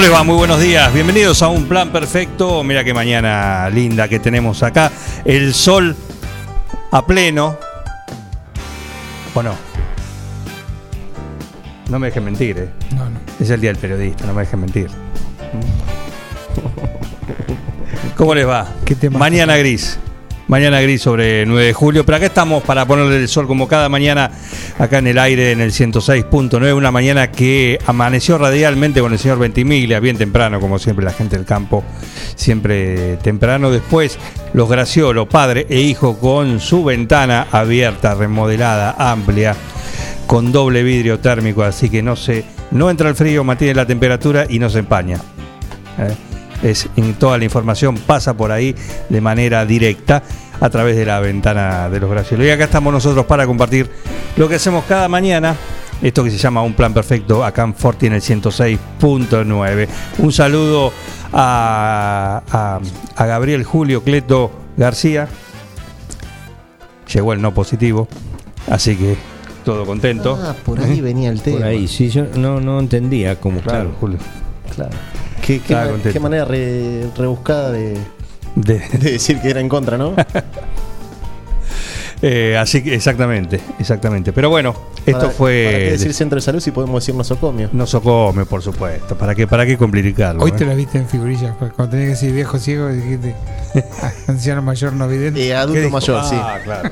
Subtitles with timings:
[0.00, 0.24] ¿Cómo les va?
[0.24, 0.94] Muy buenos días.
[0.94, 2.64] Bienvenidos a un plan perfecto.
[2.64, 4.90] Mira qué mañana linda que tenemos acá.
[5.26, 5.94] El sol
[6.90, 7.58] a pleno.
[9.34, 9.54] ¿O no?
[11.90, 12.70] No me dejen mentir, ¿eh?
[12.96, 13.20] No, no.
[13.38, 14.88] Es el día del periodista, no me dejen mentir.
[18.16, 18.68] ¿Cómo les va?
[18.86, 19.18] ¿Qué tema?
[19.18, 19.98] Mañana gris.
[20.48, 22.06] Mañana gris sobre 9 de julio.
[22.06, 24.30] Pero acá estamos para ponerle el sol como cada mañana
[24.80, 26.74] acá en el aire en el 106.9.
[26.74, 31.36] Una mañana que amaneció radialmente con el señor Ventimiglia, bien temprano, como siempre la gente
[31.36, 31.84] del campo,
[32.34, 33.70] siempre temprano.
[33.70, 34.18] Después
[34.54, 39.54] los Graciolo, padre e hijo, con su ventana abierta, remodelada, amplia,
[40.26, 44.46] con doble vidrio térmico, así que no se, no entra el frío, mantiene la temperatura
[44.48, 45.18] y no se empaña.
[45.98, 46.14] ¿eh?
[46.62, 46.88] es
[47.18, 48.74] toda la información pasa por ahí
[49.08, 50.22] de manera directa
[50.60, 52.46] a través de la ventana de los Graciolos.
[52.46, 53.90] Y acá estamos nosotros para compartir
[54.36, 55.56] lo que hacemos cada mañana.
[56.02, 59.88] Esto que se llama Un Plan Perfecto acá en Forti en el 106.9.
[60.18, 60.92] Un saludo
[61.32, 62.80] a, a-
[63.16, 65.28] a Gabriel Julio Cleto García.
[67.12, 68.08] Llegó el no positivo,
[68.70, 69.16] así que
[69.64, 70.38] todo contento.
[70.42, 71.58] Ah, por ahí venía el tema.
[71.58, 73.96] Por ahí, sí, yo no, no entendía cómo, Claro, claro.
[74.00, 74.18] Julio.
[74.74, 74.90] Claro.
[75.42, 76.12] Qué, qué Estaba ma- contento.
[76.12, 77.98] qué manera re- rebuscada de,
[78.54, 80.14] De- de decir que era en contra, ¿no?
[82.22, 84.32] eh, así que exactamente, exactamente.
[84.32, 84.74] Pero bueno,
[85.06, 85.64] esto Para- fue.
[85.66, 87.70] ¿Para qué decir centro de salud si podemos decir nosocomio?
[87.72, 89.16] Nosocomio, por supuesto.
[89.16, 90.42] ¿Para qué, para qué complicarlo?
[90.42, 90.54] Hoy eh?
[90.56, 91.56] te la viste en figurillas.
[91.56, 93.34] cu- Cuando tenías que decir viejo ciego, dijiste
[94.02, 95.40] ah, anciano mayor no vidente.
[95.42, 96.36] Eh, ¿Qué adulto mayor, sí.
[96.38, 96.90] Ah, claro.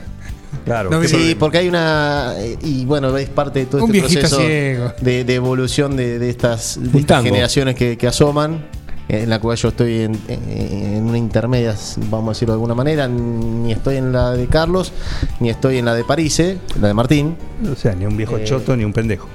[0.64, 0.90] Claro.
[0.90, 1.38] No, ¿qué Sí, problema?
[1.40, 2.34] porque hay una.
[2.62, 4.92] Y bueno, es parte de todo Un este proceso ciego.
[5.00, 8.66] de, de evolución de, de estas, de generaciones que, que asoman,
[9.08, 11.74] en la cual yo estoy en, en- una intermedia,
[12.10, 13.08] vamos a decirlo de alguna manera.
[13.08, 14.92] Ni estoy en la de Carlos,
[15.40, 17.36] ni estoy en la de París, eh, la de Martín.
[17.70, 19.26] O sea, ni un viejo Eh, choto ni un pendejo.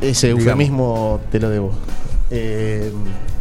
[0.00, 0.44] Ese Digamos.
[0.46, 1.72] eufemismo te lo debo.
[2.30, 2.90] Eh,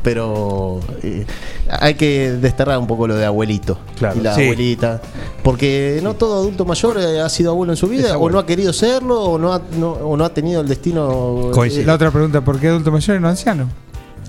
[0.03, 1.25] pero eh,
[1.69, 4.43] hay que desterrar un poco lo de abuelito Claro, y la sí.
[4.43, 5.01] abuelita.
[5.41, 8.45] Porque no todo adulto mayor eh, ha sido abuelo en su vida, o no ha
[8.45, 11.49] querido serlo, o no ha, no- o no ha tenido el destino.
[11.53, 11.83] Coincide.
[11.83, 13.69] eh, La otra pregunta, ¿por qué adulto mayor y no anciano?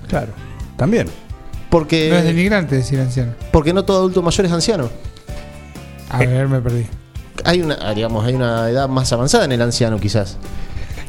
[0.07, 0.27] Claro.
[0.77, 1.07] También.
[1.69, 3.33] porque, no es denigrante decir anciano.
[3.51, 4.89] porque no todo adulto mayor es anciano.
[6.09, 6.27] A Eh.
[6.27, 6.85] ver, me perdí.
[7.43, 10.37] Hay una, ah, digamos, hay una edad más avanzada en el anciano, quizás.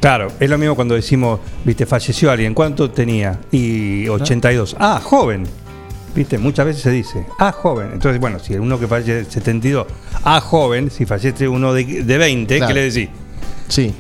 [0.01, 2.53] Claro, es lo mismo cuando decimos, viste, falleció alguien.
[2.55, 3.39] ¿Cuánto tenía?
[3.51, 4.77] Y 82.
[4.79, 5.45] Ah, joven.
[6.15, 7.91] Viste, muchas veces se dice, ah, joven.
[7.93, 9.87] Entonces, bueno, si uno que fallece 72,
[10.25, 12.69] ah, joven, si fallece uno de, de 20, Claro.
[12.69, 13.09] ¿qué le decís?
[13.69, 13.95] Sí.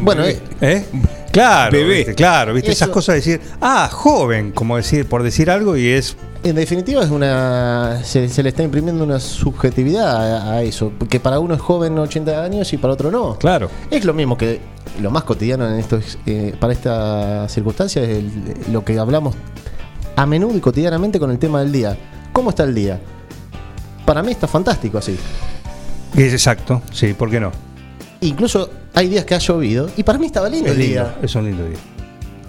[0.00, 0.84] Bueno, eh, ¿Eh?
[1.32, 1.96] Claro, Bebé.
[1.98, 5.88] viste, claro, viste, esas cosas de decir, ah, joven, como decir, por decir algo y
[5.88, 10.90] es En definitiva es una se, se le está imprimiendo una subjetividad a, a eso,
[10.98, 13.36] porque para uno es joven 80 años y para otro no.
[13.38, 13.70] Claro.
[13.90, 14.60] Es lo mismo que
[15.00, 16.00] lo más cotidiano en esto
[16.58, 19.34] para esta circunstancia es el- lo que hablamos
[20.16, 21.96] a menudo y cotidianamente con el tema del día.
[22.32, 22.98] ¿Cómo está el día?
[24.06, 25.16] Para mí está fantástico así.
[26.16, 27.52] Es exacto, sí, ¿por qué no?
[28.20, 31.16] Incluso hay días que ha llovido y para mí estaba lindo Es el lindo, día.
[31.22, 31.78] es un lindo día.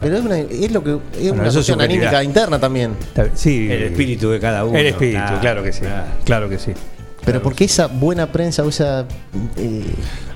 [0.01, 2.93] Pero es, una- es lo que es una cuestión anímica interna también.
[3.35, 4.77] Sí, El espíritu de cada uno.
[4.77, 5.81] El espíritu, Claro, claro que sí.
[5.81, 6.05] claro.
[6.23, 6.71] Claro que sí.
[7.25, 9.05] Pero porque esa buena prensa o esa
[9.57, 9.83] eh,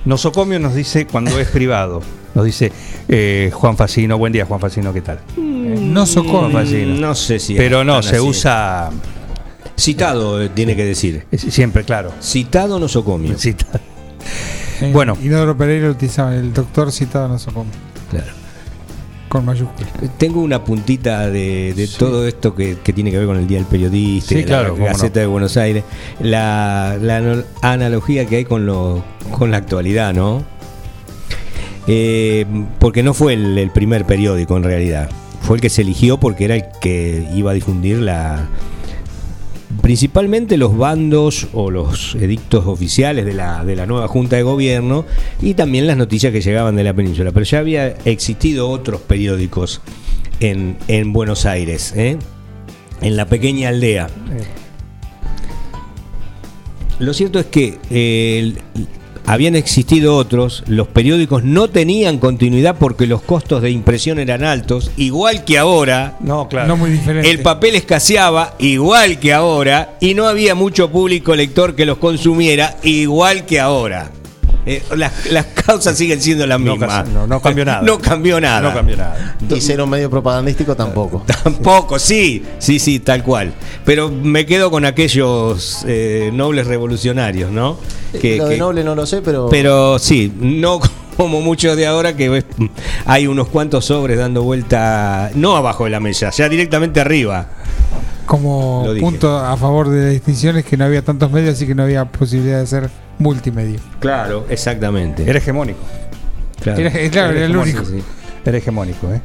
[0.06, 2.02] Nosocomio nos dice cuando es privado.
[2.36, 2.72] Nos dice
[3.08, 5.20] eh, Juan Facino, buen día Juan Facino, ¿qué tal?
[5.38, 6.50] No socorro.
[6.50, 6.96] Juan Facino.
[7.00, 7.56] No sé si.
[7.56, 8.20] Pero no, se así.
[8.28, 8.90] usa
[9.80, 11.26] Citado, eh, tiene que decir.
[11.38, 12.12] Siempre, claro.
[12.22, 13.38] Citado nosocomio.
[13.38, 13.66] Cita.
[14.84, 15.18] Eh, Bueno.
[15.22, 17.70] Inodoro Pereira utilizaban el doctor citado no come
[18.10, 18.32] Claro.
[19.30, 19.92] con mayúsculas.
[20.18, 23.58] Tengo una puntita de, de todo esto que, que tiene que ver con el Día
[23.58, 25.22] del Periodista, Sí, y de claro, la Gaceta no.
[25.22, 25.84] de Buenos Aires,
[26.20, 26.92] la,
[27.62, 30.44] analogía que hay con, lo, con la actualidad, ¿no?
[31.88, 32.46] Eh,
[32.80, 35.10] porque no fue el, el primer periódico en realidad,
[35.42, 38.48] fue el que se eligió porque era el que iba a difundir la...
[39.82, 45.06] Principalmente los bandos o los edictos oficiales de la, de la nueva Junta de Gobierno
[45.42, 47.32] y también las noticias que llegaban de la península.
[47.32, 49.82] Pero ya había existido otros periódicos
[50.40, 52.18] en, en Buenos Aires, ¿eh?
[53.02, 54.08] en la pequeña aldea.
[57.00, 58.54] Lo cierto es que eh,
[59.26, 64.92] habían existido otros, los periódicos no tenían continuidad porque los costos de impresión eran altos,
[64.98, 66.18] igual que ahora.
[66.20, 66.68] No, claro.
[66.68, 67.30] No muy diferente.
[67.30, 72.78] El papel escaseaba igual que ahora y no había mucho público lector que los consumiera
[72.84, 74.12] igual que ahora.
[74.66, 77.08] Eh, las, las causas siguen siendo las mismas.
[77.10, 77.82] no, no cambió nada.
[77.82, 78.62] No cambió nada.
[78.62, 79.36] No cambió nada.
[79.50, 81.24] Y ser un medio propagandístico tampoco.
[81.44, 83.54] Tampoco, sí, sí, sí, tal cual.
[83.86, 87.78] Pero me quedo con aquellos eh, nobles revolucionarios, ¿no?
[88.20, 89.50] Que- lo de que- noble no lo sé, pero.
[89.50, 90.80] pero sí, no
[91.18, 92.46] como muchos de ahora que ves,
[93.06, 97.48] hay unos cuantos sobres dando vuelta, no abajo de la mesa, ya directamente arriba.
[98.26, 101.76] Como punto a favor de la distinción es que no había tantos medios, así que
[101.76, 102.90] no había posibilidad de ser
[103.20, 103.80] multimedia.
[104.00, 105.24] Claro, exactamente.
[105.30, 105.80] Era hegemónico.
[106.62, 106.80] Claro.
[106.80, 107.84] Era, eh, claro, era el único.
[107.86, 108.02] Sí.
[108.46, 109.22] Era hegemónico, ¿eh?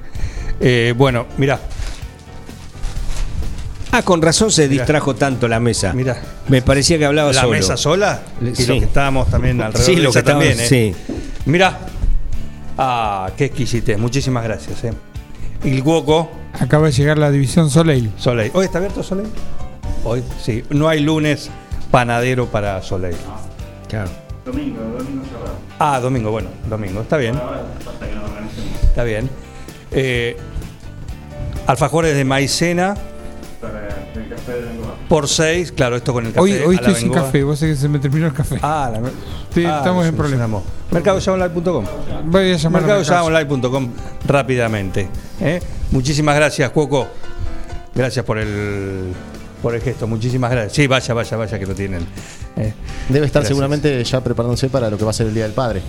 [0.60, 1.58] Eh, bueno, mira,
[3.90, 4.82] Ah, con razón se Mirá.
[4.82, 5.94] distrajo tanto la mesa.
[5.94, 6.20] Mirá.
[6.48, 7.52] Me parecía que hablaba la solo.
[7.52, 8.66] mesa sola y Sí.
[8.66, 10.68] lo que estábamos también alrededor Sí, de lo que estábamos- también, ¿eh?
[10.68, 11.14] sí.
[11.46, 11.78] Mira.
[12.76, 13.98] Ah, qué exquisitez.
[13.98, 14.92] Muchísimas gracias, ¿eh?
[15.64, 16.30] Il Guoco,
[16.60, 18.10] Acaba de llegar la división Soleil.
[18.18, 18.50] Soleil.
[18.54, 19.28] ¿Hoy está abierto Soleil?
[20.04, 20.62] Hoy, sí.
[20.70, 21.50] No hay lunes
[21.90, 23.16] panadero para Soleil.
[23.88, 24.10] Claro.
[25.78, 27.38] Ah, domingo, bueno, domingo, está bien.
[28.82, 29.28] Está bien.
[29.90, 30.36] Eh,
[31.66, 32.94] alfajores de maicena.
[35.08, 36.42] Por 6, claro, esto con el café.
[36.42, 38.58] Hoy, hoy estoy sin café, vos sé que se me terminó el café.
[38.62, 39.00] Ah, la,
[39.54, 40.62] Sí, estamos en solucionamos.
[40.90, 41.84] Mercadoyaonline.com.
[42.26, 43.22] Voy a llamar a la casa.
[43.22, 43.88] Mercadoyaonline.com
[44.26, 45.08] rápidamente.
[45.40, 45.60] ¿eh?
[45.90, 47.08] Muchísimas gracias, Cuoco.
[47.94, 49.12] Gracias por el
[49.62, 50.06] por el gesto.
[50.06, 50.74] Muchísimas gracias.
[50.74, 52.02] Sí, vaya, vaya, vaya que lo tienen.
[52.56, 52.72] ¿eh?
[53.08, 53.48] Debe estar Gracias.
[53.48, 55.82] seguramente ya preparándose para lo que va a ser el Día del Padre.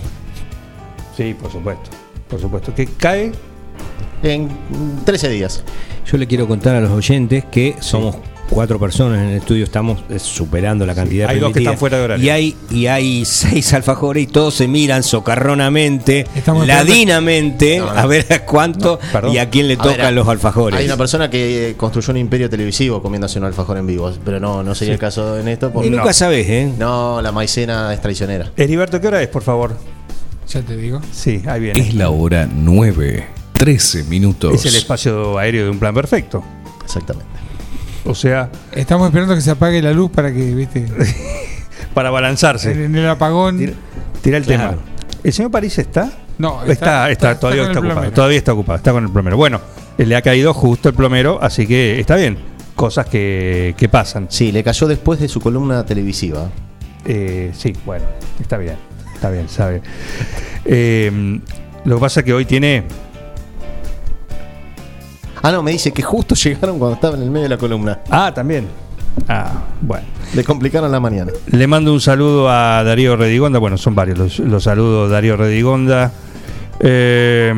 [1.16, 1.90] Sí, por supuesto.
[2.28, 2.74] Por supuesto.
[2.74, 3.32] Que cae
[4.22, 5.62] En mm, 13 días.
[6.06, 8.16] Yo le quiero contar a los oyentes que somos
[8.50, 11.98] cuatro personas en el estudio, estamos eh, superando la cantidad hay dos que están fuera
[11.98, 12.24] de horario.
[12.24, 17.98] Y hay, y hay seis alfajores y todos se miran socarronamente, Estamos ladinamente, No, no.
[17.98, 20.78] a ver a cuánto No, y a quién le tocan los alfajores.
[20.78, 24.40] Hay una persona que eh, construyó un imperio televisivo comiéndose un alfajor en vivo, pero
[24.40, 25.70] no, no sería el caso en esto.
[25.70, 26.72] Porque y nunca sabes, ¿eh?
[26.78, 28.50] No, la maicena es traicionera.
[28.56, 29.76] Heriberto, ¿qué hora es, por favor?
[30.48, 31.00] Ya te digo.
[31.12, 31.80] Sí, ahí viene.
[31.80, 34.52] Es la hora 9, 13 minutos.
[34.54, 36.42] Es el espacio aéreo de un plan perfecto.
[36.84, 37.39] Exactamente.
[38.04, 40.86] O sea, Estamos esperando que se apague la luz para que, viste,
[41.94, 42.72] para balanzarse.
[42.84, 43.58] en el apagón.
[43.58, 43.72] Tira,
[44.22, 44.70] tira el Claro.
[44.70, 44.82] tema.
[45.22, 46.10] ¿El señor París está?
[46.38, 47.94] No, está, está, está- está todavía está, ocupado.
[47.94, 48.12] plomero.
[48.14, 49.36] Todavía está ocupado, está con el plomero.
[49.36, 49.60] Bueno,
[49.98, 52.38] le ha caído justo el plomero, así que está bien.
[52.74, 54.28] Cosas que, que pasan.
[54.30, 56.48] Sí, le cayó después de su columna televisiva.
[57.04, 58.06] Eh, sí, bueno,
[58.40, 58.76] está bien.
[59.14, 59.82] Está bien, sabe.
[60.64, 61.38] Eh,
[61.84, 62.84] lo que pasa es que hoy tiene.
[65.42, 68.00] Ah, no, me dice que justo llegaron cuando estaba en el medio de la columna.
[68.10, 68.66] Ah, también.
[69.28, 70.04] Ah, bueno.
[70.34, 71.32] Le complicaron la mañana.
[71.46, 73.58] Le mando un saludo a Darío Redigonda.
[73.58, 75.10] Bueno, son varios los, los saludos.
[75.10, 76.12] Darío Redigonda.
[76.80, 77.52] Eh,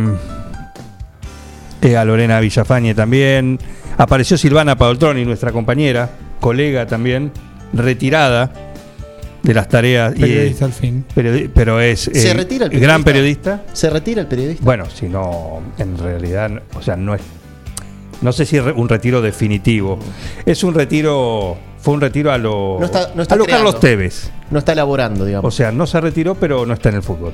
[1.82, 3.58] eh, a Lorena Villafañe también.
[3.98, 6.08] Apareció Silvana Paoltroni, nuestra compañera,
[6.40, 7.30] colega también,
[7.72, 8.50] retirada
[9.42, 10.14] de las tareas.
[10.16, 11.04] y, Periodista al fin.
[11.14, 13.56] periodi- pero es ¿Se retira el gran periodista?
[13.56, 13.74] periodista.
[13.76, 14.64] ¿Se retira el periodista?
[14.64, 17.20] Bueno, si no, en realidad, o sea, no es.
[18.22, 19.98] No sé si es un retiro definitivo.
[20.46, 21.56] Es un retiro.
[21.78, 22.76] Fue un retiro a lo.
[22.78, 23.64] No está- no está a lo creando.
[23.66, 24.30] Carlos Tevez.
[24.50, 25.54] No está elaborando, O digamos.
[25.54, 27.32] sea, no se retiró, pero no está en el fútbol.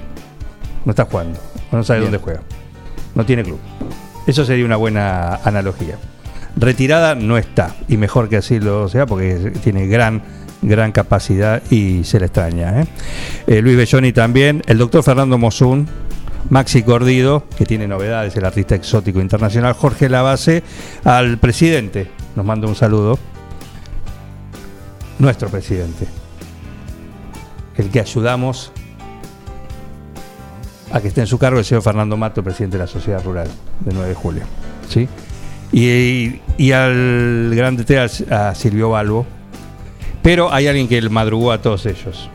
[0.85, 1.38] No está jugando.
[1.71, 2.11] No sabe Bien.
[2.12, 2.40] dónde juega.
[3.14, 3.59] No tiene club.
[4.26, 5.97] Eso sería una buena analogía.
[6.57, 7.75] Retirada no está.
[7.88, 10.23] Y mejor que así lo sea, porque tiene gran,
[10.62, 12.80] gran capacidad y se le extraña.
[12.83, 12.87] ¿eh?
[13.47, 14.62] Eh, Luis Belloni también.
[14.66, 15.87] El doctor Fernando Mosun.
[16.50, 19.75] Maxi Cordido, que tiene novedades, el artista exótico internacional.
[19.75, 20.62] Jorge Lavase,
[21.04, 22.11] al presidente.
[22.37, 23.18] Nos manda un saludo.
[25.18, 26.07] Nuestro presidente
[27.78, 28.73] el que ayudamos
[30.90, 33.49] a que esté en su cargo el señor Fernando Mato, presidente de la Sociedad Rural
[33.80, 34.42] de 9 de julio.
[34.88, 35.09] ¿sí?
[35.73, 39.26] Y, y al gran DT, a Silvio Balbo,
[40.23, 42.28] Pero hay alguien que madrugó a todos ellos.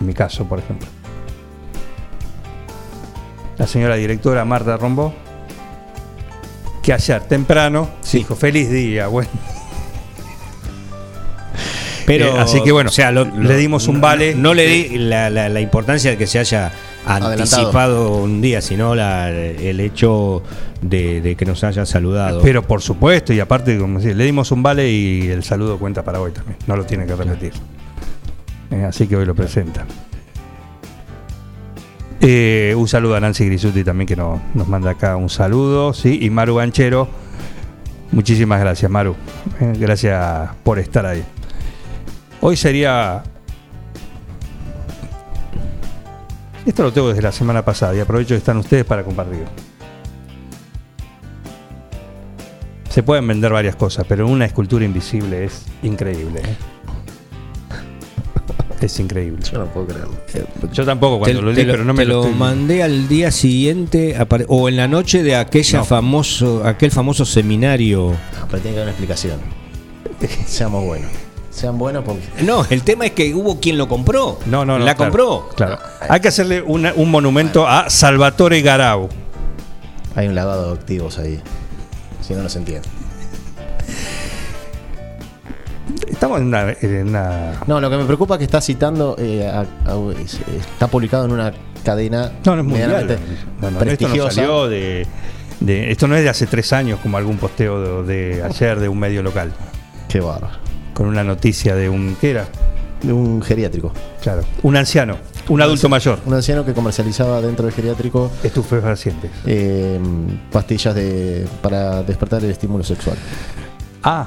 [0.00, 0.88] En mi caso, por ejemplo.
[3.58, 5.14] La señora directora Marta Rombó,
[6.82, 9.30] que ayer temprano dijo, feliz día, bueno.
[12.06, 14.34] Pero, Eh, así que bueno, o sea, lo- le dimos un vale.
[14.34, 16.70] No, no le di la, la- la importancia de que se haya
[17.04, 20.42] anticipado un día, sino la- el hecho
[20.80, 22.40] de, de que nos haya saludado.
[22.42, 26.04] Pero por supuesto, y aparte, como decía, le dimos un vale y el saludo cuenta
[26.04, 26.56] para hoy también.
[26.68, 27.52] No lo tiene que repetir.
[28.70, 29.84] Eh, así que hoy lo presenta.
[32.20, 35.92] Eh, un saludo a Nancy Grisuti también que no- nos manda acá un saludo.
[35.92, 36.18] ¿sí?
[36.22, 37.08] Y Maru Ganchero.
[38.12, 39.14] Muchísimas gracias, Maru.
[39.60, 41.24] Eh, gracias por estar ahí.
[42.40, 43.22] Hoy sería.
[46.64, 49.46] Esto lo tengo desde la semana pasada y aprovecho que están ustedes para compartirlo.
[52.90, 56.40] Se pueden vender varias cosas, pero una escultura invisible es increíble.
[56.40, 56.56] ¿eh?
[58.80, 59.42] Es increíble.
[59.50, 60.14] Yo no puedo creerlo.
[60.72, 63.30] Yo tampoco cuando lo te di, pero no me te lo, lo mandé al día
[63.30, 64.14] siguiente
[64.48, 65.84] o en la noche de aquella No.
[65.84, 68.10] famoso aquel famoso seminario.
[68.38, 69.40] No, pero tiene que haber una explicación.
[70.46, 71.10] Seamos buenos.
[71.50, 72.20] Sean buenos porque.
[72.42, 74.38] No, el tema es que hubo quien lo compró.
[74.44, 74.84] No, no, no.
[74.84, 75.48] La claro, compró.
[75.56, 75.78] Claro.
[76.06, 79.08] Hay que hacerle una- un monumento a Salvatore Garau.
[80.14, 81.40] Hay un lavado de activos ahí.
[82.20, 82.86] Si no, no se entiende.
[86.16, 86.72] Estamos en una.
[86.80, 89.16] en una- No, lo que me preocupa es que está citando.
[89.18, 91.52] eh, a- a- es- está publicado en una
[91.84, 92.32] cadena.
[92.44, 93.18] No, no es mundial.
[93.60, 95.06] No, no, esto no salió de,
[95.60, 98.88] de- Esto no es de hace tres años, como algún posteo de, de ayer de
[98.88, 99.52] un medio local.
[100.08, 100.54] Qué bárbaro.
[100.94, 102.16] Con una noticia de un.
[102.18, 102.46] ¿Qué era?
[103.02, 103.92] De un geriátrico.
[104.22, 104.42] Claro.
[104.62, 105.18] Un anciano.
[105.50, 106.18] Un adulto mayor.
[106.24, 109.30] Un anciano que comercializaba dentro del geriátrico Estupefacientes.
[109.44, 110.00] eh,
[110.50, 113.16] pastillas de, para despertar el estímulo sexual.
[114.02, 114.24] Ah,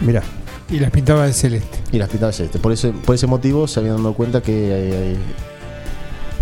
[0.00, 0.22] mira.
[0.70, 1.78] Y las pintaba de celeste.
[1.92, 2.58] Y las pintaba celeste.
[2.58, 4.52] Por ese, por ese motivo se habían dado cuenta que
[5.12, 5.16] eh,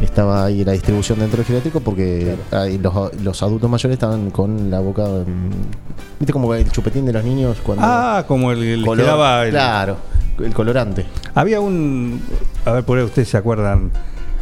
[0.03, 4.71] estaba ahí la distribución dentro del geriátrico porque ahí los, los adultos mayores estaban con
[4.71, 5.05] la boca.
[5.05, 7.85] mm, ¿Viste como el chupetín de los niños cuando.
[7.87, 9.97] Ah, como el, el color- el- Claro,
[10.41, 11.07] el colorante.
[11.35, 12.21] Había un.
[12.65, 13.91] A ver, por ahí ustedes se acuerdan.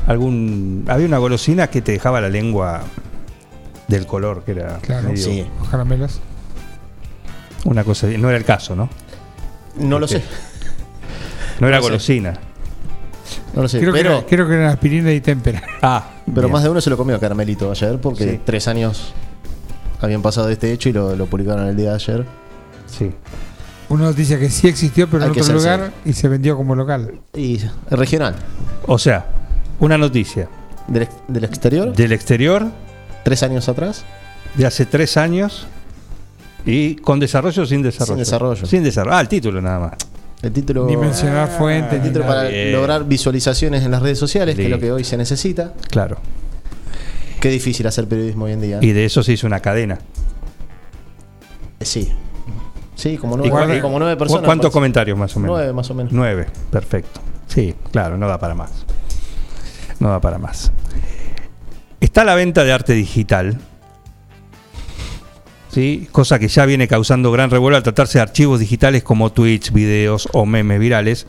[0.06, 0.84] Algún.
[0.88, 2.82] Había una golosina que te dejaba la lengua
[3.88, 4.78] del color, que era.
[4.78, 5.08] Claro.
[5.10, 5.46] medio- Sí.
[5.60, 6.20] Los caramelos.
[7.64, 8.06] Una cosa.
[8.18, 8.88] No era el caso, ¿no?
[9.78, 10.22] No lo sé.
[11.60, 12.34] No era golosina.
[13.54, 13.78] No lo sé.
[13.78, 15.62] creo, que pero era, creo que eran aspirina y témpera.
[15.82, 16.52] Ah, pero bien.
[16.52, 18.40] más de uno se lo comió caramelito ayer porque Sí.
[18.44, 19.12] tres años
[20.00, 22.24] habían pasado de este hecho y lo, lo publicaron el día de ayer.
[22.86, 23.10] Sí.
[23.88, 26.74] Una noticia que sí existió, pero Hay en otro ser lugar y se vendió como
[26.74, 27.20] local.
[27.34, 28.34] Y regional.
[28.86, 29.26] O sea,
[29.78, 30.48] una noticia
[30.88, 32.66] Del, ex- del exterior, del exterior
[33.24, 34.04] tres años atrás.
[34.54, 35.66] de hace tres años
[36.66, 38.14] y con desarrollo o sin desarrollo.
[38.14, 38.66] Sin desarrollo.
[38.66, 39.16] Sin desarrollo.
[39.16, 39.92] Ah, el título nada más.
[40.42, 40.86] El título.
[40.86, 41.94] Ni mencionar fuentes.
[41.94, 42.72] El título para Bien.
[42.72, 45.72] lograr visualizaciones en las redes sociales, que es lo que hoy se necesita.
[45.90, 46.18] Claro.
[47.40, 48.78] Qué difícil hacer periodismo hoy en día.
[48.80, 49.98] Y de eso se hizo una cadena.
[51.80, 52.10] Sí.
[52.94, 54.44] Sí, como ¿Y nueve, cuál- como nueve personas.
[54.44, 55.56] ¿Cuántos comentarios más o menos?
[55.56, 56.12] Nueve más o menos.
[56.12, 57.20] Nueve, perfecto.
[57.48, 58.70] Sí, claro, no da para más.
[59.98, 60.72] No da para más.
[62.00, 63.58] Está la venta de arte digital.
[65.74, 66.06] ¿Sí?
[66.12, 70.28] Cosa que ya viene causando gran revuelo al tratarse de archivos digitales como tweets, videos
[70.32, 71.26] o memes virales.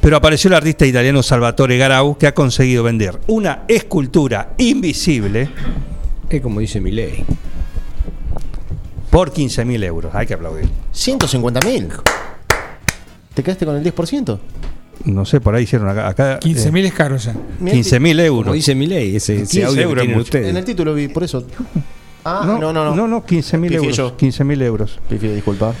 [0.00, 5.50] Pero apareció el artista italiano Salvatore Garau que ha conseguido vender una escultura invisible
[6.30, 7.24] Es como dice mi ley.
[9.10, 10.14] por 15.000 euros.
[10.14, 10.66] Hay que aplaudir.
[10.92, 11.88] 150 mil.
[13.34, 14.38] ¿Te quedaste con el 10%?
[15.04, 16.08] No sé, por ahí hicieron acá.
[16.08, 17.34] acá 15.000 es caro ya.
[17.60, 18.44] Mira el 15.000 euros.
[18.44, 20.48] Como dice mi ley, ese, ese 15 que euros tienen ustedes.
[20.48, 21.46] En el título vi, por eso.
[22.24, 22.94] Ah, no, no, no.
[22.94, 23.96] No, no, 15.000 Pifié euros.
[23.96, 24.16] yo.
[24.16, 25.00] 15.000 euros.
[25.08, 25.72] Pifié, disculpa.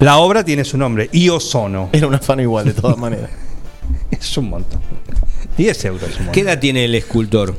[0.00, 1.88] La obra tiene su nombre, Io Sono.
[1.92, 3.30] Era un afano igual, de todas maneras.
[4.10, 4.80] Es un montón.
[5.56, 6.32] 10 euros es un montón.
[6.32, 7.54] ¿Qué edad tiene el escultor?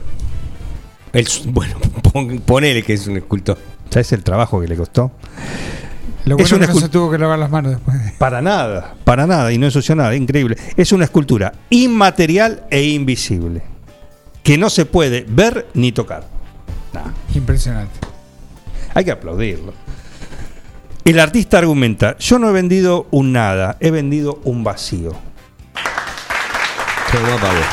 [1.14, 1.76] El, bueno,
[2.14, 3.58] pon- ponele que es un escultor.
[3.90, 5.12] ¿Sabes el trabajo que le costó?
[6.26, 7.98] Lo Es bueno una que no se tuvo que lavar las manos después.
[8.20, 10.58] Para nada, para nada, y no ensució nada, increíble.
[10.78, 13.64] Es una escultura inmaterial e invisible,
[14.44, 16.28] que no se puede ver ni tocar.
[16.94, 18.00] Nah, Impresionante.
[18.94, 19.74] hay que aplaudirlo.
[21.06, 25.12] El artista argumenta, yo no he vendido un nada, he vendido un vacío.
[27.12, 27.66] Toma pa' vos.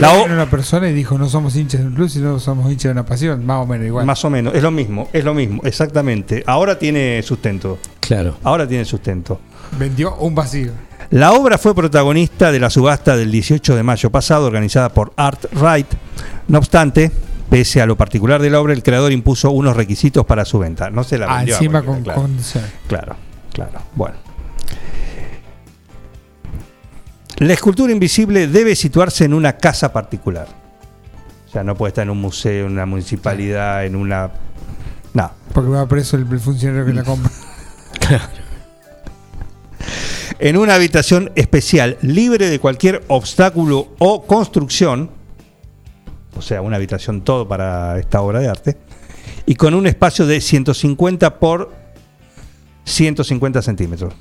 [0.00, 2.84] La o- una persona y dijo, no somos hinchas de un club, sino somos hinchas
[2.84, 3.46] de una pasión.
[3.46, 4.04] Más o menos igual.
[4.04, 6.42] Más o menos, es lo mismo, es lo mismo, exactamente.
[6.46, 8.36] Ahora tiene sustento, Claro.
[8.44, 9.40] ahora tiene sustento.
[9.78, 10.72] Vendió un vacío.
[11.10, 15.44] La obra fue protagonista de la subasta del 18 de mayo pasado organizada por Art
[15.52, 15.86] Right.
[16.48, 17.12] No obstante,
[17.50, 20.90] Pese a lo particular de la obra, el creador impuso unos requisitos para su venta.
[20.90, 22.28] No se la Ah, vendió a encima con claro.
[22.88, 23.16] Claro,
[23.52, 23.82] claro.
[23.94, 24.16] Bueno.
[27.38, 30.48] La escultura invisible debe situarse en una casa particular.
[31.46, 34.30] O sea, no puede estar en un museo, en una municipalidad, en una...
[35.14, 35.30] No.
[35.52, 37.30] Porque va preso el, el funcionario que la compra.
[40.38, 45.10] En una habitación especial, libre de cualquier obstáculo o construcción.
[46.36, 48.76] O sea, una habitación todo para esta obra de arte.
[49.46, 51.72] Y con un espacio de 150 por
[52.84, 54.12] 150 centímetros.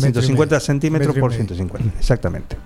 [0.00, 0.60] Metro y 150 medio.
[0.60, 1.44] centímetros por medio.
[1.46, 2.56] 150, exactamente.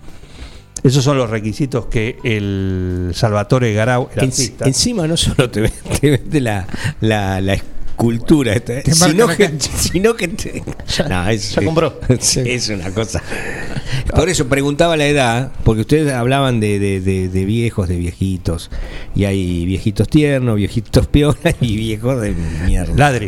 [0.84, 5.62] Esos son los requisitos que el Salvatore Garau, el En- artista, encima no solo te,
[5.62, 6.66] ve- te vende la,
[7.00, 7.54] la, la
[7.96, 10.62] escultura, esta, sino, que, sino que te-
[11.08, 11.98] No, es, ya compró.
[12.08, 13.22] Es una cosa.
[14.14, 18.70] Por eso preguntaba la edad, porque ustedes hablaban de, de- de- de viejos, de viejitos.
[19.14, 22.34] Y hay viejitos tiernos, viejitos piolas y viejos de
[22.66, 23.18] mierda.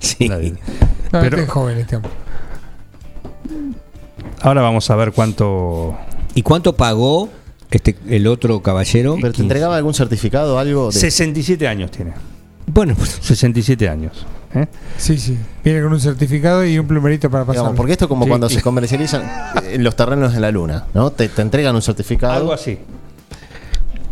[0.00, 0.28] Sí.
[0.28, 0.36] No,
[1.12, 2.10] Pero- este es joven este hombre.
[4.40, 5.96] Ahora vamos a ver cuánto...
[6.34, 7.28] ¿Y cuánto pagó
[7.70, 9.16] este el otro caballero?
[9.20, 10.90] ¿Pero te entregaba algún certificado algo?
[10.90, 10.98] De...
[10.98, 12.12] 67 años tiene.
[12.70, 14.26] Bueno, pues, 67 años.
[14.54, 14.66] ¿eh?
[14.96, 15.38] Sí, sí.
[15.64, 17.60] Viene con un certificado y un plumerito para pasar.
[17.62, 19.22] Digamos, porque esto es como Sí, cuando se comercializan
[19.64, 21.10] eh, los terrenos en la luna, ¿no?
[21.10, 22.32] Te, te entregan un certificado.
[22.34, 22.78] Algo así.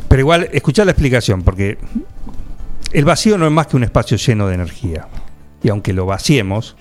[0.09, 1.79] Pero igual, escuchá la explicación, porque
[2.93, 5.09] el vacío no es más que un espacio lleno de energía.
[5.63, 6.77] Y aunque lo vaciemos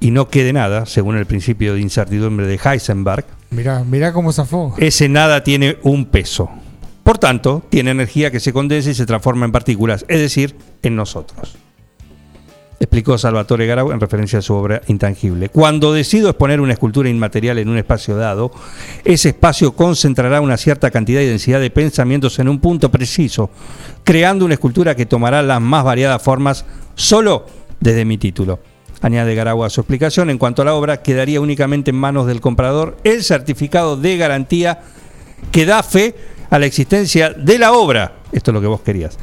[0.00, 4.74] y no quede nada, según el principio de incertidumbre de Heisenberg, Mirá, mirá cómo zafó.
[4.78, 6.48] ese nada tiene un peso.
[7.02, 10.96] Por tanto, tiene energía que se condensa y se transforma en partículas, es decir, en
[10.96, 11.56] nosotros.
[12.82, 15.48] Explicó Salvatore Garau en referencia a su obra Intangible.
[15.50, 18.50] Cuando decido exponer una escultura inmaterial en un espacio dado,
[19.04, 23.50] ese espacio concentrará una cierta cantidad y densidad de pensamientos en un punto preciso,
[24.02, 26.64] creando una escultura que tomará las más variadas formas
[26.96, 27.46] solo
[27.78, 28.58] desde mi título.
[29.00, 32.40] Añade Garau a su explicación, en cuanto a la obra, quedaría únicamente en manos del
[32.40, 34.80] comprador el certificado de garantía
[35.50, 36.14] que da fe
[36.52, 38.12] a la existencia de la obra.
[38.30, 39.18] Esto es lo que vos querías.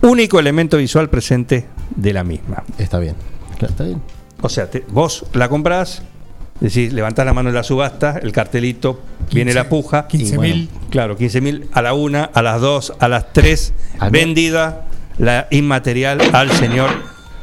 [0.00, 2.62] Único elemento visual presente de la misma.
[2.78, 3.16] Está bien.
[3.58, 4.00] Claro, Está bien.
[4.40, 6.02] O sea, te- vos la comprás,
[6.60, 9.00] decís, levantás la mano en la subasta, el cartelito,
[9.32, 10.06] viene la puja.
[10.06, 10.68] 15 y bueno, mil.
[10.90, 13.72] Claro, 15 mil a la una, a las dos, a las tres,
[14.12, 14.86] vendida
[15.18, 16.90] la inmaterial al señor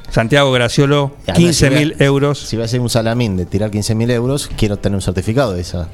[0.10, 2.39] Santiago Graciolo, Y además, 15 si voy a- mil euros.
[2.39, 5.52] Si voy a hacer un salamín de tirar 15 mil euros, quiero tener un certificado
[5.54, 5.89] de esa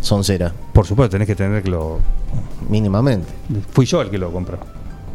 [0.00, 2.00] soncera, Por supuesto, tenés que tener que lo.
[2.68, 3.28] mínimamente.
[3.72, 4.58] Fui yo el que lo compró.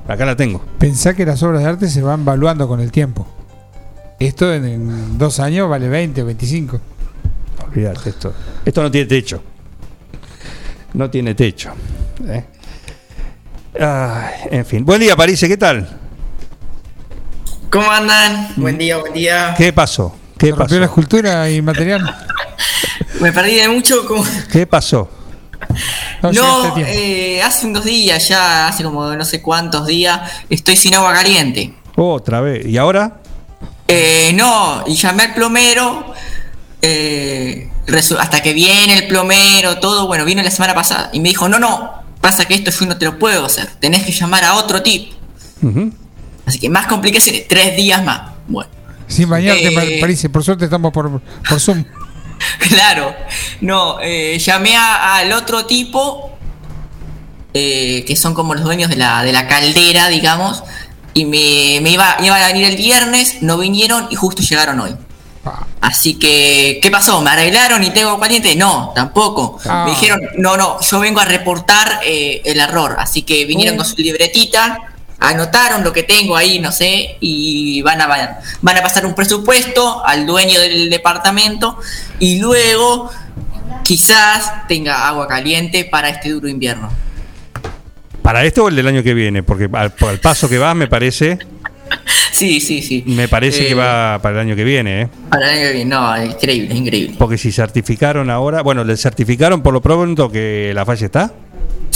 [0.07, 0.63] Acá la tengo.
[0.77, 3.27] Pensá que las obras de arte se van valuando con el tiempo.
[4.19, 6.79] Esto en, en dos años vale 20 o 25.
[7.67, 8.33] Olvídate, esto.
[8.63, 9.41] Esto no tiene techo.
[10.93, 11.71] No tiene techo.
[12.25, 12.45] ¿eh?
[13.79, 14.85] Ay, en fin.
[14.85, 15.87] Buen día, París, ¿qué tal?
[17.69, 18.53] ¿Cómo andan?
[18.55, 19.53] Buen día, buen día.
[19.57, 20.15] ¿Qué pasó?
[20.37, 20.91] ¿Qué rompió la pasó?
[20.91, 22.01] escultura y material.
[23.21, 24.05] Me perdí de mucho.
[24.05, 25.09] como- ¿Qué pasó?
[26.21, 31.13] No, eh, hace unos días, ya hace como no sé cuántos días, estoy sin agua
[31.13, 31.73] caliente.
[31.95, 32.65] Otra vez.
[32.65, 33.21] ¿Y ahora?
[33.87, 36.13] Eh, no, y llamé al plomero.
[36.81, 37.69] eh,
[38.19, 41.09] hasta que viene el plomero, todo, bueno, vino la semana pasada.
[41.13, 41.91] Y me dijo, no, no,
[42.21, 43.67] pasa que esto yo no te lo puedo hacer.
[43.79, 45.15] Tenés que llamar a otro tipo.
[46.45, 48.21] Así que más complicaciones, tres días más.
[48.47, 48.69] Bueno.
[49.07, 50.27] Sin bañarte, eh, París.
[50.31, 51.83] Por suerte estamos por, por Zoom.
[52.69, 53.15] Claro,
[53.61, 56.37] no, eh, llamé al otro tipo,
[57.53, 60.63] eh, que son como los dueños de la, de la caldera, digamos,
[61.13, 64.95] y me, me iba, iban a venir el viernes, no vinieron y justo llegaron hoy.
[65.79, 67.21] Así que, ¿qué pasó?
[67.21, 68.55] ¿Me arreglaron y tengo caliente?
[68.55, 69.59] No, tampoco.
[69.65, 69.83] Ah.
[69.85, 72.95] Me dijeron, no, no, yo vengo a reportar eh, el error.
[72.99, 78.01] Así que vinieron con su libretita, anotaron lo que tengo ahí, no sé, y van
[78.01, 78.07] a,
[78.61, 81.79] van, a pasar un presupuesto al dueño del departamento
[82.19, 83.09] y luego
[83.83, 86.89] quizás tenga agua caliente para este duro invierno.
[88.21, 89.43] ¿Para este o el del año que viene?
[89.43, 91.39] Porque al, por el paso que va, me parece,
[92.31, 93.03] Sí, sí, sí.
[93.07, 95.09] me parece Eh, que va para el año que viene, ¿eh?
[95.29, 97.15] Para el año que viene, no, increíble, increíble.
[97.17, 101.33] Porque si certificaron ahora, bueno, le certificaron por lo pronto que la falla está.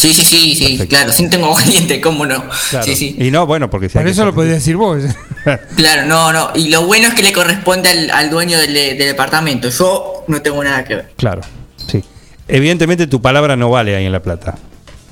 [0.02, 0.88] Sí, sí, sí, sí, Perfecto.
[0.90, 2.44] claro, sí tengo caliente, ¿cómo no?
[2.72, 2.86] Claro.
[2.86, 3.16] Sí, sí.
[3.20, 5.04] Y no, bueno, porque si hay Por eso lo podías decir vos.
[5.76, 6.50] Claro, no, no.
[6.56, 9.70] Y lo bueno es que le corresponde al, al dueño del, del departamento.
[9.70, 11.12] Yo no tengo nada que ver.
[11.18, 11.42] Claro,
[11.88, 12.04] sí.
[12.48, 14.58] Evidentemente tu palabra no vale ahí en La Plata.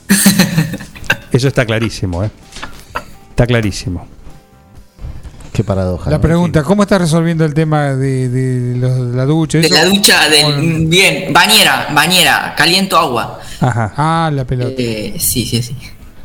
[1.31, 2.31] Eso está clarísimo, ¿eh?
[3.29, 4.07] Está clarísimo.
[5.59, 6.09] Qué paradoja.
[6.09, 6.21] La ¿no?
[6.21, 9.57] pregunta, ¿cómo estás resolviendo el tema de, de los- la ducha?
[9.57, 13.41] De la ducha, del, bien, bañera, bañera, caliento agua.
[13.59, 13.93] Ajá.
[13.97, 14.71] Ah, la pelota.
[14.77, 15.75] Eh, sí, sí, sí.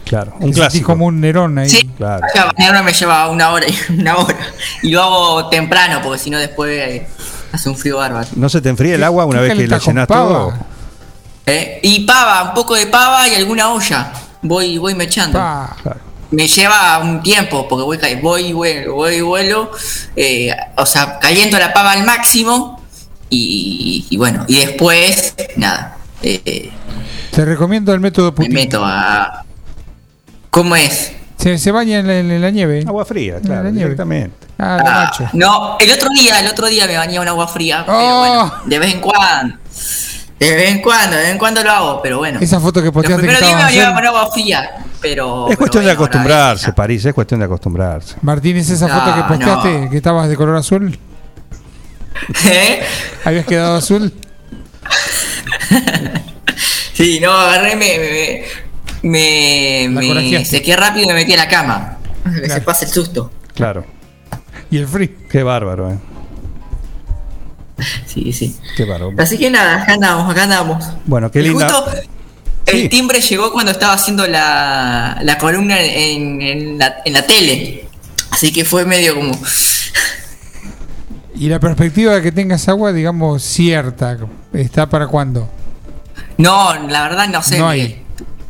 [0.05, 0.87] Claro, un clásico.
[0.87, 1.69] como un Nerón ahí.
[1.69, 2.25] Sí, Claro.
[2.25, 4.37] o sea, bañarme me lleva una hora y una hora.
[4.85, 7.09] Y lo hago temprano, porque si no después eh,
[7.51, 8.29] hace un frío bárbaro.
[8.37, 10.55] ¿No se te enfría el ¿Qué- agua una vez que la llenas todo?
[11.47, 11.81] ¿Eh?
[11.83, 14.13] Y pava, un poco de pava y alguna olla.
[14.43, 15.37] Voy, voy mechando.
[15.41, 15.75] Pa.
[15.83, 15.99] Claro.
[16.35, 19.71] Me lleva un tiempo, porque voy, voy y vuelo, voy y vuelo.
[20.17, 22.83] eh, o sea, caliento la pava al máximo.
[23.31, 25.97] Y, y bueno, y después, nada.
[26.23, 26.71] eh,
[27.31, 28.53] Te recomiendo el método me Putin.
[28.55, 29.45] meto a.
[30.51, 31.13] ¿Cómo es?
[31.37, 32.85] Se, se baña en la, en la nieve.
[32.87, 33.79] Agua fría, la claro, nieve.
[33.81, 34.47] directamente.
[34.59, 35.29] Ah, Ah, macho.
[35.33, 38.19] no, el otro día, el otro día me bañé en agua fría, pero Oh.
[38.21, 39.57] bueno, de vez en cuando.
[40.49, 42.39] De vez en cuando, de vez en cuando lo hago, pero bueno.
[42.41, 45.49] Esa foto que Los posteaste que primeros días me bañaba con agua fría, pero.
[45.49, 46.75] Es cuestión de pero bueno, ahora acostumbrarse, ya.
[46.75, 48.17] París, es cuestión de acostumbrarse.
[48.23, 49.91] Martínez, esa No, foto que posteaste no.
[49.91, 50.99] que estabas de color azul.
[52.45, 52.83] ¿Eh?
[53.25, 54.13] ¿Habías quedado azul?
[56.95, 58.45] Sí, no, agarré, me.
[59.03, 61.99] me, me, me sequé rápido y me metí a la cama.
[62.41, 63.33] Que se pase el susto.
[63.53, 63.85] Claro.
[64.71, 65.09] Y el free.
[65.29, 65.99] Qué bárbaro, eh.
[68.07, 68.57] Sí, sí.
[68.77, 68.87] Qué.
[69.19, 70.85] Así que nada, acá andamos.
[71.07, 71.49] Bueno, qué.
[71.51, 71.87] Justo
[72.67, 72.89] el Sí.
[72.89, 77.89] timbre llegó cuando estaba haciendo la, la columna en, en la, en la tele.
[78.31, 79.39] Así que fue medio como.
[81.37, 84.17] Y la perspectiva de que tengas agua, digamos, cierta,
[84.53, 85.49] ¿está para cuándo?
[86.39, 87.59] No, la verdad no sé.
[87.59, 88.03] No hay.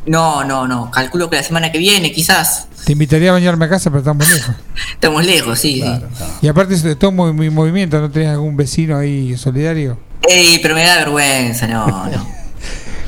[0.05, 0.91] No, no, no.
[0.91, 2.67] Calculo que la semana que viene, quizás.
[2.85, 4.55] Te invitaría a bañarme a casa, pero estamos lejos.
[4.93, 6.25] Estamos lejos, sí, sí.
[6.41, 9.97] Y aparte de todo mi, mi movimiento, ¿no tenés algún vecino ahí solidario?
[10.27, 12.27] Ey, pero me da vergüenza, no, no.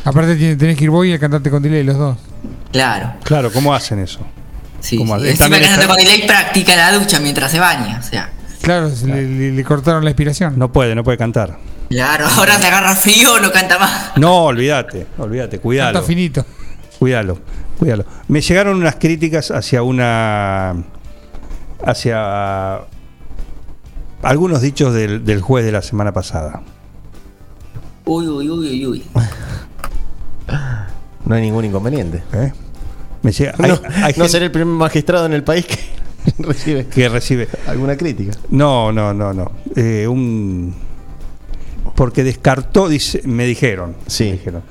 [0.04, 2.18] Aparte tenés que ir vos y el cantante con delay, los dos.
[2.72, 3.14] Claro.
[3.24, 4.20] Claro, ¿cómo hacen eso?
[4.80, 5.22] Sí, ¿Cómo sí.
[5.22, 5.30] hace?
[5.32, 8.00] Encima También que no está- con delay practica en la ducha mientras se baña.
[8.00, 10.58] O sea, Claro, Le, le- le cortaron la inspiración.
[10.58, 11.58] No puede, no puede cantar.
[11.90, 14.12] claro, ahora se agarra frío, no canta más.
[14.18, 15.94] No, olvídate, olvídate, cuidalo.
[15.94, 16.46] Canta finito.
[17.00, 17.40] Cuídalo,
[17.78, 18.06] cuídalo.
[18.28, 20.76] Me llegaron unas críticas hacia una.
[21.86, 22.80] hacia.
[24.24, 26.62] algunos dichos del, del juez de la semana pasada.
[28.06, 29.04] Uy, uy, uy, uy, uy.
[31.26, 32.24] No hay ningún inconveniente.
[32.34, 32.54] ¿eh?
[33.22, 35.78] Me llega- hay- no hay no seré el primer magistrado en el país que
[36.40, 37.48] recibe que recibe.
[37.68, 38.32] alguna crítica.
[38.50, 39.52] No, no, no, no.
[39.76, 40.74] Eh, un.
[41.96, 43.96] Porque descartó, dice, me dijeron.
[44.08, 44.26] Sí.
[44.26, 44.62] me dijeron.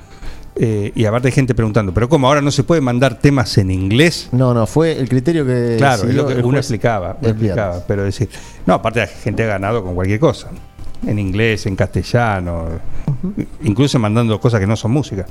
[0.59, 3.69] Eh, y aparte hay gente preguntando, ¿pero cómo ahora no se puede mandar temas en
[3.69, 4.29] inglés?
[4.31, 5.75] No, no, fue el criterio que.
[5.77, 8.29] Claro, es lo que uno explicaba, explicaba, pero decir,
[8.65, 10.49] no, aparte la gente ha ganado con cualquier cosa,
[11.05, 12.69] en inglés, en castellano,
[13.63, 15.25] incluso mandando cosas que no son música.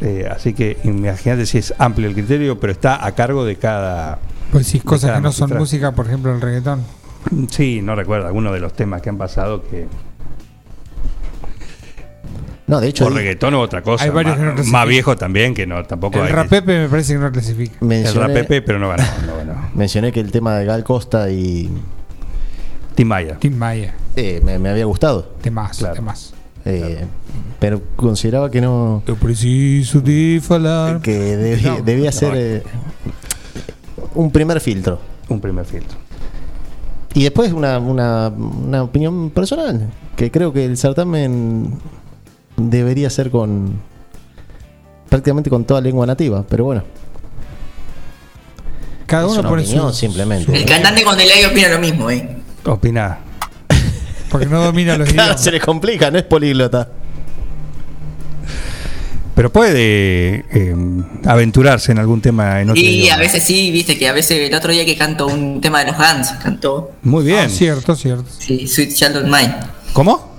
[0.00, 4.18] Eh, así que imagínate si es amplio el criterio, pero está a cargo de cada...
[4.50, 6.82] Pues sí, cosas que no son música, por ejemplo, el reggaetón.
[7.48, 9.86] Sí, no recuerdo algunos de los temas que han pasado que
[12.74, 15.16] No, de hecho, o reggaetón o otra cosa, Hay varios más, que no más viejo
[15.16, 17.76] también que no tampoco El hay- rapepe me parece que no clasifica.
[17.80, 19.68] el mencioné, rapepe, pero no ganó, no ganó.
[19.74, 21.70] mencioné que el tema de Gal Costa y
[22.94, 23.36] Tim Maya.
[23.38, 23.94] Tim Maya.
[24.16, 25.22] eh, me, me había gustado.
[25.40, 25.94] Temas, Claro.
[25.94, 26.34] temas.
[26.64, 27.04] eh,
[27.60, 29.02] Pero consideraba que no.
[29.06, 31.00] Yo preciso de falar.
[31.00, 32.12] que debía, No, debía no.
[32.12, 32.62] ser eh,
[34.14, 34.98] un primer filtro.
[35.28, 35.96] Un primer filtro.
[37.14, 41.78] Y después una, una, una opinión personal, que creo que el certamen
[42.56, 43.80] debería ser con
[45.08, 46.82] prácticamente con toda lengua nativa, pero bueno,
[49.06, 49.92] Cada uno pone su.
[49.92, 50.54] simplemente.
[50.56, 52.36] El cantante con delay opina lo mismo, eh.
[52.64, 53.18] Opina.
[54.30, 55.44] Porque no domina los Claro, idiomas.
[55.44, 56.88] se le complica, no es políglota.
[59.36, 60.74] Pero puede eh,
[61.26, 63.14] aventurarse en algún tema en otro Y idioma.
[63.16, 65.86] a veces sí, viste que a veces el otro día que canto un tema de
[65.90, 66.92] los Guns, cantó.
[67.02, 67.46] Muy bien.
[67.46, 68.24] Ah, cierto, cierto.
[68.38, 69.56] Sí, Sweet Child of Mine.
[69.92, 70.33] ¿Cómo?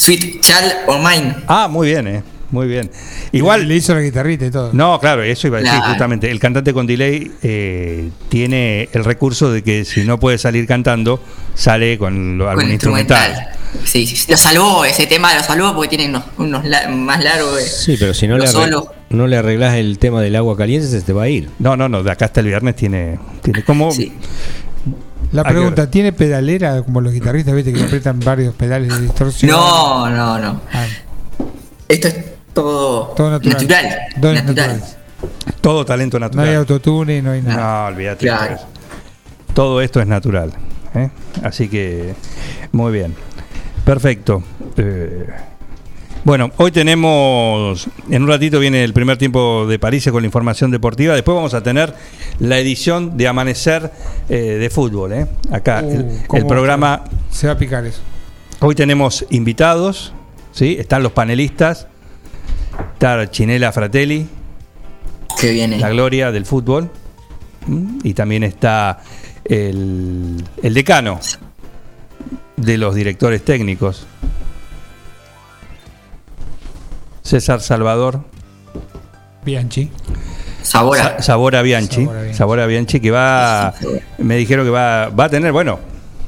[0.00, 1.34] Sweet Child of Mine.
[1.46, 2.22] Ah, muy bien, eh.
[2.50, 2.90] Muy bien.
[3.30, 3.70] Le Igual.
[3.70, 4.70] hizo la guitarrita y todo.
[4.72, 6.28] No, claro, eso iba a decir justamente.
[6.32, 11.22] El cantante con delay eh, tiene el recurso de que si no puede salir cantando,
[11.54, 13.50] sale con lo- algún con instrumental.
[13.84, 14.28] Sí, sí, sí.
[14.32, 17.56] lo salvó, ese tema lo salvó porque tiene unos, unos la- más largos.
[17.60, 17.64] eh.
[17.68, 18.92] Sí, pero si no le, solo.
[19.10, 21.50] no le arreglas el tema del agua caliente, se te va a ir.
[21.60, 23.92] No, no, no, de acá hasta el viernes tiene, tiene como...
[23.92, 24.12] Sí.
[25.32, 25.90] La pregunta.
[25.90, 29.50] ¿tiene pedalera como los guitarristas, viste, que apretan varios pedales de distorsión?
[29.52, 30.60] No, no, no.
[30.72, 30.86] Ah,
[31.88, 33.56] Esto es todo, todo natural.
[33.62, 33.84] natural.
[34.16, 34.46] Natural.
[34.46, 34.82] natural.
[35.60, 36.54] Todo talento No hay natural.
[36.56, 37.82] autotune, no hay nada.
[37.90, 38.26] No, olvídate.
[38.26, 38.56] Claro.
[39.54, 40.52] Todo esto es natural.
[40.94, 41.10] ¿eh?
[41.42, 42.14] Así que,
[42.72, 43.14] muy bien.
[43.84, 44.42] Perfecto.
[44.76, 45.26] Eh,
[46.24, 50.70] bueno, hoy tenemos, en un ratito viene el primer tiempo de París con la información
[50.70, 51.14] deportiva.
[51.14, 51.94] Después vamos a tener
[52.38, 53.90] la edición de Amanecer
[54.28, 55.12] eh, de fútbol.
[55.12, 55.26] ¿eh?
[55.50, 57.04] Acá, Uh, el, ¿cómo el programa.
[57.30, 58.00] Se va a picar eso.
[58.60, 60.12] Hoy tenemos invitados,
[60.52, 60.76] ¿sí?
[60.78, 61.86] Están los panelistas.
[62.92, 64.26] Está Chinela Fratelli.
[65.40, 65.78] Que viene.
[65.78, 66.90] la gloria del fútbol.
[67.66, 67.98] ¿m?
[68.02, 69.00] Y también está
[69.44, 71.18] el, el decano
[72.56, 74.06] de los directores técnicos,
[77.22, 78.20] César Salvador
[79.44, 79.90] Bianchi.
[80.62, 81.16] Sabora.
[81.18, 82.04] Sa- Sabora Bianchi.
[82.04, 82.36] Sabora Bianchi.
[82.36, 83.74] Sabora Bianchi, que va,
[84.18, 85.78] me dijeron que va, va a tener, bueno,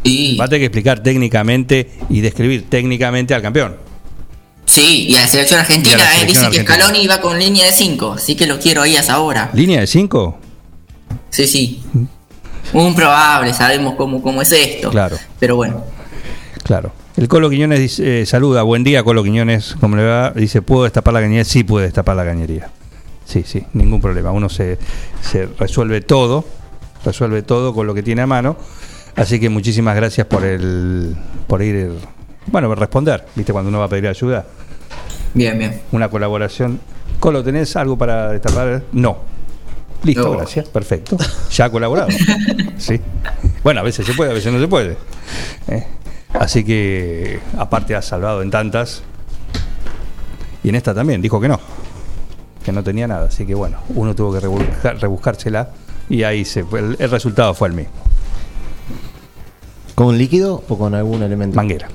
[0.04, 3.76] Y, va a tener que explicar técnicamente y describir técnicamente al campeón.
[4.64, 6.74] sí, y a la selección argentina, eh, dicen que argentina.
[6.76, 9.50] Scaloni iba con línea de 5, así que lo quiero ahí a Sabora.
[9.52, 10.38] ¿Línea de 5?
[11.30, 11.82] Sí, sí.
[12.72, 14.90] Un probable, sabemos cómo, cómo es esto.
[14.90, 15.18] Claro.
[15.38, 15.84] Pero bueno.
[16.64, 16.90] Claro.
[17.16, 20.30] El Colo Quiñones dice, eh, saluda, buen día Colo Quiñones, ¿cómo le va?
[20.30, 21.44] Dice, ¿puedo destapar la cañería?
[21.44, 22.70] Sí, puede destapar la cañería.
[23.26, 24.30] Sí, sí, ningún problema.
[24.32, 24.78] Uno se,
[25.20, 26.44] se resuelve todo,
[27.04, 28.56] resuelve todo con lo que tiene a mano.
[29.14, 31.14] Así que muchísimas gracias por el
[31.46, 31.90] por ir,
[32.46, 33.52] bueno, por responder, ¿viste?
[33.52, 34.46] Cuando uno va a pedir ayuda.
[35.34, 35.82] Bien, bien.
[35.92, 36.80] Una colaboración.
[37.20, 38.84] Colo, ¿tenés algo para destapar?
[38.92, 39.18] No.
[40.02, 40.32] Listo, No.
[40.38, 41.16] gracias, perfecto.
[41.52, 42.08] Ya ha colaborado.
[42.78, 42.98] Sí.
[43.62, 44.96] Bueno, a veces se puede, a veces no se puede.
[45.68, 45.86] ¿eh?
[46.34, 49.02] Así que, aparte, ha salvado en tantas.
[50.64, 51.60] Y en esta también, dijo que no.
[52.64, 53.26] Que no tenía nada.
[53.28, 55.70] Así que, bueno, uno tuvo que rebuscar- rebuscársela.
[56.08, 56.80] Y ahí se fue.
[56.80, 57.92] El, el resultado fue el mismo.
[59.94, 61.56] ¿Con líquido o con algún elemento?
[61.56, 61.88] Manguera.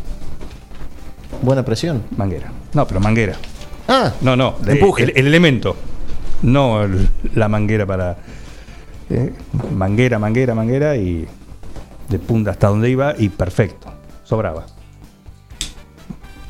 [1.41, 2.03] Buena presión.
[2.15, 2.51] Manguera.
[2.73, 3.35] No, pero manguera.
[3.87, 5.03] Ah, No, no, de- Empuje.
[5.03, 5.75] El, el elemento.
[6.41, 8.17] No el- la manguera para.
[9.09, 9.33] eh,
[9.75, 11.27] manguera, manguera, manguera y
[12.09, 13.93] de punta hasta donde iba y perfecto.
[14.27, 14.65] Sobraba.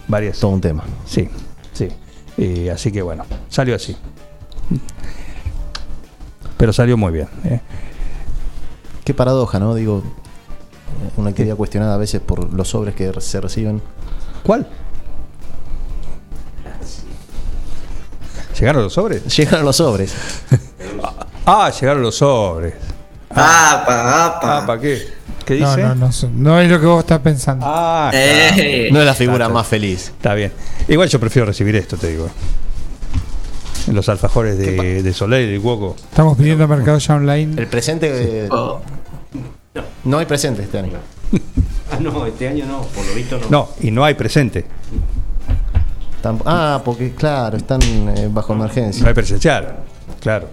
[0.08, 0.40] Varias.
[0.40, 0.84] todo un tema.
[1.06, 1.30] Sí,
[1.74, 1.90] sí.
[2.38, 3.96] Y así que bueno, salió así.
[6.58, 7.28] Pero salió muy bien.
[7.44, 7.62] eh.
[9.04, 9.76] Qué paradoja, ¿no?
[9.76, 10.02] Digo,
[11.18, 13.82] una actividad cuestionada a veces por los sobres que se reciben.
[14.44, 14.68] ¿Cuál?
[18.60, 19.24] ¿Llegaron los sobres?
[19.38, 20.16] Llegan los sobres.
[21.46, 22.74] Ah, llegaron los sobres.
[23.30, 24.58] Apa, apa.
[24.58, 25.16] Ah, ¿para qué?
[25.47, 25.81] ¿Qué No, dice?
[25.88, 27.65] no, no, no es lo que vos estás pensando.
[27.67, 30.07] Ah, Eh, No es la figura Está, más feliz.
[30.10, 30.51] Está bien.
[30.89, 32.29] Igual yo prefiero recibir esto, te digo.
[33.91, 35.95] Los alfajores de, de Soleil y de Cuoco.
[36.10, 37.60] Estamos pidiendo mercado ya online.
[37.62, 38.10] El presente.
[38.45, 38.81] eh, oh,
[40.03, 40.97] no hay presente este año.
[41.89, 43.45] Ah, no, este año no, por lo visto no.
[43.49, 44.65] No, y no hay presente.
[46.21, 49.07] Tamp- ah, porque claro, están eh, bajo No emergencia.
[49.07, 49.77] hay presencial.
[50.19, 50.49] Claro.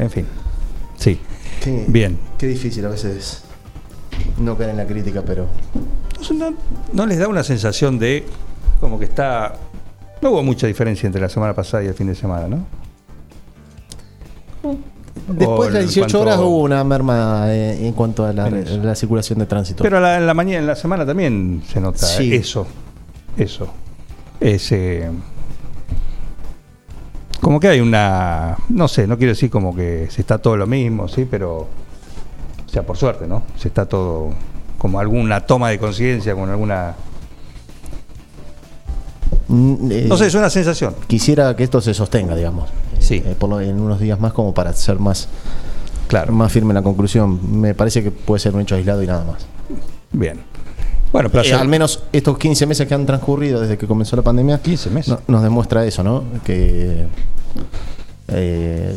[0.00, 0.26] En fin.
[0.96, 1.18] Sí.
[1.62, 2.18] Qué, Bien.
[2.38, 3.42] Qué difícil a veces
[4.38, 5.46] no caer en la crítica, pero.
[6.34, 6.54] ¿No,
[6.92, 8.24] no les da una sensación de
[8.80, 9.54] como que está...
[10.22, 12.66] No hubo mucha diferencia entre la semana pasada y el fin de semana, ¿no?
[15.28, 18.94] Después de en las 18 cuanto- horas hubo una merma eh, en cuanto a la,
[18.94, 19.82] circulación de tránsito.
[19.82, 22.34] Pero la- en la mañana, en la semana también se nota Sí.
[22.34, 22.66] eso.
[23.36, 23.68] Eso.
[24.40, 25.08] Ese.
[27.40, 28.56] Como que hay una.
[28.68, 31.58] No sé, no quiero decir como que se está todo lo mismo, sí, pero.
[32.66, 33.42] O sea, por suerte, ¿no?
[33.56, 34.30] Se está todo.
[34.78, 36.94] Como alguna toma de conciencia, con alguna.
[39.48, 40.94] Mm, eh, No sé, es una sensación.
[41.06, 42.70] Quisiera que esto se sostenga, digamos.
[43.00, 43.22] Sí.
[43.24, 45.28] Eh, por lo- en unos días más, como para ser más,
[46.08, 46.32] Claro.
[46.32, 47.60] más firme en la conclusión.
[47.60, 49.46] Me parece que puede ser un hecho aislado y nada más.
[50.12, 50.40] Bien.
[51.12, 54.22] Bueno, pero Eh, al menos estos 15 meses que han transcurrido desde que comenzó la
[54.22, 55.08] pandemia 15 meses.
[55.12, 56.22] no- nos demuestra eso, ¿no?
[56.44, 57.06] Que
[58.28, 58.96] eh,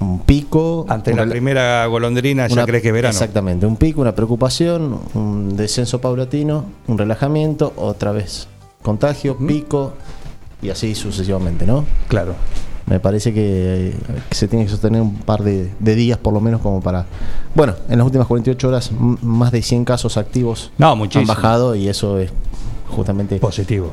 [0.00, 0.84] un pico.
[0.88, 3.12] ante un la primera golondrina ya una- crees que es verano.
[3.12, 8.48] Exactamente, un pico, una preocupación, un descenso paulatino, un relajamiento, otra vez
[8.82, 9.94] contagio, pico
[10.60, 11.84] y así sucesivamente, ¿no?
[12.08, 12.34] Claro.
[12.86, 13.94] Me parece que,
[14.28, 17.06] que se tiene que sostener un par de, de días por lo menos como para...
[17.54, 18.90] Bueno, en las últimas 48 horas
[19.22, 22.30] más de 100 casos activos No, han bajado y eso es
[22.88, 23.36] justamente...
[23.36, 23.92] Positivo.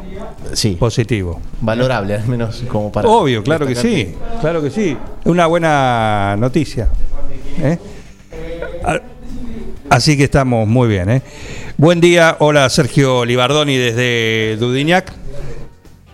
[0.54, 1.39] sí, Positivo.
[1.62, 3.08] valorable al menos como para...
[3.08, 4.97] Obvio, claro que sí, claro que sí.
[5.25, 6.89] Una buena noticia.
[7.62, 7.78] ¿eh?
[8.84, 8.99] A-
[9.91, 11.10] Así que estamos muy bien.
[11.10, 11.21] ¿eh?
[11.78, 15.13] Buen día, hola Sergio Libardoni desde Dudignac.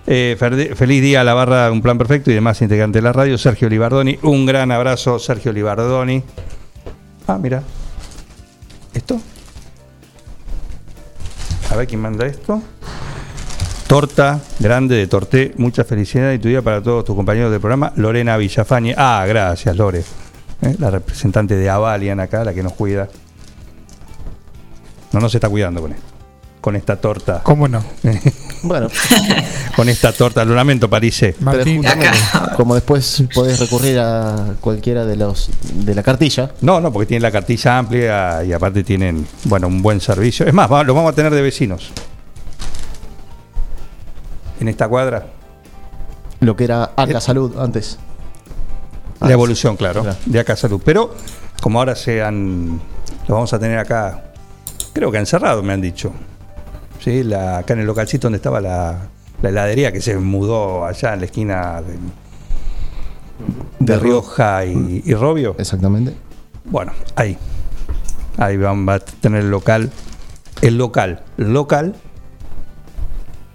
[0.08, 0.36] Eh,
[0.76, 3.38] feliz día a la barra Un Plan Perfecto y demás integrantes de la radio.
[3.38, 6.22] Sergio Libardoni, un gran abrazo, Sergio Libardoni.
[7.28, 7.64] Ah, mira.
[8.94, 9.20] ¿Esto?
[11.72, 12.62] A ver quién manda esto.
[13.88, 17.92] Torta grande de Torté, mucha felicidad y tu día para todos tus compañeros del programa.
[17.96, 18.94] Lorena Villafañe.
[18.98, 20.04] Ah, gracias, Lore.
[20.62, 20.76] ¿Eh?
[20.80, 23.08] La representante de Avalian acá, la que nos cuida.
[25.12, 26.06] No nos está cuidando con esto.
[26.62, 27.42] Con esta torta.
[27.44, 27.84] ¿Cómo no?
[28.66, 28.88] Bueno,
[29.76, 30.44] Con esta torta.
[30.46, 31.36] Lo lamento, Parise.
[32.56, 37.22] como después podés recurrir a cualquiera de los de la cartilla, No, no, porque tienen
[37.24, 40.46] la cartilla amplia y aparte tienen, bueno, un buen servicio.
[40.48, 41.92] Es más, va- lo vamos a tener de vecinos.
[44.60, 45.28] en esta cuadra.
[46.40, 47.98] Lo que era Eh, Acá Salud antes.
[49.20, 50.18] Ah, La evolución, claro, claro.
[50.26, 50.82] de acá Salud.
[50.84, 51.14] Pero
[51.62, 52.80] como ahora se han.
[53.28, 54.24] Lo vamos a tener acá,
[54.94, 56.12] creo que encerrado, me han dicho.
[57.00, 59.10] Sí, la, acá en el localcito donde estaba la,
[59.42, 61.94] la heladería que se mudó allá en la esquina de,
[63.80, 65.56] de De Rioja y, y Robio.
[65.60, 66.14] Exactamente.
[66.66, 67.38] Bueno, ahí.
[68.38, 69.92] Ahí van, va a tener el local.
[70.62, 71.96] El local, local,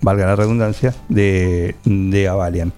[0.01, 2.73] valga la redundancia, de, de Avalian.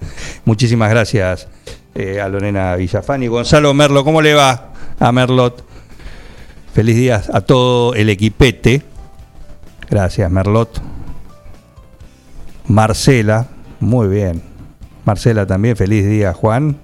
[0.44, 1.48] Muchísimas gracias
[1.94, 3.26] eh, a Lorena Villafani.
[3.26, 5.64] Gonzalo Merlo, ¿cómo le va a Merlot?
[6.72, 8.82] Feliz día a todo el equipete.
[9.92, 10.80] Gracias, Merlot.
[12.66, 14.42] Marcela, muy bien.
[15.04, 16.78] Marcela también, feliz día, Juan.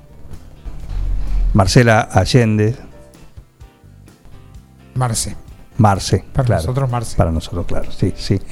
[1.54, 2.76] Marcela Allende,
[4.94, 5.36] Marce.
[5.78, 6.22] Marce.
[6.34, 6.62] Para claro.
[6.62, 7.16] nosotros, Marce.
[7.16, 8.42] Para nosotros, claro, sí, sí.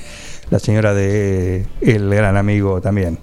[0.48, 3.18] La señora de el gran amigo también,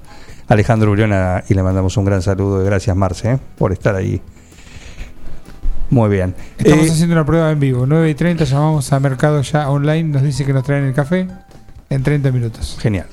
[0.48, 3.40] Alejandro Uriona, y le mandamos un gran saludo y gracias, Marce, ¿eh?
[3.58, 4.22] por estar ahí.
[5.94, 6.34] Muy bien.
[6.58, 7.86] Estamos Eh, haciendo una prueba en vivo.
[7.86, 10.04] 9 y 30 llamamos a Mercado Ya Online.
[10.04, 11.28] Nos dice que nos traen el café
[11.90, 12.78] en 30 minutos.
[12.82, 13.06] Genial,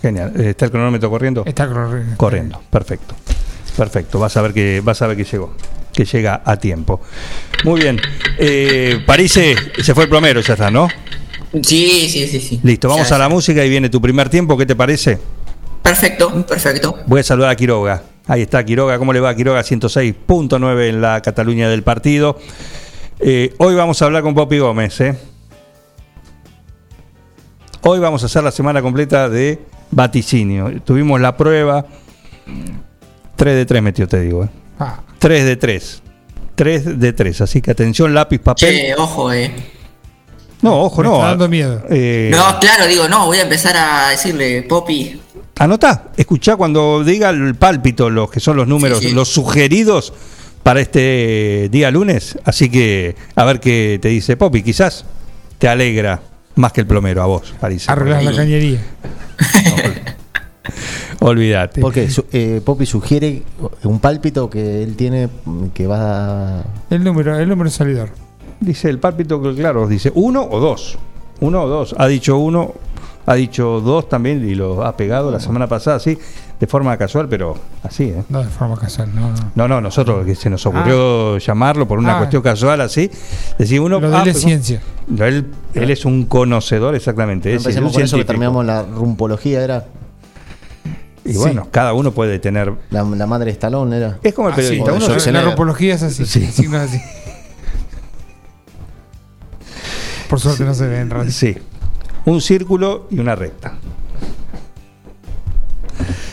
[0.00, 0.32] genial.
[0.34, 1.42] Eh, ¿Está el cronómetro corriendo?
[1.44, 2.16] Está corriendo.
[2.16, 3.14] Corriendo, perfecto.
[3.76, 5.52] Perfecto, vas a ver que, vas a ver que llegó,
[5.92, 7.02] que llega a tiempo.
[7.64, 8.00] Muy bien.
[8.38, 10.88] Eh, París se, se fue el plomero, ya está, ¿no?
[11.62, 12.60] Sí, sí, sí, sí.
[12.62, 15.18] Listo, vamos Ya, a la música y viene tu primer tiempo, ¿qué te parece?
[15.82, 16.96] Perfecto, perfecto.
[17.06, 18.02] Voy a saludar a Quiroga.
[18.26, 18.98] Ahí está Quiroga.
[18.98, 19.60] ¿Cómo le va Quiroga?
[19.62, 22.38] 106.9 en la Cataluña del partido.
[23.20, 25.00] Eh, hoy vamos a hablar con Popi Gómez.
[25.00, 25.18] ¿eh?
[27.82, 29.58] Hoy vamos a hacer la semana completa de
[29.90, 30.72] vaticinio.
[30.82, 31.84] Tuvimos la prueba.
[33.36, 34.44] 3 de 3 metió, te digo.
[34.44, 34.48] ¿eh?
[34.78, 36.02] Ah, 3 de 3.
[36.54, 37.40] 3 de 3.
[37.42, 38.74] Así que atención, lápiz, papel.
[38.74, 39.52] Che, ojo, eh.
[40.62, 41.14] No, ojo, me no.
[41.16, 41.82] está dando miedo.
[41.90, 45.20] Eh, No, claro, digo, no, voy a empezar a decirle, Poppy,
[45.58, 49.14] Anotá, escuchá cuando diga el pálpito, los que son los números, Sí, sí.
[49.14, 50.12] los sugeridos
[50.62, 52.38] para este día lunes.
[52.44, 54.62] Así que a ver qué te dice Popi.
[54.62, 55.04] Quizás
[55.58, 56.20] te alegra
[56.56, 57.88] más que el plomero a vos, París.
[57.88, 58.80] arreglas la cañería.
[61.20, 61.80] Olvídate.
[61.80, 63.42] Porque eh, Poppy sugiere
[63.84, 65.28] un pálpito que él tiene
[65.72, 68.10] que va a- El número, el número salidor.
[68.60, 70.98] Dice el pálpito, que claro, dice uno o dos.
[71.40, 71.94] Uno o dos.
[71.98, 72.74] Ha dicho uno,
[73.26, 76.18] ha dicho dos también y lo ha pegado la semana pasada, sí,
[76.60, 78.22] de forma casual, pero así, ¿eh?
[78.28, 79.50] No de forma casual, no, no.
[79.54, 82.18] No, no, nosotros que se nos ocurrió llamarlo por una Ah.
[82.18, 83.10] cuestión casual así.
[83.58, 83.98] Decir uno.
[84.00, 84.80] Lo de ah, él es pues, ciencia.
[85.08, 87.54] no, él, él es un conocedor, exactamente.
[87.54, 89.84] es un con eso que terminamos la rumpología, era
[91.24, 92.72] Y bueno, cada uno puede tener.
[92.90, 94.18] la, la madre de Stallone, era.
[94.22, 94.92] Es como el Ah, sí, periodista.
[94.92, 96.24] o uno la ropología es así.
[96.26, 96.46] Sí.
[96.46, 97.00] signos así.
[100.28, 101.30] Por suerte no se ve en radio.
[101.30, 101.56] Sí.
[102.26, 103.74] Un círculo y una recta.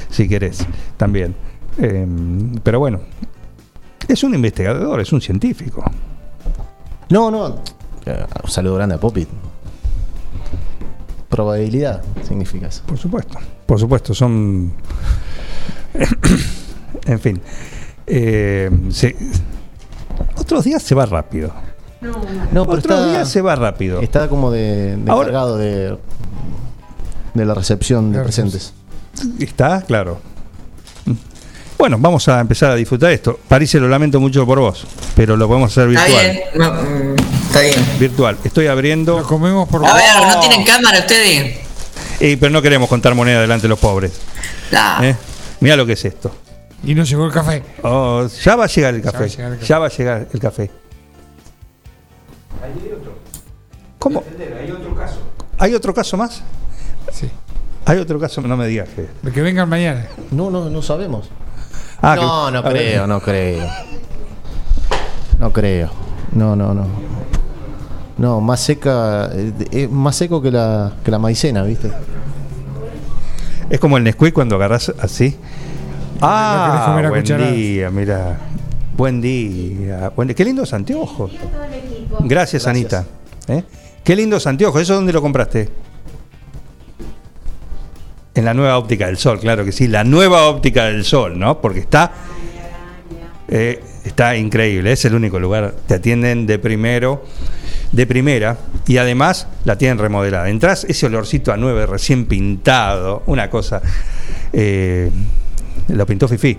[0.09, 0.65] Si querés,
[0.97, 1.35] también.
[1.77, 2.05] Eh,
[2.63, 2.99] pero bueno,
[4.07, 5.83] es un investigador, es un científico.
[7.09, 7.61] No, no.
[8.05, 9.27] eh, Un saludo grande a Poppy.
[11.29, 12.83] Probabilidad significa eso.
[12.85, 13.39] Por supuesto.
[13.65, 14.73] Por supuesto, son.
[17.05, 17.41] en fin.
[18.05, 19.15] Eh, se-
[20.37, 21.53] Otros días se va rápido.
[22.01, 22.13] No,
[22.51, 24.01] pero Otros está, días se va rápido.
[24.01, 25.97] está como de, de Ahora- cargado de,
[27.33, 28.73] de la recepción de presentes.
[29.39, 29.81] ¿Está?
[29.81, 30.19] Claro.
[31.77, 33.39] Bueno, vamos a empezar a disfrutar esto.
[33.47, 34.85] París, se lo lamento mucho por vos,
[35.15, 36.31] pero lo podemos hacer está virtual.
[36.31, 37.15] bien, no, mm,
[37.47, 37.85] está bien.
[37.99, 38.37] Virtual.
[38.43, 39.23] Estoy Lo abriendo.
[39.23, 41.57] comemos por A ver, ¿no tienen cámara ustedes?
[42.19, 44.11] Eh, pero no queremos contar moneda delante de los pobres.
[44.69, 45.15] La- ¿eh?
[45.59, 46.31] Mira lo que es esto.
[46.83, 47.63] Y no llegó el café.
[47.83, 49.17] Oh, ya va a llegar el café.
[49.17, 50.71] va a llegar el café.
[52.61, 53.15] Ya va a llegar el café.
[53.99, 54.23] ¿Cómo?
[55.59, 56.41] ¿Hay otro caso más?
[57.11, 57.29] Sí.
[57.85, 59.07] Hay otro caso, no me digas que.
[59.21, 60.05] De que vengan mañana.
[60.31, 61.29] No, no, no sabemos.
[62.01, 63.67] Ah, no, que- no creo, no creo.
[65.39, 65.89] No creo.
[66.33, 66.85] No, no, no.
[68.17, 71.91] No, más seca, eh, es más seco que la, que la maicena, ¿viste?
[73.69, 75.37] Es como el Nesquik cuando agarras así.
[76.21, 77.53] Ah, a buen cucharadas.
[77.53, 78.37] día, mira.
[78.95, 80.09] Buen día.
[80.15, 80.35] Buen día.
[80.35, 81.31] Qué lindos anteojos.
[82.19, 83.05] Gracias, Anita.
[83.47, 83.63] ¿Eh?
[84.03, 84.81] Qué lindos anteojos.
[84.81, 85.69] ¿Eso dónde lo compraste?
[88.33, 89.87] En la nueva óptica del sol, claro que sí.
[89.87, 91.59] La nueva óptica del sol, ¿no?
[91.61, 92.11] Porque está.
[93.49, 94.91] eh, está increíble.
[94.93, 95.73] Es el único lugar.
[95.87, 97.23] Te atienden de primero.
[97.91, 98.57] De primera.
[98.87, 100.49] Y además la tienen remodelada.
[100.49, 103.23] Entrás, ese olorcito a 9 recién pintado.
[103.25, 103.81] Una cosa.
[104.53, 105.11] eh,
[105.89, 106.57] lo pintó Fifi.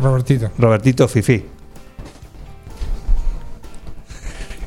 [0.00, 0.50] Robertito.
[0.58, 1.44] Robertito Fifi.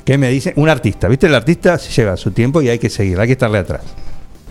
[0.10, 0.54] ¿Qué me dice?
[0.56, 1.28] Un artista, ¿viste?
[1.28, 3.82] El artista lleva su tiempo y hay que seguir, hay que estarle atrás.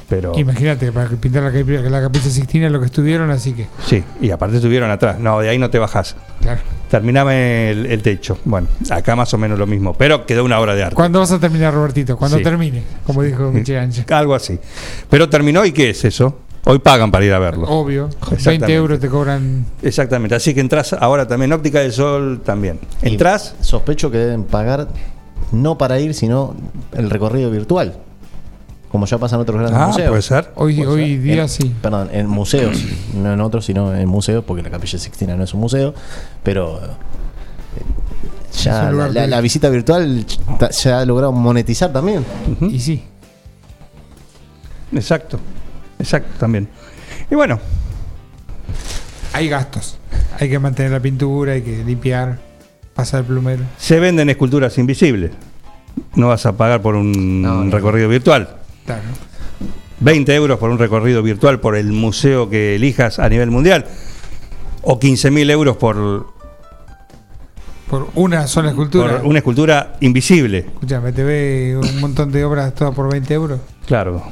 [0.08, 3.66] Pero Imagínate, para que pintar la, capilla- la capilla Sixtina lo que estuvieron, así que,
[3.84, 5.18] sí, y aparte estuvieron atrás.
[5.18, 6.14] No, de ahí no te bajás.
[6.40, 6.60] claro.
[6.88, 8.38] Terminame el, el techo.
[8.44, 10.94] Bueno, acá más o menos lo mismo, pero quedó una obra de arte.
[10.94, 12.16] ¿Cuándo vas a terminar, Robertito?
[12.16, 12.44] Cuando Sí.
[12.44, 14.04] termine, como dijo Michel Ancha.
[14.16, 14.60] Algo así.
[15.10, 16.38] Pero terminó y ¿qué es eso?
[16.66, 17.66] Hoy pagan para ir a verlo.
[17.66, 18.74] Obvio, 20 Exactamente.
[18.74, 19.66] euros te cobran.
[19.82, 20.36] Exactamente.
[20.36, 22.78] Así que entras ahora también, Óptica del Sol también.
[23.02, 24.86] Y Entrás, Sospecho que deben pagar
[25.52, 26.54] no para ir, sino
[26.92, 27.98] el recorrido virtual.
[28.90, 30.08] Como ya pasa en otros grandes ah, museos.
[30.08, 30.52] puede ser.
[30.54, 31.22] Hoy, Puede hoy ser.
[31.22, 31.74] día En- sí.
[31.82, 32.82] Perdón, en museos,
[33.14, 35.92] no en otros, sino en museos, porque la Capilla Sixtina no es un museo,
[36.42, 37.82] pero eh,
[38.62, 40.24] ya la, visita virtual
[40.70, 42.24] se ha logrado monetizar también.
[42.62, 43.04] Y sí.
[44.92, 45.38] Exacto.
[45.98, 46.68] Exacto, también.
[47.30, 47.60] Y bueno,
[49.34, 49.98] Hay gastos.
[50.40, 52.38] Hay que mantener la pintura, hay que limpiar,
[52.98, 53.62] pasar el plumero.
[53.76, 55.30] se venden esculturas invisibles.
[56.16, 57.70] No vas a pagar por un No, no.
[57.70, 58.56] recorrido virtual.
[58.84, 59.02] Claro.
[60.00, 63.86] 20 euros por un recorrido virtual por el museo que elijas a nivel mundial.
[64.82, 66.26] O 15.000 euros por,
[67.88, 69.18] Por una sola escultura.
[69.18, 70.58] por una escultura invisible.
[70.58, 73.60] Escúchame, te ve un montón de obras todas por 20 euros.
[73.86, 74.24] Claro.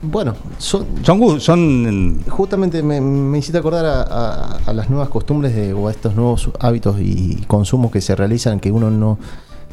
[0.00, 5.08] Bueno, son, Son, gu- son justamente me, me hiciste acordar a, a- a las nuevas
[5.08, 9.18] costumbres de, o a estos nuevos hábitos y consumos que se realizan que uno no,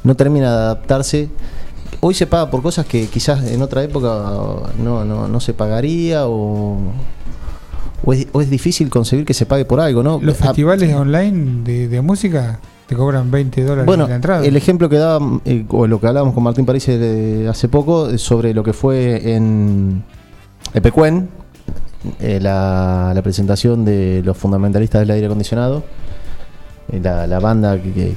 [0.03, 1.29] no termina de adaptarse.
[2.01, 4.07] Hoy se paga por cosas que quizás en otra época
[4.83, 6.77] no, no, no se pagaría o,
[8.03, 10.19] o, es, o es difícil concebir que se pague por algo, ¿no?
[10.21, 14.45] Los A- festivales online de, de música te cobran 20 dólares Bueno, la entrada.
[14.45, 18.09] el ejemplo que daba, eh, o lo que hablábamos con Martín París eh, hace poco,
[18.09, 20.03] eh, sobre lo que fue en
[20.75, 21.29] Epecuen,
[22.19, 25.83] eh, la, la presentación de los fundamentalistas del aire acondicionado,
[26.91, 28.15] eh, la, la banda que, que-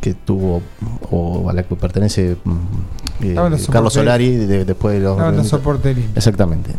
[0.00, 0.60] que tuvo,
[1.10, 2.50] o a la que pertenece mm,
[3.22, 3.34] eh,
[3.72, 3.92] Carlos.
[3.94, 5.18] Solari, de- después de los...
[6.14, 6.72] Exactamente.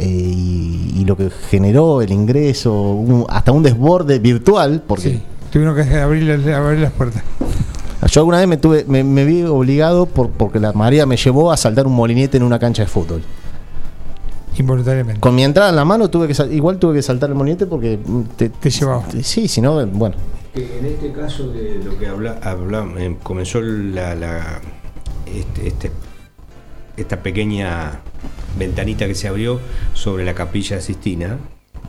[0.00, 5.02] Y, y lo que generó el ingreso, un- hasta un desborde virtual, porque...
[5.10, 5.22] Sí,
[5.52, 7.22] tuvieron que abrir, abrir las puertas.
[8.10, 11.52] Yo alguna vez me tuve, me, me vi obligado por, porque la marea me llevó
[11.52, 13.22] a saltar un molinete en una cancha de fútbol.
[14.58, 15.20] Involuntariamente.
[15.20, 17.98] Con mi entrada en la mano tuve que igual tuve que saltar el molinete porque
[18.36, 19.06] te, Te llevaba.
[19.08, 20.16] te- sí, si no, bueno.
[20.54, 24.60] Que En este caso de lo que habla, habla- eh, comenzó la, la-
[25.26, 25.90] este- este-
[26.96, 28.00] esta pequeña
[28.58, 29.60] ventanita que se abrió
[29.92, 31.38] sobre la capilla Sistina,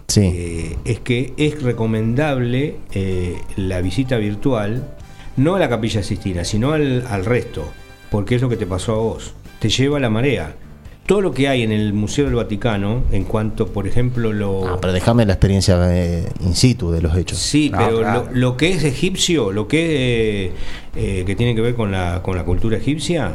[0.10, 0.22] Sí.
[0.26, 4.84] eh, es que es recomendable eh, la visita virtual,
[5.38, 7.64] no a la capilla Sistina, sino al, al resto,
[8.12, 10.56] porque es lo que te pasó a vos, te lleva la marea.
[11.08, 14.68] Todo lo que hay en el Museo del Vaticano, en cuanto, por ejemplo, lo...
[14.68, 17.40] Ah, pero déjame la experiencia eh, in situ de los hechos.
[17.40, 18.26] Sí, No, pero claro.
[18.26, 20.52] lo, lo que es egipcio, lo que, eh,
[20.98, 23.32] eh, que tiene que ver con la, con la cultura egipcia,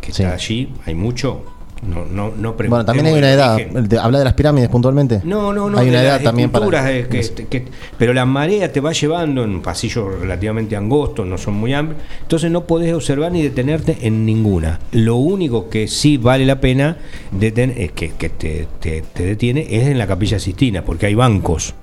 [0.00, 0.22] que Sí.
[0.24, 1.44] está allí, hay mucho.
[1.82, 3.58] No, no, no Bueno, también hay una edad.
[4.02, 5.22] ¿Habla de las pirámides puntualmente?
[5.24, 5.78] No, no, no.
[5.78, 6.66] Hay de una edad también para.
[6.66, 7.64] esculturas, eh, que- que-
[7.96, 12.02] pero la marea te va llevando en pasillos relativamente angostos, no son muy amplios.
[12.20, 14.78] Entonces no podés observar ni detenerte en ninguna.
[14.92, 16.98] Lo único que sí vale la pena
[17.32, 21.14] deten- es que, que te, te- te detiene es en la capilla Sistina, porque hay
[21.14, 21.74] bancos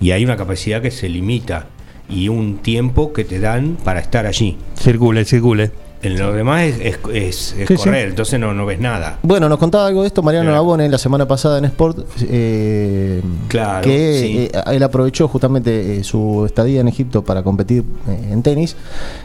[0.00, 1.66] y hay una capacidad que se limita
[2.10, 4.58] y un tiempo que te dan para estar allí.
[4.78, 5.70] circule, circule.
[6.02, 7.84] En lo demás es, es- es- es Sí, sí.
[7.84, 9.18] correr, entonces no, no ves nada.
[9.22, 10.50] Bueno, nos contaba algo de esto Mariano.
[10.50, 11.98] Labone la semana pasada en Sport.
[12.22, 14.38] eh, Claro, Que sí.
[14.52, 18.76] eh, él aprovechó justamente eh, su estadía en Egipto para competir eh, en tenis.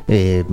[0.07, 0.43] eh,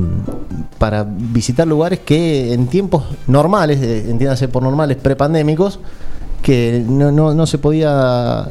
[0.78, 5.80] para visitar lugares que en tiempos normales, entiéndase por normales, prepandémicos,
[6.42, 8.48] que no, no, no se podía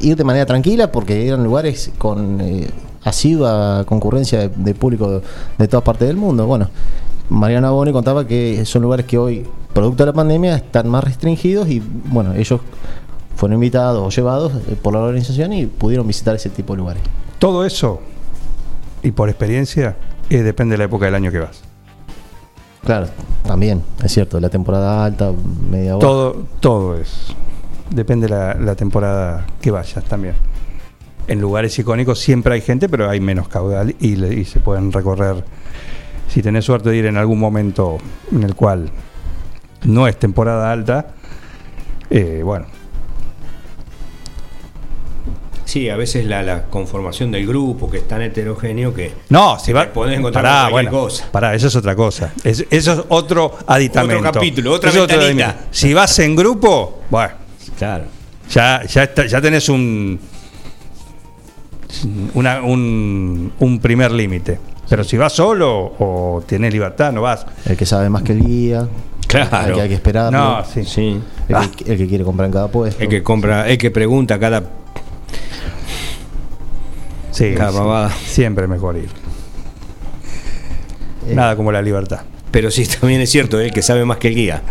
[0.00, 2.68] ir de manera tranquila porque eran lugares con eh,
[3.04, 5.22] asidua concurrencia de, de público de,
[5.58, 6.46] de todas partes del mundo.
[6.46, 6.68] Bueno,
[7.28, 11.68] Mariana Abone contaba que son lugares que hoy, producto de la pandemia, están más restringidos
[11.68, 12.60] y bueno, ellos
[13.36, 17.02] fueron invitados o llevados eh, por la organización y pudieron visitar ese tipo de lugares.
[17.38, 18.00] Todo eso,
[19.02, 19.96] y por experiencia,
[20.28, 21.62] eh, depende de la época del año que vas.
[22.84, 23.06] Claro,
[23.46, 25.32] también, es cierto, la temporada alta,
[25.70, 26.06] media baja.
[26.06, 27.34] Todo, todo es.
[27.90, 30.34] Depende la, la temporada que vayas también.
[31.30, 35.44] En lugares icónicos siempre hay gente, pero hay menos caudal y, se pueden recorrer.
[36.28, 37.98] Si tenés suerte de ir en algún momento
[38.32, 38.90] en el cual
[39.84, 41.14] no es temporada alta,
[42.10, 42.66] eh, bueno,
[45.64, 49.72] Sí, a veces la, la conformación del grupo, que es tan heterogéneo que No, si
[49.72, 49.86] va.
[49.92, 51.30] Podés encontrar Pará, bueno, cosa.
[51.30, 52.32] Pará, eso es otra cosa.
[52.42, 54.18] Es- eso es otro aditamento.
[54.18, 55.54] Otro capítulo, otra es.
[55.70, 57.34] Si vas en grupo, bueno,
[57.78, 58.06] Claro.
[58.50, 60.18] ya, ya, está- ya tenés un,
[62.34, 64.58] una- un, un primer límite.
[64.88, 67.46] Pero si vas solo o tenés libertad, no vas.
[67.64, 68.88] El que sabe más que el guía.
[69.28, 69.48] Claro.
[69.56, 70.36] Hay que, hay que esperarlo.
[70.36, 70.84] No, sí.
[70.84, 71.20] Sí.
[71.48, 73.00] El, que, el que quiere comprar en cada puesto.
[73.02, 74.64] El que compra, el que pregunta cada
[77.30, 78.14] Sí, Cada sí.
[78.26, 79.08] Siempre mejor ir.
[81.28, 82.20] Eh, Nada como la libertad.
[82.50, 84.62] Pero sí, también es cierto, el que sabe más que el guía.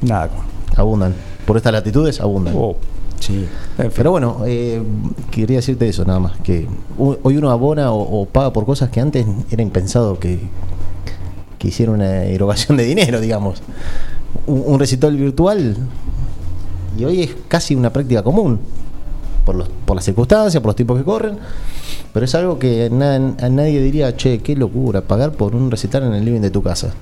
[0.00, 0.42] Nada como.
[0.76, 1.14] Abundan.
[1.46, 2.54] Por estas latitudes, abundan.
[2.56, 2.76] Oh,
[3.22, 3.46] Sí.
[3.76, 3.90] fin.
[3.94, 4.82] Pero bueno, eh,
[5.30, 6.66] quería decirte eso nada más, que
[6.98, 10.40] hoy uno abona o, paga por cosas que antes era impensado que,
[11.58, 13.62] que hiciera una erogación de dinero, digamos.
[14.46, 15.76] Un, recital virtual
[16.98, 18.58] y hoy es casi una práctica común,
[19.46, 21.38] por, los, por las circunstancias, por los tiempos que corren,
[22.12, 26.14] pero es algo que na- nadie diría, che, qué locura, pagar por un recital en
[26.14, 26.92] el living de tu casa.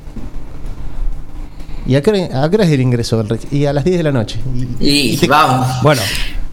[1.90, 3.20] ¿Y a qué, hora- a qué hora es el ingreso?
[3.20, 4.38] del Y a las 10 de la noche.
[4.78, 5.66] Y, Y, y te- vamos.
[5.82, 6.00] Bueno,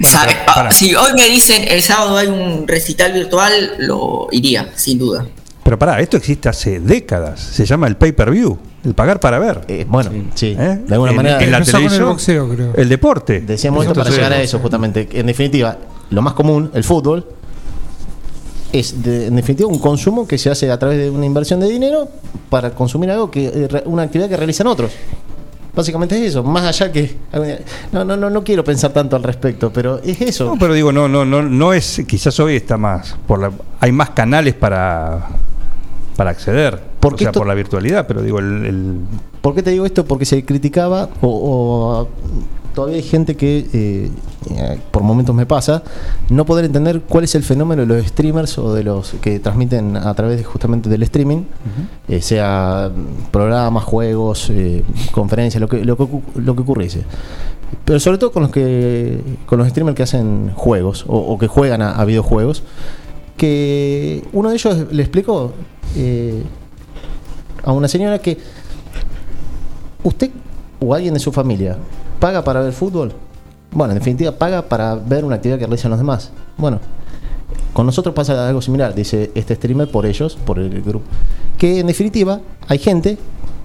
[0.01, 0.71] Sabe- pero, pará.
[0.71, 5.27] si hoy me dicen el sábado hay un recital virtual, lo iría, sin duda.
[5.63, 7.39] pero pará, esto existe hace décadas.
[7.39, 9.61] Se llama el pay-per-view, el pagar para ver.
[9.67, 10.79] eh, bueno, sí, ¿Eh?
[10.87, 11.43] de alguna En- manera...
[11.43, 12.73] en la con el televisión, boxeo, creo.
[12.75, 13.41] El deporte.
[13.41, 15.07] Decíamos esto para llegar a eso, justamente.
[15.11, 15.77] En definitiva,
[16.09, 17.23] lo más común, el fútbol,
[18.73, 21.67] es de- en definitiva un consumo que se hace a través de una inversión de
[21.69, 22.09] dinero
[22.49, 24.91] para consumir algo que eh, una actividad que realizan otros.
[25.77, 27.15] Básicamente es eso, más allá que
[27.91, 30.45] no no no no quiero pensar tanto al respecto, pero es eso.
[30.45, 32.01] No, pero digo, no, no, no, no es.
[32.07, 33.15] Quizás hoy está más.
[33.27, 35.27] Por la, hay más canales para
[36.15, 36.81] para acceder.
[36.99, 38.99] Porque o sea, esto- por la virtualidad, pero digo, el, el-
[39.41, 40.03] ¿Por qué te digo esto?
[40.03, 42.09] Porque se criticaba o, o
[42.77, 44.11] todavía hay gente que, eh,
[44.51, 45.81] eh, por momentos me pasa,
[46.29, 49.97] no poder entender cuál es el fenómeno de los streamers o de los que transmiten
[49.97, 51.41] a través de, justamente del streaming,
[52.07, 57.01] eh, sea mm, programas, juegos, eh, conferencias, lo que, lo, que, ocu- lo que ocurriese.
[57.83, 61.47] Pero sobre todo con los que con los streamers que hacen juegos o, o que
[61.47, 62.61] juegan a, a videojuegos,
[63.37, 65.51] que uno de ellos le explicó
[67.63, 68.37] a una señora que
[70.03, 70.29] ¿Usted
[70.79, 71.75] o alguien de su familia
[72.19, 73.13] paga para ver fútbol?
[73.71, 76.31] Bueno, en definitiva, paga para ver una actividad que realizan los demás.
[76.57, 76.79] Bueno,
[77.73, 81.05] con nosotros pasa algo similar, dice este streamer por ellos, por el grupo.
[81.57, 83.17] Que en definitiva, hay gente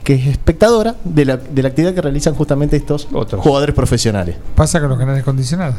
[0.05, 3.40] que es espectadora de la, de la actividad que realizan justamente estos Otros.
[3.42, 4.36] jugadores profesionales.
[4.55, 5.76] Pasa con los canales condicionados.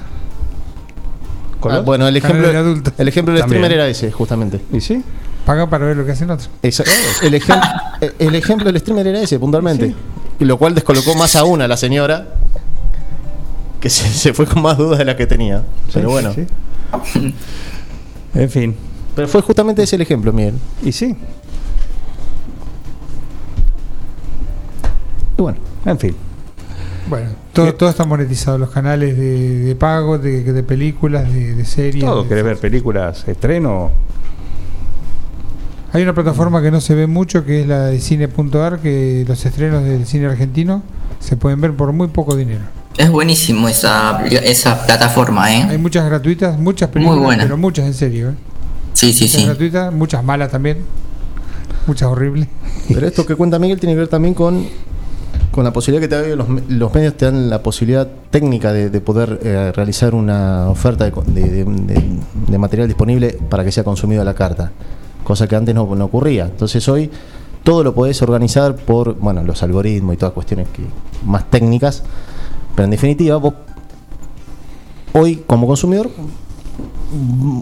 [1.65, 3.61] Ah, bueno, el ejemplo, de el ejemplo del También.
[3.61, 4.59] streamer era ese, justamente.
[4.73, 5.01] ¿Y sí?
[5.45, 6.49] Paga para ver lo que hacen otros.
[6.61, 7.61] El, ejem-
[8.01, 9.95] el- el ejemplo del streamer era ese, puntualmente.
[10.39, 12.27] Y lo cual descolocó más aún a la señora,
[13.83, 15.61] que se, se fue con más dudas de las que tenía.
[15.93, 16.47] Pero bueno, sí.
[18.33, 18.73] En fin.
[19.13, 20.53] pero fue justamente ese el ejemplo, Miguel.
[20.81, 21.17] ¿Y sí?
[25.37, 26.15] Y bueno, En fin.
[27.09, 28.57] Bueno, todo, todo está monetizado.
[28.57, 32.05] Los canales de, de pago, de, de películas, de, de series.
[32.05, 33.91] Todo, de- ¿querés ver películas estreno?
[35.91, 39.45] Hay una plataforma que no se ve mucho, que es la de cine.ar, que los
[39.45, 40.81] estrenos del cine argentino
[41.19, 42.61] se pueden ver por muy poco dinero.
[42.97, 45.77] Es buenísimo esa, esa plataforma, Hay ¿eh?
[45.79, 47.43] muchas gratuitas, muchas películas, buena.
[47.43, 48.29] pero muchas en serio.
[48.29, 48.33] ¿eh?
[48.93, 49.45] Sí, sí, Muchas sí.
[49.47, 50.77] gratuitas, muchas malas también,
[51.87, 52.47] muchas horribles.
[52.93, 54.67] pero esto que cuenta Miguel tiene que ver también con,
[55.51, 59.01] con la posibilidad que te los, los medios te dan la posibilidad técnica de, de
[59.01, 63.71] poder eh, realizar una oferta de, co- de- de- de- de material disponible para que
[63.71, 64.71] sea consumido a la carta,
[65.23, 66.45] cosa que antes no, no ocurría.
[66.45, 67.09] Entonces hoy
[67.63, 70.83] todo lo podés organizar por bueno los algoritmos y todas cuestiones que,
[71.25, 72.03] más técnicas,
[72.75, 73.53] pero en definitiva vos
[75.13, 76.09] hoy como consumidor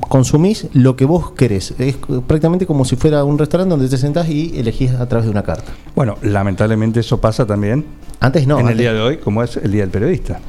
[0.08, 1.74] consumís lo que vos querés.
[1.78, 1.98] Es
[2.28, 5.44] prácticamente como si fuera un restaurante donde te sentás y elegís a través de una
[5.44, 5.72] carta.
[5.96, 7.86] Bueno, lamentablemente eso pasa también
[8.20, 8.60] Antes no.
[8.60, 10.40] en el día de hoy, como es el Día del Periodista.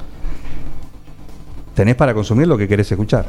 [1.74, 3.26] Tenés para consumir lo que querés escuchar.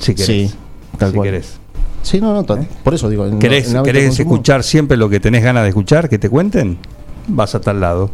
[0.00, 0.50] Si querés.
[0.50, 0.56] Sí,
[0.98, 1.28] tal si cual.
[1.28, 1.58] querés.
[2.02, 2.68] Sí, no, no, ¿Eh?
[2.82, 3.26] por eso digo.
[3.38, 6.78] ¿Querés, querés escuchar siempre lo que tenés ganas de escuchar, que te cuenten?
[7.28, 8.10] Vas a tal lado.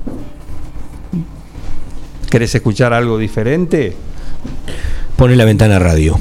[2.32, 3.94] ¿Querés escuchar algo diferente?
[5.16, 6.18] Pone la ventana radio.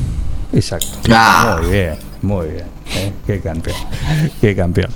[0.51, 0.97] Exacto.
[1.09, 1.59] Ah.
[1.61, 2.65] Muy bien, muy bien.
[2.97, 3.13] ¿eh?
[3.25, 3.77] Qué campeón.
[4.41, 4.91] Qué campeón.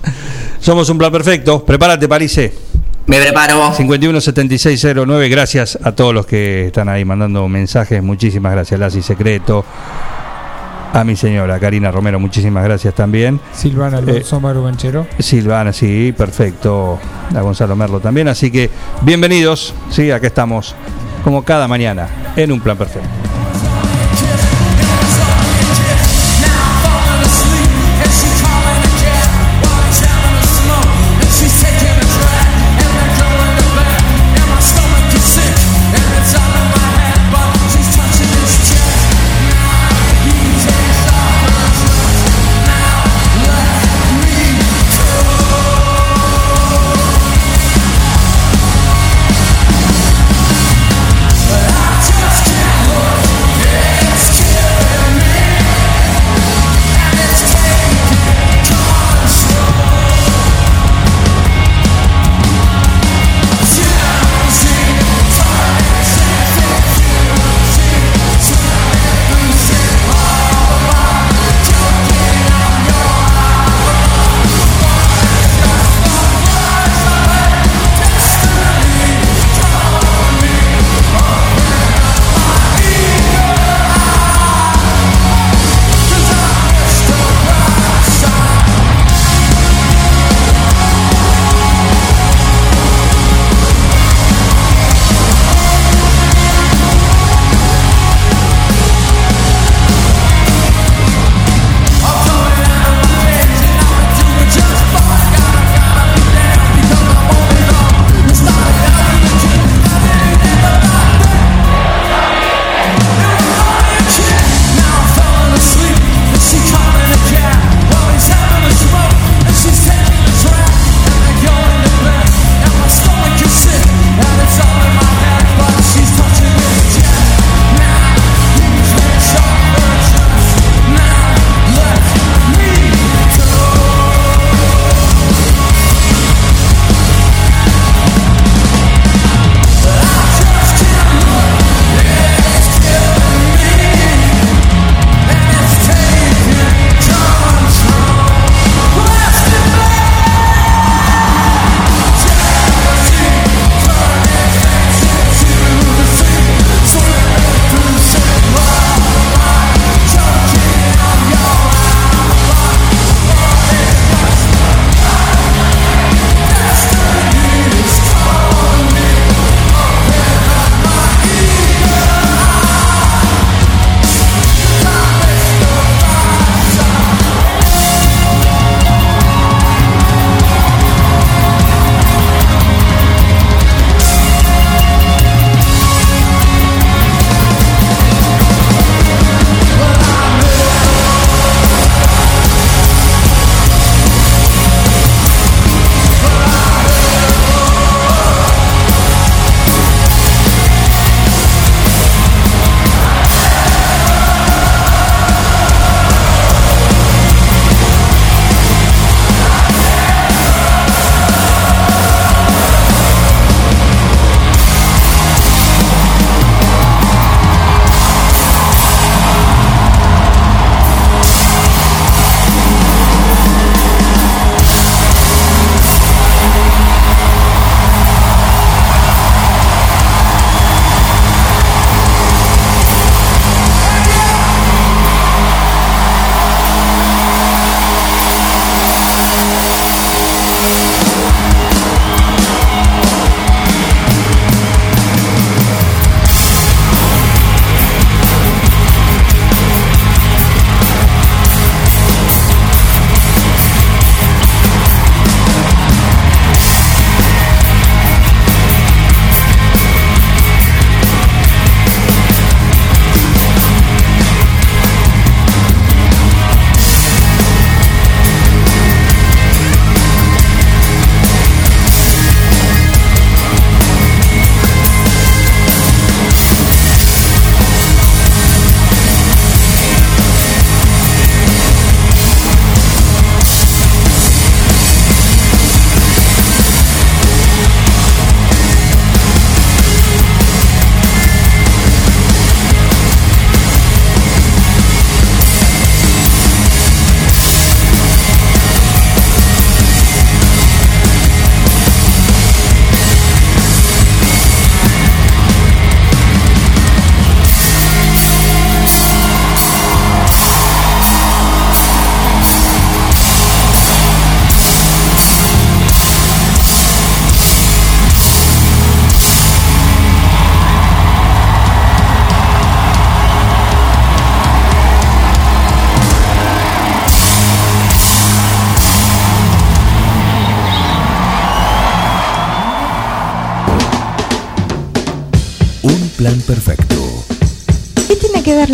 [0.60, 1.64] Somos un plan perfecto.
[1.64, 2.54] Prepárate, Parise.
[3.06, 3.74] Me preparo.
[3.74, 5.30] 517609.
[5.30, 8.04] Gracias a todos los que están ahí mandando mensajes.
[8.04, 9.64] Muchísimas gracias, Lasi Secreto.
[10.92, 13.40] A mi señora Karina Romero, muchísimas gracias también.
[13.54, 15.08] Silvana Alonso Maru Banchero.
[15.20, 17.00] Silvana, sí, perfecto.
[17.34, 18.28] A Gonzalo Merlo también.
[18.28, 18.70] Así que
[19.02, 19.74] bienvenidos.
[19.90, 20.76] Sí, acá estamos
[21.26, 23.10] como cada mañana en un plan perfecto.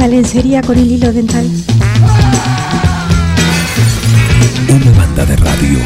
[0.02, 1.48] La lencería con el hilo dental?
[4.68, 5.78] Una banda de radio.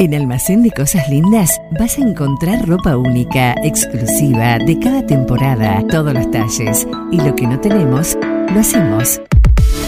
[0.00, 6.12] En Almacén de Cosas Lindas vas a encontrar ropa única, exclusiva, de cada temporada, todos
[6.12, 6.88] los talles.
[7.12, 8.18] Y lo que no tenemos,
[8.52, 9.20] lo hacemos.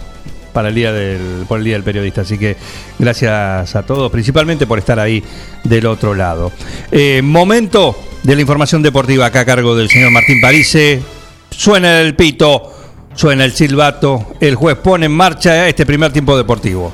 [0.53, 2.21] para el día del, por el día del periodista.
[2.21, 2.57] Así que
[2.97, 5.23] gracias a todos, principalmente por estar ahí
[5.63, 6.51] del otro lado.
[6.91, 11.01] Eh, momento de la información deportiva acá a cargo del señor Martín Parise.
[11.49, 12.73] Suena el pito,
[13.13, 14.35] suena el silbato.
[14.39, 16.91] El juez pone en marcha este primer tiempo deportivo.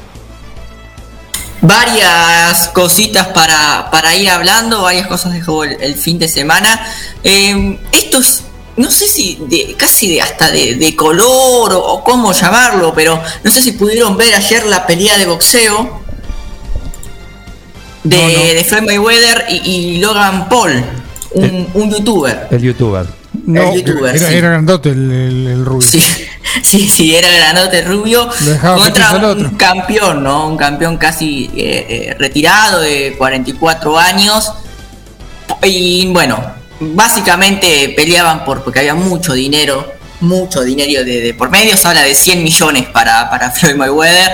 [1.63, 6.79] Varias cositas para, para ir hablando, varias cosas dejó el, el fin de semana.
[7.23, 8.43] Eh, esto es,
[8.75, 13.19] no sé si de, casi de hasta de, de color o, o cómo llamarlo, pero
[13.43, 16.01] no sé si pudieron ver ayer la pelea de boxeo
[18.03, 18.43] de, No, no.
[18.53, 20.83] de Floyd Mayweather y, y Logan Paul,
[21.31, 22.47] un, un youtuber.
[22.51, 23.05] El youtuber.
[23.47, 24.35] El youtuber, Era, sí.
[24.35, 25.87] era grandote el, el- el rubio.
[25.87, 26.01] Sí,
[26.63, 28.29] sí, sí, era granote rubio
[28.61, 29.51] contra un otro.
[29.57, 30.47] campeón, ¿no?
[30.47, 34.51] Un campeón casi eh, eh, retirado de 44 años.
[35.63, 36.39] Y bueno,
[36.79, 41.75] básicamente peleaban por porque había mucho dinero, mucho dinero de, de por medio.
[41.77, 44.31] Se habla de 100 millones para, para Floyd Mayweather.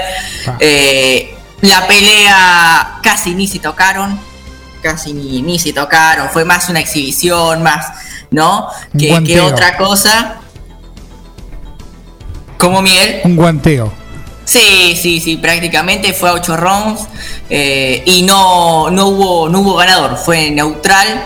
[0.47, 0.57] Ah.
[0.59, 4.19] Eh, La pelea casi ni se tocaron,
[4.81, 7.85] casi ni, ni se tocaron, fue más una exhibición, más,
[8.31, 8.67] ¿no?
[8.97, 10.41] Que, otra cosa.
[12.57, 13.21] Como Miguel.
[13.23, 13.91] Un guanteo.
[14.49, 17.01] Sí, sí, sí, prácticamente fue a 8 rounds
[17.51, 21.23] eh, y no, no, hubo, no hubo ganador, fue neutral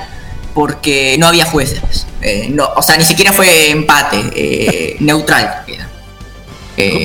[0.54, 2.06] porque no había jueces.
[2.22, 5.64] Eh, no, o sea, ni siquiera fue empate, eh, neutral.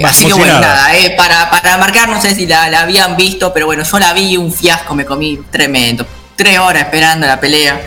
[0.05, 0.89] así que bueno, nada.
[1.17, 4.37] para, para marcar, no sé si la, la habían visto, pero bueno, yo la vi,
[4.37, 6.05] un fiasco, me comí tremendo.
[6.35, 7.81] Tres horas esperando la pelea.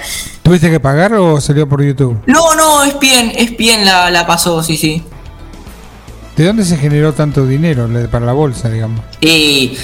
[0.51, 2.23] ¿Tuviste que pagar o salió por YouTube?
[2.27, 5.01] No, no, es bien, es bien la, la pasó, sí, sí.
[6.35, 8.99] ¿De dónde se generó tanto dinero para la bolsa, digamos?
[9.21, 9.77] Y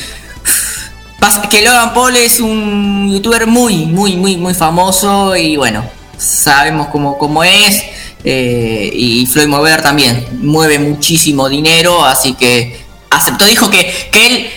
[1.49, 5.86] que Logan Paul es un youtuber muy, muy, muy, muy famoso y bueno,
[6.18, 7.82] sabemos cómo, cómo es.
[8.26, 12.78] eh, y Floyd Mayweather también mueve muchísimo dinero, así que
[13.09, 14.47] aceptó, dijo que, que él,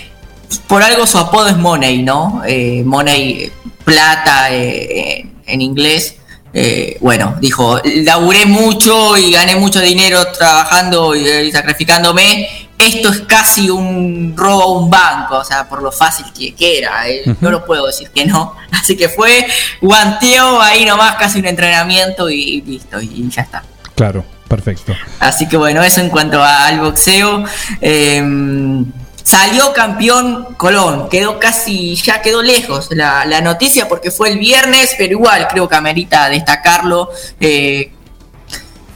[0.66, 2.42] por algo su apodo es Money, ¿no?
[2.44, 3.52] Eh, money, eh,
[3.84, 6.16] plata eh, en inglés.
[6.53, 12.48] Eh, bueno, dijo, laburé mucho y gané mucho dinero trabajando y, y sacrificándome.
[12.76, 16.78] Esto es casi un robo a un banco, o sea, por lo fácil que, que
[16.78, 17.09] era.
[17.09, 18.57] eh, No lo puedo decir que no.
[18.72, 19.46] Así que fue
[19.82, 23.62] guanteo ahí nomás, casi un entrenamiento y, y listo, y ya está.
[23.94, 24.96] Claro, perfecto.
[25.20, 27.44] Así que bueno, eso en cuanto a- al boxeo.
[27.82, 28.82] Eh,
[29.22, 34.94] salió campeón Colón, quedó casi, ya quedó lejos la, la noticia porque fue el viernes,
[34.98, 37.10] pero igual creo que amerita destacarlo.
[37.40, 37.92] Eh,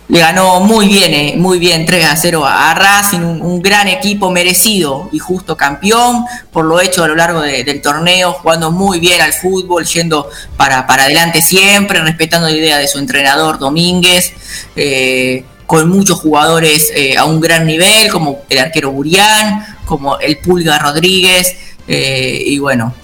[0.07, 3.89] le ganó muy bien, eh, muy bien 3 a 0 a a Racing, un, gran
[3.89, 8.71] equipo merecido y justo campeón por lo hecho a lo largo de- del torneo, jugando
[8.71, 13.59] muy bien al fútbol, yendo para, para adelante siempre, respetando la idea de su entrenador
[13.59, 14.35] Domínguez,
[14.77, 20.79] eh, con muchos jugadores a un gran nivel, como el arquero Burián, como el Pulga
[20.79, 21.57] Rodríguez,
[21.87, 22.95] eh, y bueno,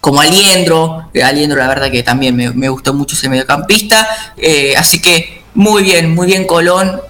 [0.00, 4.06] como Aliendro, eh, Aliendro la verdad que también me, me gustó mucho ese mediocampista,
[4.36, 7.00] eh, así que muy bien, muy bien Colón,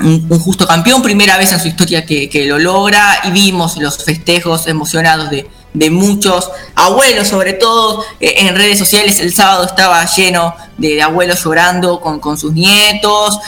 [0.00, 4.02] un, justo campeón, primera vez en su historia que, que lo logra y vimos los
[4.02, 10.56] festejos emocionados de, de muchos abuelos, sobre todo en redes sociales el sábado estaba lleno
[10.78, 13.38] de, abuelos llorando con, con sus nietos.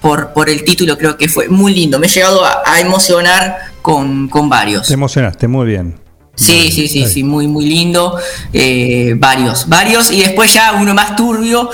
[0.00, 3.56] Por, por el título creo que fue muy lindo, me he llegado a, a emocionar
[3.82, 4.86] con, con varios.
[4.88, 5.98] Te emocionaste, muy bien.
[6.34, 8.16] Sí, sí, sí, sí, muy, muy lindo.
[8.52, 10.10] Eh, varios, varios.
[10.10, 11.68] Y después ya uno más turbio,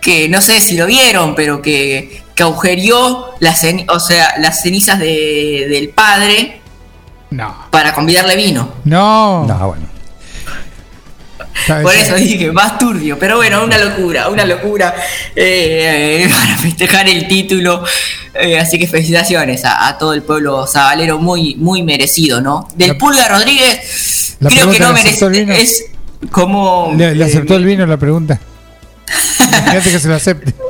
[0.00, 5.00] que no sé si lo vieron, pero que, que agujerió las, o sea, las cenizas
[5.00, 6.60] de- del padre
[7.30, 7.52] No.
[7.70, 8.68] para convidarle vino.
[8.84, 9.44] No.
[9.46, 9.86] No, bueno.
[11.82, 13.18] Por eso dije, más turbio.
[13.18, 14.94] Pero bueno, una locura, una locura
[15.36, 17.84] eh, para festejar el título.
[18.34, 22.68] Eh, así que felicitaciones a, a todo el pueblo sabalero, muy, muy merecido, ¿no?
[22.74, 25.62] Del Pulga Rodríguez, creo que no ¿le aceptó merece.
[25.62, 25.84] Es
[26.30, 26.94] como.
[26.96, 28.40] ¿Le, le eh, aceptó el vino la pregunta?
[29.06, 30.54] Fíjate que se lo acepte.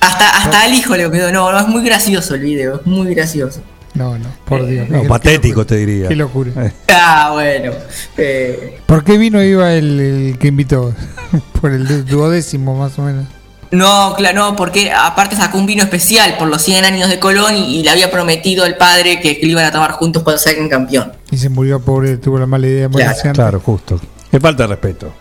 [0.00, 1.30] Hasta, hasta al hijo le quedó.
[1.30, 3.62] No, no, es muy gracioso el video, es muy gracioso.
[3.94, 4.88] No, no, por Dios.
[4.88, 6.08] No, patético te diría.
[6.08, 6.52] Qué locura.
[6.64, 7.72] Eh, Ah, bueno.
[8.16, 10.94] eh, ¿Por qué vino iba el, el que invitó?
[11.60, 13.26] por el du- duodécimo, más o menos.
[13.72, 17.56] no, claro, no, porque aparte sacó un vino especial por los 100 años de Colón
[17.56, 20.40] y, y le había prometido al padre que, que lo iban a tomar juntos cuando
[20.40, 21.12] salgan campeón.
[21.30, 23.08] Y se murió, pobre, tuvo la mala idea de Claro.
[23.10, 23.32] morirse.
[23.32, 24.00] Claro, justo.
[24.30, 25.12] Qué falta de respeto.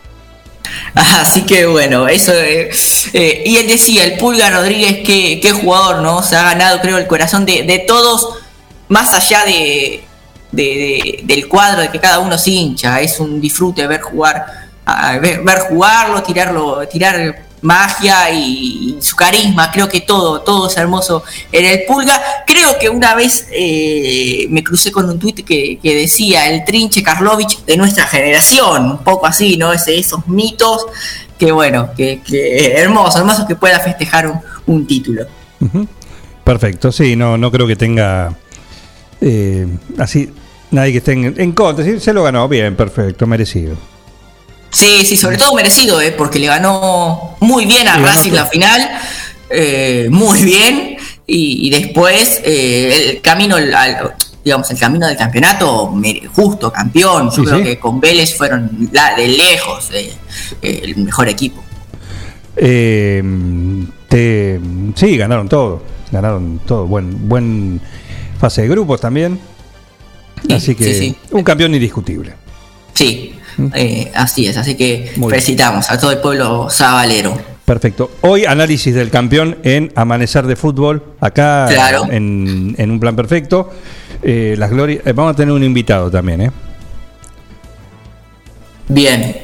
[0.93, 2.31] Así que bueno, eso.
[2.33, 2.69] eh,
[3.13, 6.21] eh, y él decía, el Pulga Rodríguez, qué, qué jugador, ¿no?
[6.21, 8.29] Se ha ganado, creo, el corazón de, de todos,
[8.89, 10.03] más allá de,
[10.51, 12.99] de- de- del cuadro de que cada uno se hincha.
[13.01, 14.45] Es un disfrute ver jugar,
[15.21, 19.69] ver, ver jugarlo, tirarlo, tirar magia y, su carisma.
[19.71, 22.21] Creo que todo, todo es hermoso en el Pulga.
[22.47, 27.03] Creo que una vez eh, me crucé con un tuit que, que decía el trinche
[27.03, 29.73] Karlovich de nuestra generación, un poco así, ¿no?
[29.73, 30.85] Ese, esos mitos
[31.37, 35.25] que bueno, que, que hermoso, hermoso que pueda festejar un, un título.
[36.43, 38.33] Perfecto, sí, no, no creo que tenga
[39.21, 39.67] eh,
[39.97, 40.29] así
[40.71, 41.83] nadie que esté en, en contra.
[41.85, 43.75] Sí, se lo ganó, bien, perfecto, merecido.
[44.71, 46.11] Sí, sí, sobre todo merecido, ¿eh?
[46.11, 48.87] porque le ganó muy bien a Racing la final,
[49.49, 50.95] eh, muy bien,
[51.25, 54.13] y, y después eh, el camino al,
[54.45, 55.91] digamos, el camino del campeonato,
[56.35, 57.63] justo campeón, yo Sí, creo sí.
[57.63, 59.89] que con Vélez fueron la, de lejos
[60.61, 61.63] el mejor equipo.
[62.55, 63.23] Eh,
[64.07, 64.59] te-
[64.95, 65.81] sí, ganaron todo.
[66.11, 66.85] Ganaron todo.
[66.85, 67.81] Buen, buen
[68.39, 69.39] fase de grupos también.
[70.49, 71.15] Así que sí, sí.
[71.31, 72.33] un campeón indiscutible.
[72.93, 73.35] Sí,
[73.75, 75.41] eh, así es, así que Muy bien.
[75.41, 77.37] felicitamos a todo el pueblo sabalero.
[77.65, 78.09] Perfecto.
[78.21, 82.05] Hoy análisis del campeón en Amanecer de Fútbol, acá Claro.
[82.09, 83.69] en, en un plan perfecto.
[84.23, 86.51] Eh, las glorias, eh, vamos a tener un invitado también, ¿eh?
[88.87, 89.35] Bien.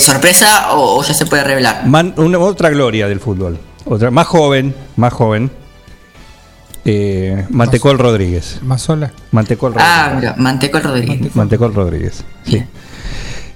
[0.00, 1.86] ¿Sorpresa o, o ya se puede revelar?
[1.86, 3.58] Man- una, otra gloria del fútbol.
[3.86, 5.50] Otra, más joven, más joven.
[6.84, 8.60] Eh, Mantecol Rodríguez.
[8.62, 9.12] Más sola.
[9.32, 9.92] Mantecol Rodríguez.
[9.94, 11.36] Ah, mira, Mantecol Rodríguez.
[11.36, 12.24] Mantecol Rodríguez.
[12.44, 12.62] Sí.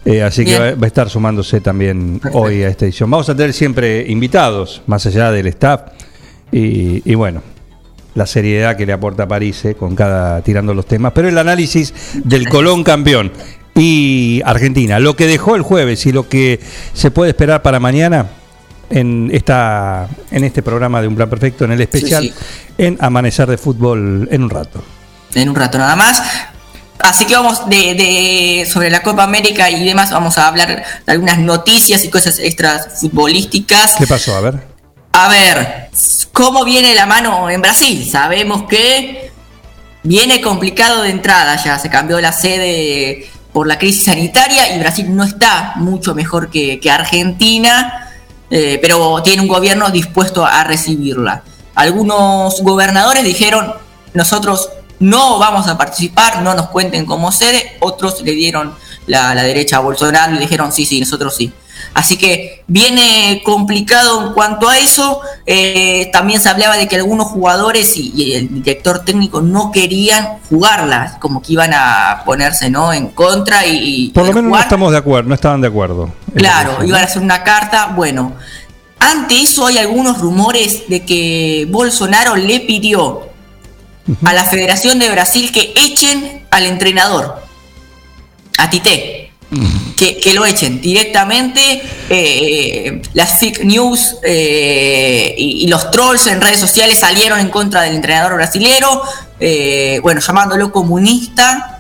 [0.05, 3.11] Eh, así que va, va a estar sumándose también hoy a esta edición.
[3.11, 5.83] Vamos a tener siempre invitados, más allá del staff.
[6.51, 7.43] Y, y bueno,
[8.15, 11.13] la seriedad que le aporta París eh, con cada tirando los temas.
[11.15, 11.95] Pero el análisis
[12.25, 13.33] del Colón campeón
[13.75, 16.61] y Argentina, lo que dejó el jueves y lo que
[16.93, 18.27] se puede esperar para mañana
[18.93, 22.33] en esta en este programa de Un Plan Perfecto, en el especial, sí.
[22.79, 24.83] en Amanecer de Fútbol en un rato.
[25.35, 26.23] en un rato nada más.
[27.01, 31.13] Así que vamos de, de- sobre la Copa América y demás, vamos a hablar de
[31.13, 33.97] algunas noticias y cosas extras futbolísticas.
[33.99, 34.37] ¿Qué pasó?
[34.37, 34.61] A ver.
[35.15, 35.89] A ver,
[36.33, 38.09] ¿cómo viene la mano en Brasil?
[38.09, 39.31] Sabemos que
[40.05, 45.15] viene complicado de entrada ya, se cambió la sede por la crisis sanitaria y Brasil
[45.15, 48.12] no está mucho mejor que, que Argentina,
[48.55, 51.43] eh, pero tiene un gobierno dispuesto a recibirla.
[51.75, 53.73] Algunos gobernadores dijeron,
[54.13, 58.75] nosotros no vamos a participar, no nos cuenten como sede, otros le dieron
[59.07, 61.53] la, la derecha a Bolsonaro y dijeron, sí, sí, nosotros sí.
[61.95, 65.21] Así que viene complicado en cuanto a eso.
[65.47, 70.39] Eh, también se hablaba de que algunos jugadores y, y el director técnico no querían
[70.49, 72.93] jugarla, como que iban a ponerse ¿no?
[72.93, 76.13] en contra y, Por lo menos no estamos de acuerdo, no estaban de acuerdo.
[76.35, 77.93] Claro, iban a hacer una carta.
[77.95, 78.35] Bueno,
[78.99, 83.29] ante eso hay algunos rumores de que Bolsonaro le pidió
[84.25, 87.42] a la Federación de Brasil que echen al entrenador,
[88.59, 89.31] a Tite.
[89.99, 91.83] Que, que lo echen directamente.
[92.09, 97.97] eh, las fake news eh, y, los trolls en redes sociales salieron en contra del
[97.97, 99.03] entrenador brasilero,
[99.39, 101.73] eh, bueno, llamándolo comunista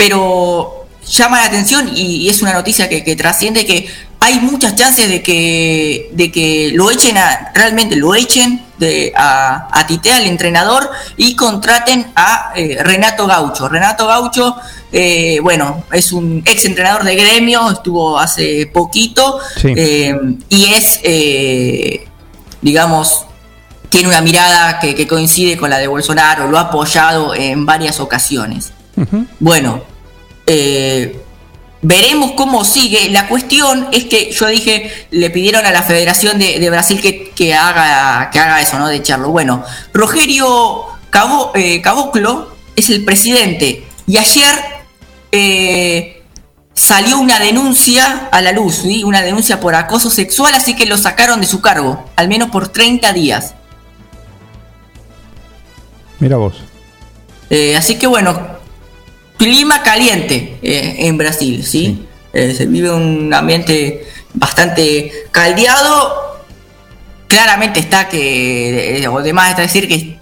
[0.00, 3.86] pero llama la atención y, y es una noticia que, que trasciende que
[4.22, 9.68] hay muchas chances de que, de que lo echen a, realmente lo echen de, a,
[9.72, 13.68] a Tite, al entrenador, y contraten a eh, Renato Gaucho.
[13.68, 14.56] Renato Gaucho,
[14.92, 19.72] eh, bueno, es un ex entrenador de gremio, estuvo hace poquito, Sí.
[19.76, 20.14] eh,
[20.48, 21.00] y es,
[22.60, 23.24] digamos,
[23.88, 28.00] tiene una mirada que, que coincide con la de Bolsonaro, lo ha apoyado en varias
[28.00, 28.72] ocasiones.
[29.38, 29.82] Bueno,
[30.46, 31.20] eh,
[31.82, 33.10] veremos cómo sigue.
[33.10, 37.30] La cuestión es que yo dije, le pidieron a la Federación de, de Brasil que,
[37.30, 38.88] que haga, que haga eso, ¿no?
[38.88, 39.30] De echarlo.
[39.30, 44.54] Bueno, Rogerio Cabo, eh, Caboclo es el presidente y ayer
[45.32, 46.22] eh,
[46.72, 49.02] salió una denuncia a la luz, ¿sí?
[49.04, 52.68] una denuncia por acoso sexual, así que lo sacaron de su cargo, al menos por
[52.68, 53.54] 30 días.
[56.20, 56.62] Mira vos.
[57.50, 58.59] Eh, así que bueno,
[59.40, 62.06] clima caliente eh, en Brasil, ¿sí?
[62.34, 66.36] Eh, se vive un ambiente bastante caldeado.
[67.26, 70.18] Claramente está que, eh, o demás está decir que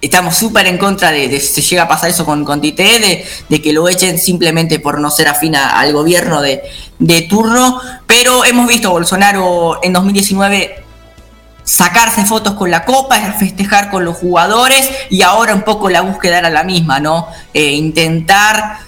[0.00, 2.84] estamos súper en contra de, de si se llega a pasar eso con, con Tite,
[3.00, 6.62] de, de que lo echen simplemente por no ser afín a- al gobierno de,
[7.00, 7.80] de turno.
[8.06, 10.84] Pero hemos visto a Bolsonaro en 2019
[11.66, 16.38] sacarse fotos con la copa, festejar con los jugadores y ahora un poco la búsqueda
[16.38, 17.26] era la misma, ¿no?
[17.52, 18.78] Eh, intentar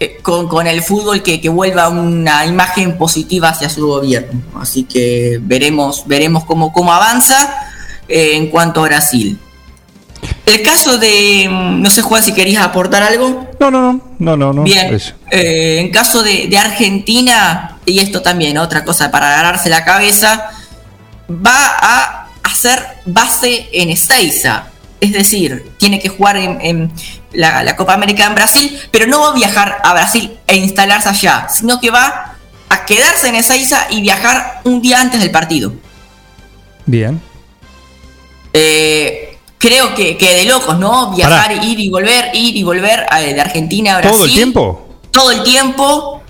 [0.00, 4.40] eh, con, con el fútbol que, que vuelva una imagen positiva hacia su gobierno.
[4.58, 7.54] Así que veremos, veremos cómo, cómo avanza
[8.08, 9.38] eh, en cuanto a Brasil.
[10.46, 13.50] El caso de, mm, no sé Juan si querías aportar algo.
[13.60, 14.62] No, no, no, no, no, no.
[14.62, 14.98] Bien,
[15.30, 20.52] en caso de, de Argentina, y esto también, otra cosa para agarrarse la cabeza,
[21.30, 24.66] va a hacer base en Ezeiza.
[25.00, 26.92] Es decir, tiene que jugar en, en
[27.32, 31.08] la, la Copa América en Brasil, pero no va a viajar a Brasil e instalarse
[31.08, 32.36] allá, sino que va
[32.68, 35.72] a quedarse en Ezeiza y viajar un día antes del partido.
[36.84, 37.20] Bien.
[38.52, 41.14] Eh, creo que, que de locos, ¿no?
[41.14, 44.16] Viajar, ir y volver, ir y volver de Argentina a Brasil.
[44.18, 44.86] ¿Todo el tiempo?
[45.10, 46.22] todo el tiempo,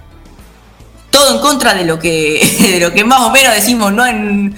[1.10, 2.40] todo en contra de lo que,
[2.72, 4.54] de lo que más o menos decimos, no, En-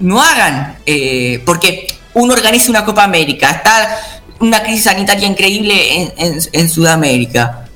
[0.00, 3.98] no hagan, eh, porque uno organiza una Copa América, está
[4.40, 7.66] una crisis sanitaria increíble en, en- en Sudamérica.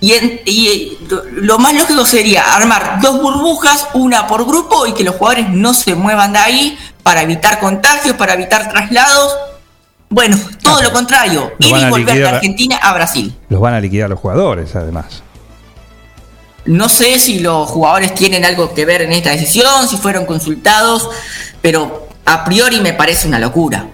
[0.00, 0.96] Y, en- y
[1.32, 5.74] lo- más lógico sería armar dos burbujas, una por grupo, y que los jugadores no
[5.74, 9.36] se muevan de ahí para evitar contagios, para evitar traslados.
[10.10, 12.28] Bueno, todo lo contrario, ir y volver de.
[12.28, 13.36] Argentina a Brasil.
[13.48, 15.22] Los van a liquidar los jugadores, además.
[16.68, 21.08] No sé si los jugadores tienen algo que ver en esta decisión, si fueron consultados,
[21.62, 23.88] pero a priori me parece una locura.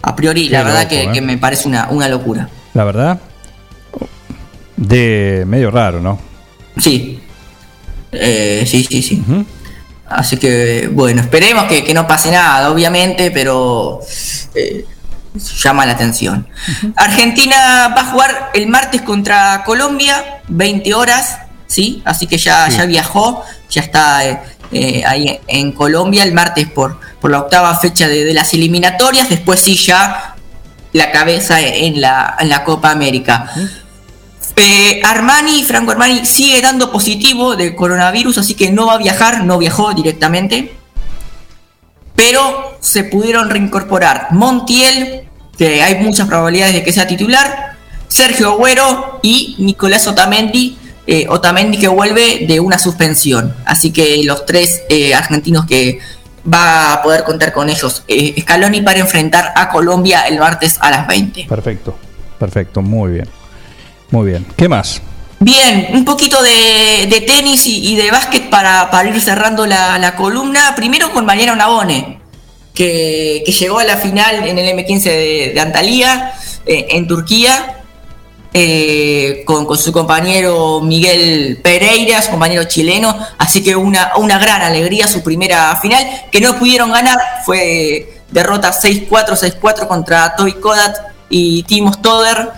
[0.00, 1.10] A priori, Qué la verdad loco, que, ¿eh?
[1.12, 2.48] que me parece una, una locura.
[2.74, 3.18] La verdad,
[4.76, 6.20] de medio raro, ¿no?
[6.78, 7.20] Sí.
[8.12, 9.24] Eh, sí, sí, sí.
[10.08, 14.00] Así que, bueno, esperemos que, que no pase nada, obviamente, pero
[14.54, 14.84] eh,
[15.34, 16.46] llama la atención.
[16.96, 22.02] Argentina va a jugar el martes contra Colombia, 20 horas, ¿sí?
[22.04, 22.76] Así que ya, Sí.
[22.76, 24.38] ya viajó, ya está eh,
[24.72, 29.28] eh, ahí en Colombia el martes por, por la octava fecha de, de las eliminatorias,
[29.28, 30.34] después sí ya
[30.92, 33.50] la cabeza en la, en la Copa América.
[34.56, 39.44] Eh, Armani, Franco Armani sigue dando positivo de coronavirus, así que no va a viajar,
[39.44, 40.76] no viajó directamente.
[42.14, 47.76] Pero se pudieron reincorporar Montiel, que hay muchas probabilidades de que sea titular,
[48.08, 53.54] Sergio Agüero y Nicolás Otamendi, eh, Otamendi que vuelve de una suspensión.
[53.64, 55.98] Así que los tres eh, argentinos que
[56.52, 60.90] va a poder contar con ellos, eh, Scaloni para enfrentar a Colombia el martes a
[60.90, 61.46] las 20.
[61.48, 61.96] Perfecto,
[62.38, 63.28] perfecto, muy bien.
[64.10, 64.46] Muy bien.
[64.56, 65.00] ¿Qué más?
[65.44, 70.72] Bien, un poquito de, tenis y, de básquet para, ir cerrando la, columna.
[70.76, 72.20] Primero con Mariano Navone,
[72.72, 75.02] que, llegó a la final en el M15
[75.52, 76.34] de, Antalya,
[76.64, 77.82] eh, en Turquía,
[78.54, 83.18] eh, con, con su compañero Miguel Pereira, su compañero chileno.
[83.36, 87.18] Así que una, una gran alegría su primera final, que no pudieron ganar.
[87.44, 92.48] Fue derrota 6-4, 6-4 contra Toby Kodat y Timo Stoder.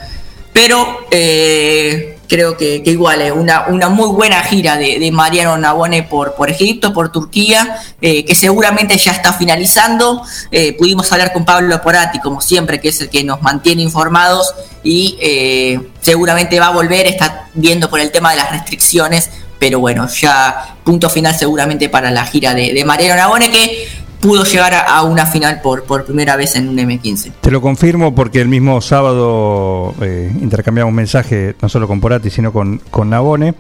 [0.52, 5.56] Pero eh, creo que, que igual es una, una muy buena gira de, de Mariano
[5.56, 10.22] Navone por, por Egipto, por Turquía, eh, que seguramente ya está finalizando.
[10.50, 14.54] Eh, pudimos hablar con Pablo Porati, como siempre, que es el que nos mantiene informados
[14.82, 19.80] y eh, seguramente va a volver, está viendo por el tema de las restricciones, pero
[19.80, 24.72] bueno, ya punto final seguramente para la gira de, de Mariano Navone, que pudo llegar
[24.74, 27.32] a, a una final por, por primera vez en un M15.
[27.40, 32.30] Te lo confirmo porque el mismo sábado eh, intercambiamos un mensaje, no solo con Porati,
[32.30, 33.54] sino con, con Navone.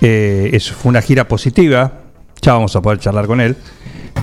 [0.00, 1.92] Eh, es, fue una gira positiva,
[2.40, 3.56] ya vamos a poder charlar con él.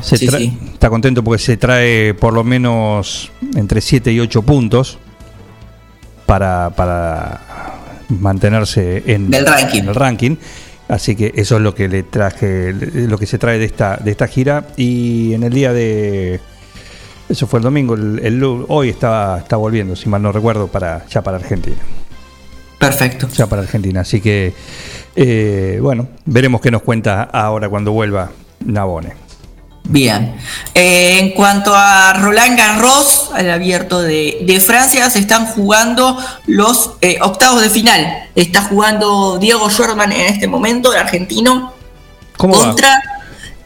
[0.02, 0.58] Se Sí, tra- sí.
[0.74, 4.98] Está contento porque se trae por lo menos entre 7 y 8 puntos
[6.26, 7.42] para, para
[8.10, 9.80] mantenerse en, Del ranking.
[9.82, 10.36] en el ranking.
[10.92, 14.12] Así que eso es lo que le traje, lo que se trae de esta, de
[14.12, 14.68] esta gira.
[14.76, 16.42] Y en el día de.
[17.30, 21.08] Eso fue el domingo, el, el hoy está, está volviendo, si mal no recuerdo, para,
[21.08, 21.78] ya para Argentina.
[22.78, 23.30] Perfecto.
[23.30, 24.02] Ya para Argentina.
[24.02, 24.54] Así que,
[25.16, 28.30] eh, bueno, veremos qué nos cuenta ahora cuando vuelva
[28.66, 29.14] Navone.
[29.84, 30.36] Bien.
[30.74, 36.92] Eh, en cuanto a Roland Garros, al abierto de, de Francia, se están jugando los
[37.02, 38.30] eh, octavos de final.
[38.36, 41.74] Está jugando Diego Schwartzman en este momento, el argentino,
[42.38, 43.02] ¿Cómo contra,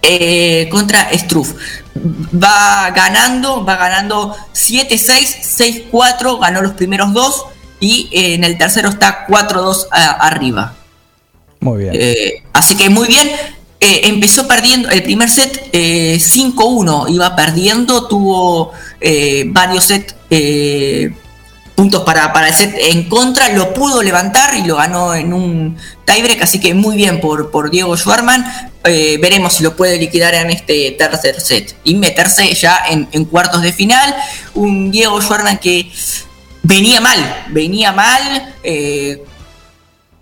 [0.01, 1.53] eh, contra Struff.
[1.95, 7.45] Va ganando, va ganando 7-6, 6-4, ganó los primeros dos
[7.79, 10.73] y eh, en el tercero está 4-2 a- arriba.
[11.59, 11.91] Muy bien.
[11.95, 13.29] Eh, así que muy bien.
[13.79, 18.71] Eh, empezó perdiendo el primer set eh, 5-1, iba perdiendo, tuvo
[19.01, 21.13] eh, varios sets, eh,
[21.75, 25.77] puntos para, para el set en contra, lo pudo levantar y lo ganó en un
[26.05, 28.45] tiebreak, así que muy bien por, por Diego Schwarman.
[28.85, 33.61] Eh, veremos si lo puede liquidar en este tercer set y meterse ya en, cuartos
[33.61, 34.15] de final.
[34.53, 35.91] Un Diego Schwarman que
[36.63, 38.53] venía mal, venía mal.
[38.63, 39.21] eh,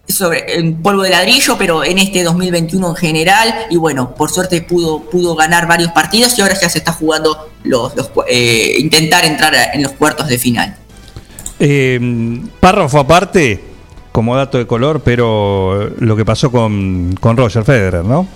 [0.07, 3.55] sobre en polvo de ladrillo, pero en este 2021 en general.
[3.69, 7.49] Y bueno, por suerte pudo, pudo ganar varios partidos y ahora ya se está jugando
[7.63, 7.93] los,
[8.27, 10.75] eh, intentar entrar en los cuartos de final.
[11.59, 13.63] Eh, párrafo aparte,
[14.11, 18.27] como dato de color, pero lo que pasó con, con Roger Federer, ¿no?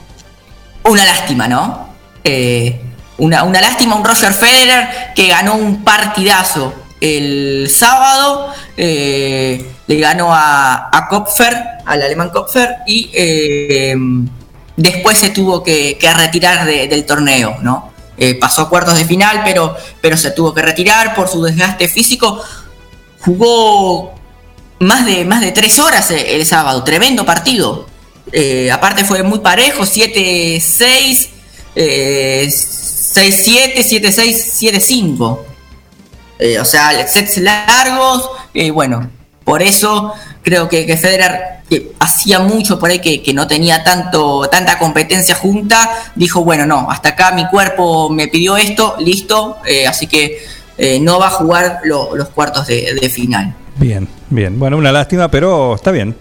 [0.85, 1.89] Una lástima, ¿no?
[2.23, 2.79] Eh,
[3.17, 10.33] una, una lástima, un Roger Federer que ganó un partidazo el sábado, eh, le ganó
[10.33, 11.55] a, a Kopfer,
[11.85, 13.95] al alemán Kopfer, y eh,
[14.75, 17.91] después se tuvo que, que retirar de- del torneo, ¿no?
[18.17, 21.87] Eh, pasó a cuartos de final, pero, pero se tuvo que retirar por su desgaste
[21.87, 22.41] físico.
[23.19, 24.13] Jugó
[24.79, 27.85] más de, más de tres horas el, el sábado, tremendo partido.
[28.31, 31.29] Eh, aparte fue muy parejo, 7-6,
[31.75, 35.39] eh, 6-7, 7-6, 7-5.
[36.39, 39.09] Eh, o sea, sets largos, eh, bueno,
[39.47, 40.13] por eso
[40.43, 44.77] creo que, que Federer, que hacía mucho por ahí que, que no tenía tanto, tanta
[44.77, 50.05] competencia junta, dijo, bueno, no, hasta acá mi cuerpo me pidió esto, listo, eh, así
[50.07, 50.37] que
[50.77, 53.55] eh, no va a jugar lo- los cuartos de, de final.
[53.77, 54.59] Bien, bien.
[54.59, 56.13] Bueno, una lástima, pero está bien.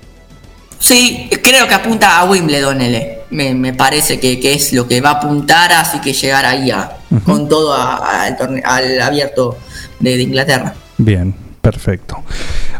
[0.79, 3.19] Sí, creo que apunta a Wimbledon, L.
[3.31, 6.71] Me, me parece que, que es lo que va a apuntar, así que llegar ahí
[6.71, 6.93] a-
[7.25, 9.59] con todo a- a- al, torne- al abierto
[9.99, 10.75] de, de Inglaterra.
[10.99, 12.23] Bien, perfecto.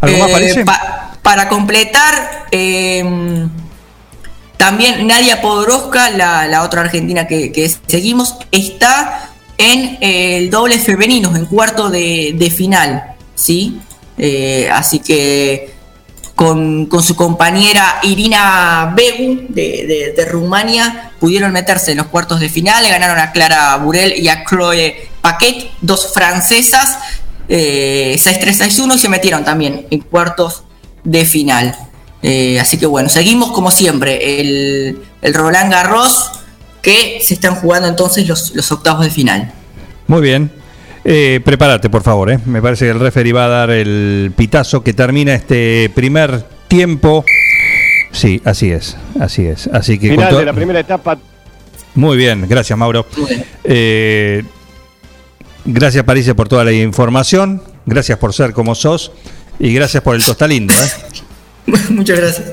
[0.01, 0.65] ¿Algo más Eh, parece?
[0.65, 3.47] pa- para completar, eh,
[4.57, 10.79] también Nadia Podoroska, la, la otra argentina que, que seguimos, está en eh, el doble
[10.79, 13.15] femenino, en cuarto de, de final.
[13.35, 13.81] ¿sí?
[14.19, 15.75] Eh, así que
[16.35, 22.41] con, con su compañera Irina Begu de, de- de Rumania pudieron meterse en los cuartos
[22.41, 26.99] de final, le ganaron a Clara Burel y a Chloe Paquet, dos francesas,
[27.49, 30.65] eh, 6-3-6-1 y se metieron también en cuartos
[31.05, 31.75] de final.
[32.23, 36.31] Eh, así que bueno, seguimos como siempre, el, el Roland Garros
[36.83, 39.53] que se están jugando entonces los, los octavos de final.
[40.07, 40.51] Muy bien.
[41.05, 42.31] Eh, prepárate, por favor.
[42.33, 42.39] eh.
[42.47, 47.25] Me parece que el referee va a dar el pitazo que termina este primer tiempo.
[48.11, 49.69] Sí, así es, así es.
[49.73, 51.19] Así que Final de la primera etapa.
[51.95, 53.07] Muy bien, gracias Mauro.
[53.65, 54.43] Eh,
[55.67, 57.63] gracias París por toda la información.
[57.85, 59.13] Gracias por ser como sos.
[59.59, 60.75] Y gracias por el tostalindo.
[60.75, 60.91] ¿eh?
[61.91, 62.47] Muchas gracias.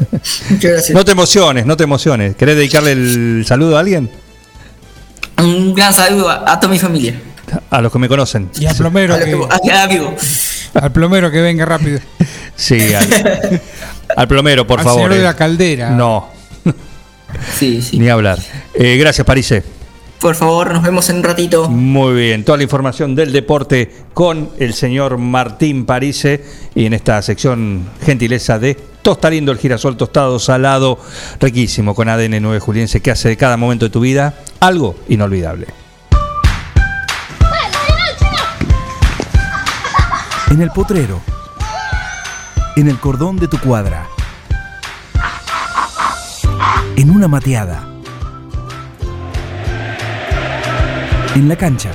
[0.49, 0.91] Muchas gracias.
[0.91, 2.35] No te emociones, no te emociones.
[2.35, 4.09] ¿Querés dedicarle el saludo a alguien?
[5.37, 7.19] Un gran saludo a, a toda mi familia.
[7.69, 8.49] A los que me conocen.
[8.59, 11.99] Y al plomero que, a al plomero que venga rápido.
[12.55, 13.07] Sí, al,
[14.15, 14.99] al plomero, por Al favor.
[15.01, 15.23] señor de eh.
[15.23, 15.89] la caldera.
[15.89, 16.29] No.
[17.57, 17.97] Sí, sí.
[17.97, 18.37] Ni hablar.
[18.75, 19.63] Eh, gracias, Parise.
[20.23, 21.69] Por favor, nos vemos en un ratito.
[21.69, 27.21] Muy bien, toda la información del deporte con el señor Martín Parise y en esta
[27.21, 30.97] sección gentileza de Tosta Lindo, el girasol tostado, salado,
[31.41, 35.67] riquísimo, con ADN 9 Juliense, que hace de cada momento de tu vida algo inolvidable.
[40.51, 41.19] En el potrero.
[42.77, 44.07] En el cordón de tu cuadra.
[46.95, 47.92] En una mateada.
[51.35, 51.89] En la cancha.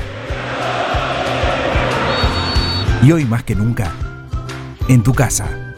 [3.05, 3.93] Y hoy más que nunca,
[4.89, 5.75] en tu casa.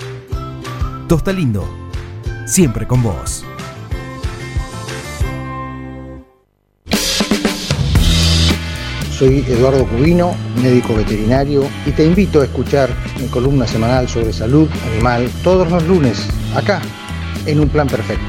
[1.07, 1.69] Tosta Lindo,
[2.47, 3.45] siempre con vos.
[9.19, 12.89] Soy Eduardo Cubino, médico veterinario, y te invito a escuchar
[13.21, 16.27] mi columna semanal sobre salud animal todos los lunes,
[16.57, 16.81] acá,
[17.45, 18.25] en Un Plan Perfecto.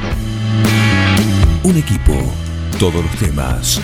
[1.64, 2.12] Un equipo,
[2.78, 3.82] todos los temas.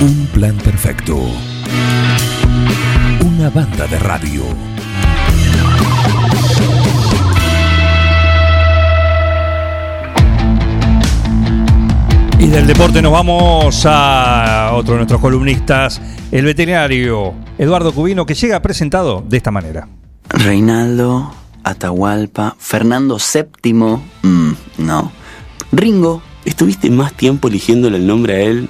[0.00, 1.16] Un plan perfecto.
[3.24, 4.42] Una banda de radio.
[12.38, 18.34] Y del deporte nos vamos a otro de nuestros columnistas, el veterinario Eduardo Cubino, que
[18.34, 19.88] llega presentado de esta manera.
[20.28, 21.32] Reinaldo,
[21.64, 25.10] Atahualpa, Fernando VII, mm, no.
[25.72, 28.68] Ringo, estuviste más tiempo eligiéndole el nombre a él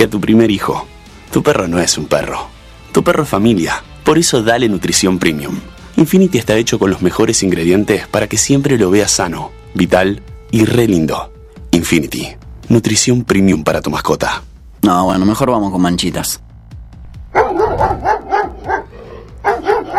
[0.00, 0.86] que a tu primer hijo.
[1.30, 2.46] Tu perro no es un perro.
[2.90, 3.82] Tu perro es familia.
[4.02, 5.60] Por eso dale nutrición premium.
[5.98, 10.64] Infinity está hecho con los mejores ingredientes para que siempre lo veas sano, vital y
[10.64, 11.30] re lindo.
[11.72, 12.28] Infinity.
[12.70, 14.42] Nutrición premium para tu mascota.
[14.80, 16.40] No, bueno, mejor vamos con manchitas.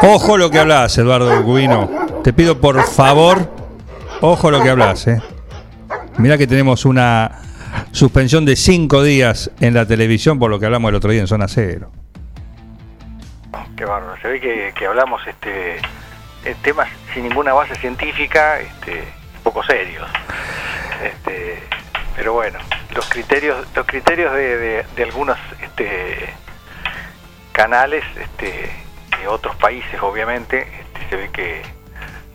[0.01, 1.87] Ojo lo que hablas, Eduardo Cubino.
[2.23, 3.51] Te pido por favor,
[4.19, 5.05] ojo lo que hablas.
[5.05, 5.21] Eh.
[6.17, 7.41] Mira que tenemos una
[7.91, 11.27] suspensión de cinco días en la televisión por lo que hablamos el otro día en
[11.27, 11.91] Zona Cero.
[13.75, 14.19] Qué bárbaro.
[14.21, 15.79] Se ve que, hablamos este
[16.63, 19.03] temas sin ninguna base científica, este,
[19.43, 20.07] poco serios.
[21.03, 21.63] Este,
[22.15, 22.59] pero bueno,
[22.95, 26.33] los criterios, los criterios de algunos este,
[27.51, 28.69] canales este,
[29.19, 31.61] de otros países, obviamente, este, se ve que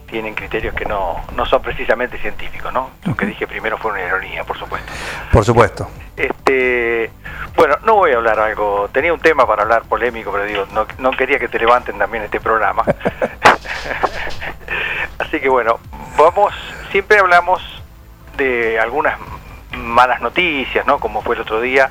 [0.07, 2.89] tienen criterios que no, no son precisamente científicos, ¿no?
[3.03, 4.91] Lo que dije primero fue una ironía, por supuesto.
[5.31, 5.89] Por supuesto.
[6.15, 7.11] Este,
[7.55, 10.87] bueno, no voy a hablar algo, tenía un tema para hablar polémico, pero digo, no,
[10.97, 12.83] no quería que te levanten también este programa.
[15.19, 15.79] Así que bueno,
[16.17, 16.53] vamos,
[16.91, 17.61] siempre hablamos
[18.37, 19.19] de algunas
[19.77, 20.99] malas noticias, ¿no?
[20.99, 21.89] Como fue el otro día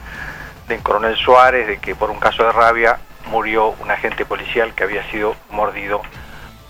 [0.68, 2.98] de Coronel Suárez, de que por un caso de rabia
[3.30, 6.00] murió un agente policial que había sido mordido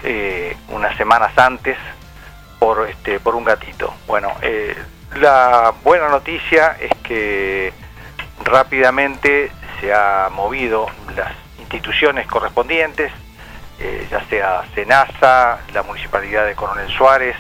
[0.09, 1.77] eh, unas semanas antes
[2.61, 3.93] por este por un gatito.
[4.07, 4.73] Bueno, eh,
[5.17, 7.73] la buena noticia es que
[8.45, 9.51] rápidamente
[9.81, 13.11] se ha movido las instituciones correspondientes,
[13.81, 17.37] eh, ya sea Senasa, la Municipalidad de Coronel Suárez,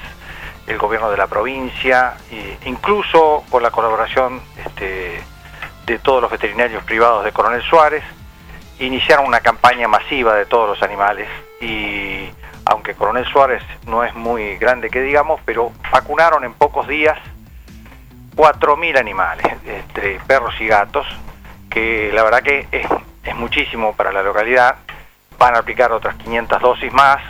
[0.67, 5.23] el gobierno de la provincia, e incluso con la colaboración este,
[5.87, 8.03] de todos los veterinarios privados de Coronel Suárez,
[8.81, 11.29] iniciaron una campaña masiva de todos los animales
[11.61, 12.29] y
[12.67, 17.17] aunque Coronel Suárez no es muy grande que digamos, pero vacunaron en pocos días
[18.35, 21.07] 4.000 animales, entre perros y gatos,
[21.71, 22.87] que la verdad que es,
[23.25, 24.77] es muchísimo para la localidad.
[25.39, 27.23] Van a aplicar otras 500 dosis más,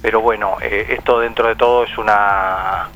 [0.00, 2.88] pero bueno, eh, esto dentro de todo es una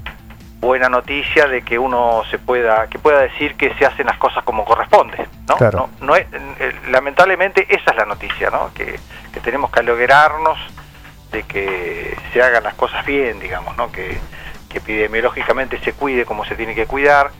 [0.60, 4.42] buena noticia de que uno se pueda que pueda decir que se hacen las cosas
[4.44, 5.56] como corresponde, ¿no?
[5.56, 5.90] Claro.
[6.00, 8.72] No, no es- eh, lamentablemente esa es la noticia, ¿no?
[8.74, 8.98] Que,
[9.32, 10.58] que tenemos que alegrarnos
[11.32, 13.90] de que se hagan las cosas bien, digamos, ¿no?
[13.92, 14.18] Que,
[14.76, 17.30] epidemiológicamente se cuide como se tiene que cuidar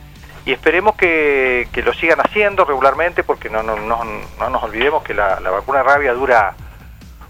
[0.43, 4.03] y esperemos que, que lo sigan haciendo regularmente porque no, no, no,
[4.39, 6.55] no nos olvidemos que la, la vacuna rabia dura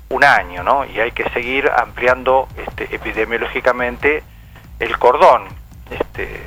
[0.10, 0.86] un año, ¿no?
[0.86, 4.24] Y hay que seguir ampliando este, epidemiológicamente
[4.80, 5.48] el cordón.
[5.90, 6.42] Este,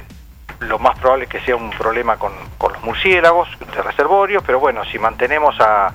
[0.60, 4.60] lo más probable es que sea un problema con, con los murciélagos de reservorios, pero
[4.60, 5.92] bueno, si mantenemos a,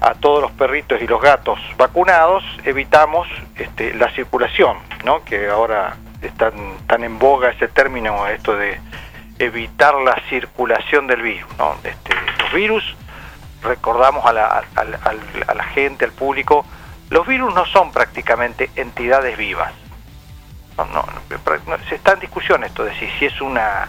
[0.00, 5.24] a todos los perritos y los gatos vacunados, evitamos este, la circulación, ¿no?
[5.24, 6.52] Que ahora está
[6.86, 8.80] tan en boga ese término, esto de
[9.38, 11.74] evitar la circulación del virus, ¿no?
[11.84, 12.96] Este, los virus,
[13.62, 14.80] recordamos a la, a-
[15.46, 16.64] a la gente, al público,
[17.10, 19.72] los virus no son prácticamente entidades vivas.
[20.78, 21.04] No, no,
[21.88, 23.88] se está en discusión esto de si, si es una,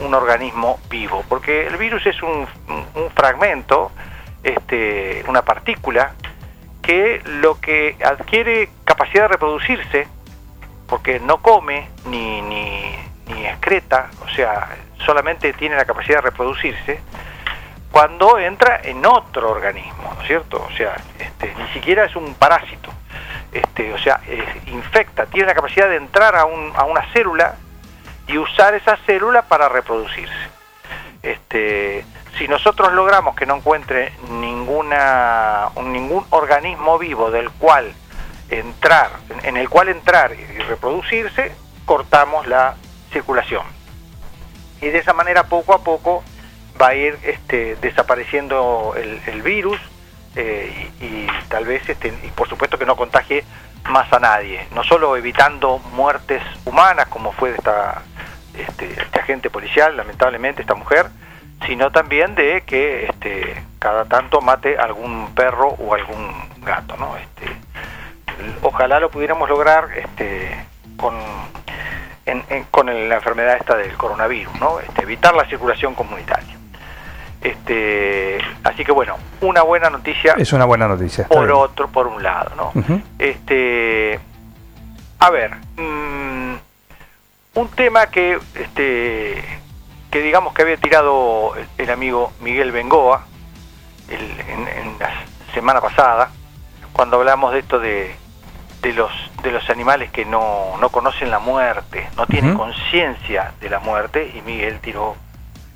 [0.00, 2.48] un organismo vivo, porque el virus es un-
[2.94, 3.92] un fragmento,
[4.42, 6.12] este, una partícula,
[6.82, 10.08] que lo que adquiere capacidad de reproducirse,
[10.88, 12.96] porque no come ni, ni,
[13.28, 14.68] ni excreta, o sea,
[15.06, 17.00] solamente tiene la capacidad de reproducirse,
[17.90, 20.64] cuando entra en otro organismo, ¿no es cierto?
[20.68, 22.90] O sea, este, ni siquiera es un parásito,
[23.52, 27.54] este, o sea, es- infecta, tiene la capacidad de entrar a, un- a una célula
[28.26, 30.32] y usar esa célula para reproducirse.
[31.22, 32.04] Este,
[32.38, 37.92] si nosotros logramos que no encuentre ninguna, un- ningún organismo vivo del cual
[38.48, 39.10] entrar,
[39.42, 41.54] en, el cual entrar y reproducirse,
[41.84, 42.74] cortamos la
[43.12, 43.64] circulación.
[44.80, 46.22] Y de esa manera poco a poco
[46.80, 49.78] va a ir este, desapareciendo el, el virus
[50.34, 53.44] eh, y, y tal vez, este, y por supuesto que no contagie
[53.88, 58.02] más a nadie, no solo evitando muertes humanas como fue de esta,
[58.56, 61.06] este, este agente policial, lamentablemente esta mujer,
[61.66, 66.32] sino también de que este, cada tanto mate algún perro o algún
[66.62, 67.16] gato, ¿no?
[67.16, 67.46] Este,
[68.62, 70.64] ojalá lo pudiéramos lograr este,
[70.96, 71.14] con,
[72.26, 74.80] en- en- con el- la enfermedad esta del coronavirus, ¿no?
[74.80, 76.56] Este, evitar la circulación comunitaria.
[77.40, 81.26] Este, así que bueno, una buena noticia Es una buena noticia.
[81.26, 81.50] por bien.
[81.56, 82.72] otro, por un lado, ¿no?
[83.18, 84.20] Este,
[85.18, 86.54] a ver, mm,
[87.54, 89.42] un tema que, este,
[90.12, 93.26] que digamos que había tirado el, el amigo Miguel Bengoa
[94.08, 95.10] el- en, en la
[95.54, 96.30] semana pasada,
[96.92, 98.14] cuando hablamos de esto de,
[98.82, 99.10] de los
[99.42, 104.30] de los animales que no, no conocen la muerte, no tienen conciencia de la muerte,
[104.36, 105.16] y Miguel tiró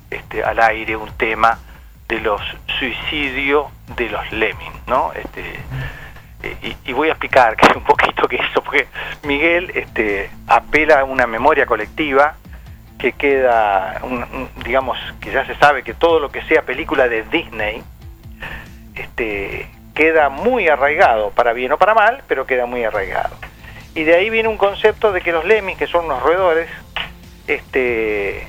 [0.09, 1.59] este, al aire un tema
[2.07, 2.39] de los
[2.79, 3.65] suicidios
[3.97, 5.11] de los lemmings, ¿no?
[5.13, 5.59] Este,
[6.63, 8.87] y, y voy a explicar que un poquito que eso, porque
[9.23, 12.35] Miguel este, apela a una memoria colectiva
[12.97, 14.01] que queda,
[14.65, 17.83] digamos, que ya se sabe que todo lo que sea película de Disney,
[18.95, 23.35] este, queda muy arraigado, para bien o para mal, pero queda muy arraigado.
[23.95, 26.69] Y de ahí viene un concepto de que los lemmings, que son unos roedores,
[27.47, 28.47] este,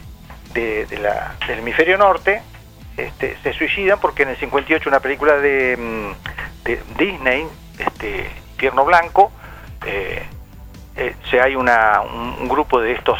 [0.54, 2.42] de, la- del hemisferio norte,
[2.96, 7.46] este, se suicidan porque en el 58 una película de, mm, de Disney,
[7.78, 9.30] este, Infierno Blanco,
[9.86, 10.22] eh,
[10.96, 13.18] eh, se hay una, un, un grupo de estos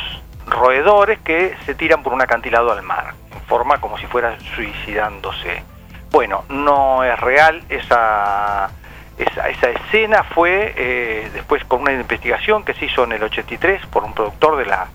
[0.51, 5.63] roedores que se tiran por un acantilado al mar, en forma como si fueran suicidándose.
[6.11, 8.71] Bueno, no es real esa,
[9.19, 13.87] esa, esa escena, fue eh, después con una investigación que se hizo en el 83
[13.87, 14.89] por un productor de la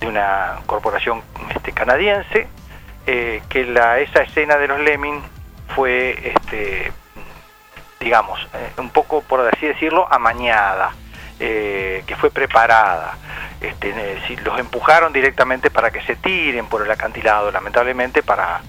[0.00, 1.22] de una corporación
[1.54, 2.48] este, canadiense,
[3.06, 5.22] eh, que la, esa escena de los Lemming
[5.74, 6.92] fue, este,
[8.00, 10.92] digamos, eh, un poco, por así decirlo, amañada,
[11.46, 13.16] eh, que fue preparada.
[13.60, 18.60] Este, eh, los empujaron directamente para que se tiren por el acantilado, lamentablemente para,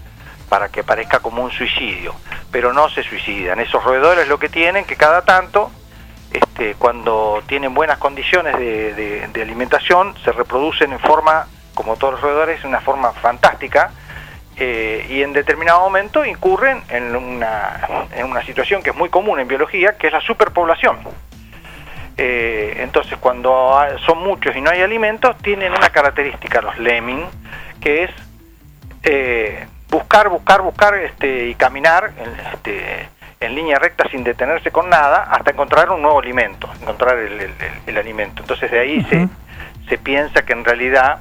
[0.50, 2.14] para que parezca como un suicidio,
[2.52, 3.60] pero no se suicidan.
[3.60, 5.72] Esos roedores lo que tienen que cada tanto
[6.32, 12.14] este, cuando tienen buenas condiciones de, de- de alimentación, se reproducen en forma, como todos
[12.14, 13.92] los roedores, en una forma fantástica,
[14.58, 19.40] eh, y en determinado momento incurren en una, en una situación que es muy común
[19.40, 21.00] en biología, que es la superpoblación.
[22.18, 27.24] Eh, entonces, cuando son muchos y no hay alimentos, tienen una característica los lemming,
[27.82, 28.12] que es
[29.04, 33.10] eh, buscar, buscar, buscar este, y caminar en, este,
[33.42, 37.42] en línea recta sin detenerse con nada hasta encontrar un nuevo alimento, encontrar el, el-
[37.42, 38.42] el- el alimento.
[38.42, 39.28] Entonces de ahí se,
[39.90, 41.20] se piensa que en realidad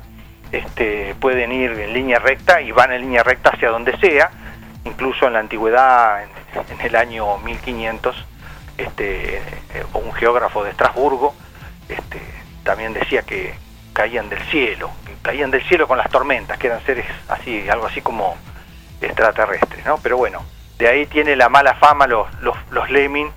[0.53, 4.31] este, pueden ir en línea recta y van en línea recta hacia donde sea,
[4.85, 6.31] incluso en la antigüedad, en,
[6.79, 8.25] en el año 1500,
[8.79, 11.35] este, eh, un geógrafo de Estrasburgo
[11.89, 12.21] este,
[12.63, 13.55] también decía que
[13.93, 14.91] caían del cielo,
[15.23, 18.37] caían del cielo con las tormentas, que eran seres así, algo así como
[19.01, 19.99] extraterrestres, ¿no?
[20.03, 20.45] Pero bueno,
[20.79, 23.31] de ahí tiene la mala fama los, los, los Lemming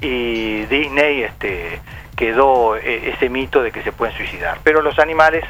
[0.00, 1.80] y Disney este,
[2.16, 4.58] quedó eh, ese mito de que se pueden suicidar.
[4.64, 5.44] Pero los animales,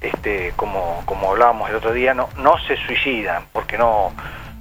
[0.00, 4.12] este, como, como hablábamos el otro día, no, no se suicidan porque no,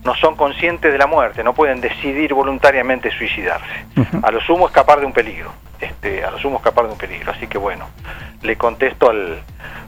[0.03, 3.85] no son conscientes de la muerte, no pueden decidir voluntariamente suicidarse.
[4.21, 7.31] A lo sumo escapar de un peligro, este, a lo sumo escapar de un peligro.
[7.31, 7.87] Así que bueno,
[8.41, 9.41] le contesto al,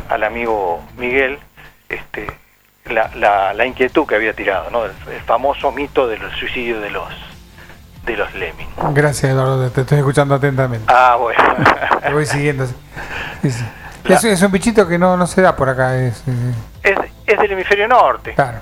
[0.10, 1.38] al amigo Miguel
[1.90, 2.28] este,
[2.86, 4.86] la, la, la inquietud que había tirado, ¿no?
[4.86, 7.10] el, el famoso mito del suicidio de los
[8.06, 8.68] de los Lemming.
[8.94, 10.86] Gracias, Eduardo, te estoy escuchando atentamente.
[10.88, 11.44] Ah, bueno.
[12.04, 12.68] Te voy siguiendo.
[13.44, 15.98] Es, es un bichito que no, no se da por acá.
[15.98, 16.24] Es,
[16.84, 18.36] es, es del hemisferio norte.
[18.36, 18.60] Claro.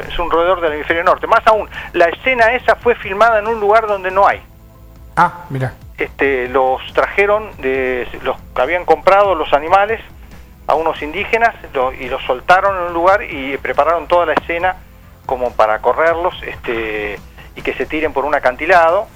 [0.00, 1.26] Es un roedor del hemisferio norte.
[1.26, 4.42] Más aún, la escena esa fue filmada en un lugar donde no hay.
[5.16, 5.72] Ah, mira.
[5.98, 10.00] Este, los trajeron, de, los que habían comprado los animales
[10.66, 14.76] a unos indígenas lo- y los soltaron en un lugar y prepararon toda la escena
[15.24, 17.18] como para correrlos este,
[17.54, 19.06] y que se tiren por un acantilado.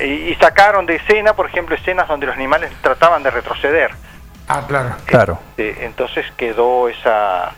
[0.00, 3.90] Y, y sacaron de escena, por ejemplo, escenas donde los animales trataban de retroceder.
[4.48, 4.94] Ah, claro.
[5.06, 5.38] Claro.
[5.56, 7.52] Eh, entonces quedó esa,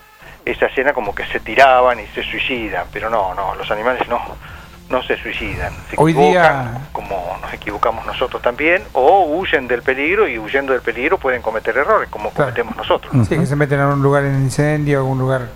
[0.44, 4.20] esa escena como que se tiraban y se suicidan, pero no, no, los animales no,
[4.88, 5.72] no se suicidan.
[5.90, 10.72] Se Hoy equivocan, día- como nos equivocamos nosotros también, o huyen del peligro y huyendo
[10.72, 13.12] del peligro pueden cometer errores, como cometemos nosotros.
[13.28, 15.48] Sí, que se meten en un lugar en incendio, algún lugar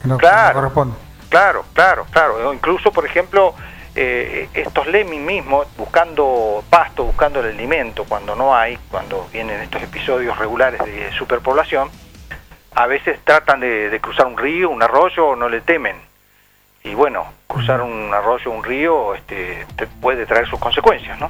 [0.00, 0.48] que no, Claro.
[0.48, 0.96] no corresponde.
[1.28, 2.48] Claro, claro, claro.
[2.48, 3.54] O incluso, por ejemplo,
[3.94, 9.82] eh, estos lemmings mismos buscando pasto, buscando el alimento cuando no hay, cuando vienen estos
[9.82, 11.90] episodios regulares de superpoblación,
[12.80, 15.96] a veces tratan de, de cruzar un río, un arroyo, no le temen.
[16.84, 21.28] Y bueno, cruzar un arroyo, un río, este, te puede traer sus consecuencias, ¿no?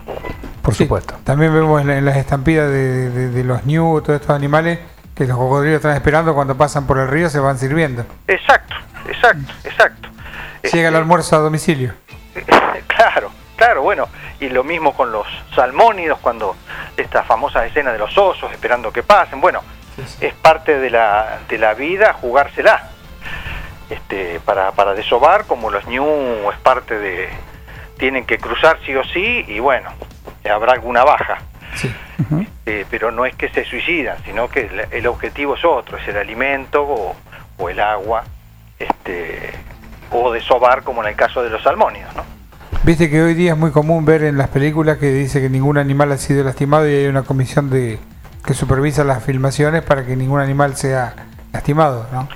[0.62, 1.14] Por supuesto.
[1.24, 4.78] También vemos en, la- en las estampidas de, de- de los ñu, todos estos animales,
[5.16, 8.04] que los cocodrilos están esperando cuando pasan por el río, se van sirviendo.
[8.26, 8.74] Exacto,
[9.08, 10.08] exacto, exacto.
[10.70, 11.92] Llega el almuerzo a domicilio.
[12.86, 14.08] Claro, claro, bueno,
[14.40, 16.56] y lo mismo con los salmónidos, cuando
[16.96, 19.60] esta famosa escena de los osos esperando que pasen, bueno,
[20.20, 22.90] es parte de la, de la vida jugársela.
[23.90, 26.04] Este, para, para desovar, como los ñu
[26.50, 27.28] es parte de,
[27.98, 29.90] tienen que cruzar sí o sí, y bueno,
[30.50, 31.38] habrá alguna baja.
[32.66, 36.06] Eh, pero no es que se suicidan, sino que el, el objetivo es otro, es
[36.08, 37.16] el alimento o,
[37.56, 38.24] o el agua,
[38.78, 39.52] este,
[40.10, 42.24] o desovar como en el caso de los salmónidos, ¿no?
[42.84, 45.78] Viste que hoy día es muy común ver en las películas que dice que ningún
[45.78, 47.98] animal ha sido lastimado y hay una comisión de
[48.44, 51.14] que supervisa las filmaciones para que ningún animal sea
[51.52, 52.28] lastimado, ¿no?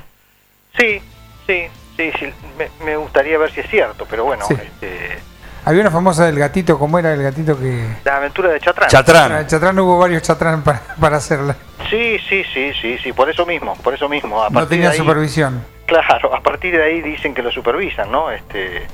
[0.79, 1.01] Sí,
[1.47, 1.67] sí,
[1.97, 4.55] sí, sí, me, me gustaría ver si es cierto, pero bueno, Sí.
[4.55, 5.19] este,
[5.65, 7.87] Había una famosa del gatito, ¿cómo era el gatito que...?
[8.05, 9.33] la aventura de Chatrán.
[9.41, 11.55] En Chatrán hubo varios Chatrán para, para hacerla.
[11.89, 14.43] Sí, sí, sí, sí, sí, por eso mismo, por eso mismo.
[14.43, 15.65] A No tenía de ahí- supervisión.
[15.87, 18.31] Claro, a partir de ahí dicen que lo supervisan, ¿no?
[18.31, 18.87] Este,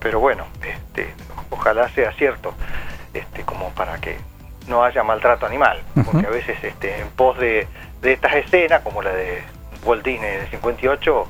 [0.00, 1.14] pero bueno, este,
[1.50, 2.54] ojalá sea cierto,
[3.14, 4.18] este, como para que
[4.66, 7.66] no haya maltrato animal, porque a veces este, en pos de,
[8.02, 9.42] de estas escenas, como la de
[9.84, 11.26] Walt Disney del 58,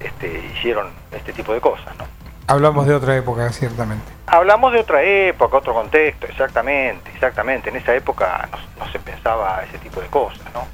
[0.00, 2.04] este, hicieron este tipo de cosas, ¿no?
[2.48, 4.04] Hablamos de otra época, ciertamente.
[4.26, 7.70] Hablamos de otra época, otro contexto, exactamente, exactamente.
[7.70, 10.64] En esa época no, no se pensaba ese tipo de cosas, ¿no?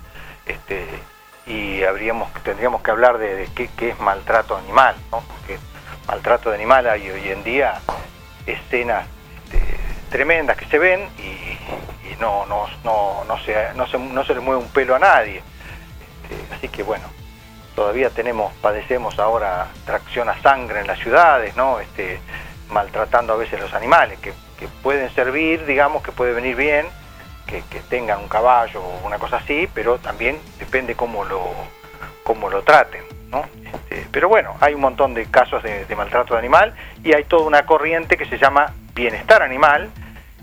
[0.45, 0.87] Este,
[1.47, 5.21] y habríamos, tendríamos que hablar de, de qué, qué es maltrato animal, ¿no?
[5.21, 5.59] Porque
[6.07, 7.81] maltrato de animal hay hoy en día
[8.47, 9.07] escenas
[9.51, 9.65] este,
[10.13, 11.59] tremendas que se ven y,
[12.21, 15.43] no, no, no, no, se, no, se, no se le mueve un pelo a nadie.
[16.23, 17.05] Este, así que bueno,
[17.75, 21.81] todavía tenemos, padecemos ahora tracción a sangre en las ciudades, ¿no?
[21.81, 22.21] Este,
[22.71, 24.33] maltratando a veces los animales, que,
[24.81, 26.87] pueden servir, digamos, que puede venir bien,
[27.49, 31.51] que, que tengan un caballo o una cosa así, pero también depende cómo lo,
[32.23, 33.03] cómo lo traten,
[33.33, 33.45] ¿no?
[33.65, 37.47] Este, pero bueno, hay un montón de casos de, maltrato de animal y hay toda
[37.47, 39.91] una corriente que se llama bienestar animal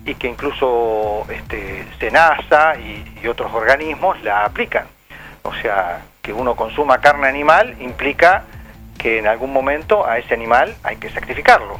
[0.06, 4.88] y que incluso este, SENASA y, y otros organismos la aplican.
[5.44, 8.44] O sea, que uno consuma carne animal implica
[8.98, 11.80] que en algún momento a ese animal hay que sacrificarlo.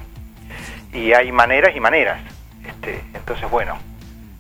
[0.94, 2.20] Y hay maneras y maneras.
[2.66, 3.78] Este, entonces, bueno,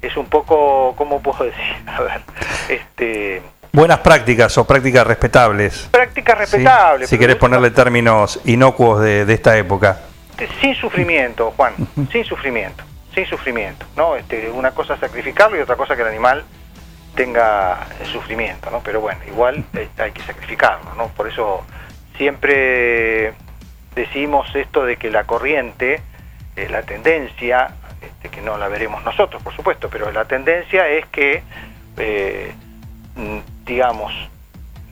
[0.01, 1.75] es un poco, ¿cómo puedo decir?
[1.87, 2.21] A ver,
[2.69, 3.41] este,
[3.71, 5.87] Buenas prácticas o prácticas respetables.
[5.91, 6.39] prácticas ¿sí?
[6.41, 7.09] respetables.
[7.09, 9.99] Si querés eso- ponerle términos inocuos de, de esta época.
[10.37, 11.73] este, sin sufrimiento, Juan,
[12.11, 12.83] sin sufrimiento,
[13.13, 14.15] sin sufrimiento, ¿no?
[14.15, 16.43] Este, una cosa es sacrificarlo y otra cosa que el animal
[17.15, 18.79] tenga sufrimiento, ¿no?
[18.81, 21.07] Pero bueno, igual eh, hay que sacrificarlo, ¿no?
[21.09, 21.63] Por eso
[22.17, 23.33] siempre
[23.95, 26.01] decimos esto de que la corriente,
[26.55, 27.71] eh, la tendencia,
[28.01, 31.43] este, que no la veremos nosotros, por supuesto, pero la tendencia es que,
[31.97, 32.53] eh,
[33.69, 34.11] digamos,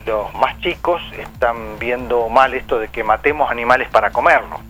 [0.06, 4.60] los más chicos están viendo mal esto de que matemos animales para comerlos.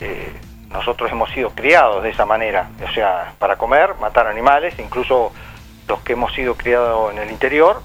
[0.00, 0.32] Eh,
[0.70, 5.32] nosotros hemos sido criados de esa manera, o sea, para comer, matar animales, incluso
[5.86, 7.82] los que hemos sido criados en el interior,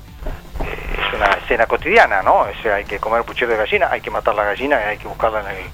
[0.65, 2.40] eh, es una escena cotidiana, ¿no?
[2.40, 5.07] O sea, hay que comer puchero de gallina, hay que matar la gallina, hay que
[5.07, 5.65] buscarla en el,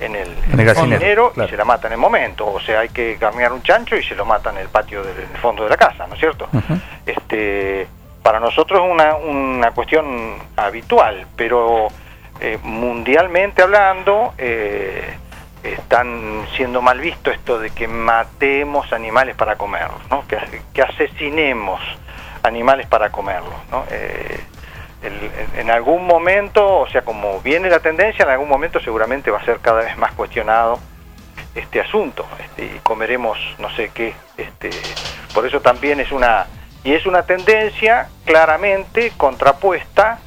[0.00, 1.48] en el, En el gallinero, claro.
[1.48, 4.02] y se la mata en el momento, o sea, hay que carnear un chancho y
[4.02, 6.20] se lo mata en el patio del en el fondo de la casa, ¿no es
[6.20, 6.48] cierto?
[7.06, 7.86] este
[8.22, 11.88] para nosotros es una, una cuestión habitual, pero
[12.40, 15.16] eh, mundialmente hablando eh,
[15.62, 20.24] están siendo mal visto esto de que matemos animales para comerlos, ¿no?
[20.26, 21.80] que, asesinemos
[22.42, 23.54] animales para comerlos.
[23.70, 23.84] ¿no?
[23.90, 24.40] Eh,
[25.56, 29.44] en algún momento, o sea, como viene la tendencia, en algún momento seguramente va a
[29.44, 30.78] ser cada vez más cuestionado
[31.54, 34.14] este asunto este, y comeremos no sé qué.
[34.36, 34.70] Este,
[35.34, 36.46] por eso también es una
[36.84, 40.18] y es una tendencia claramente contrapuesta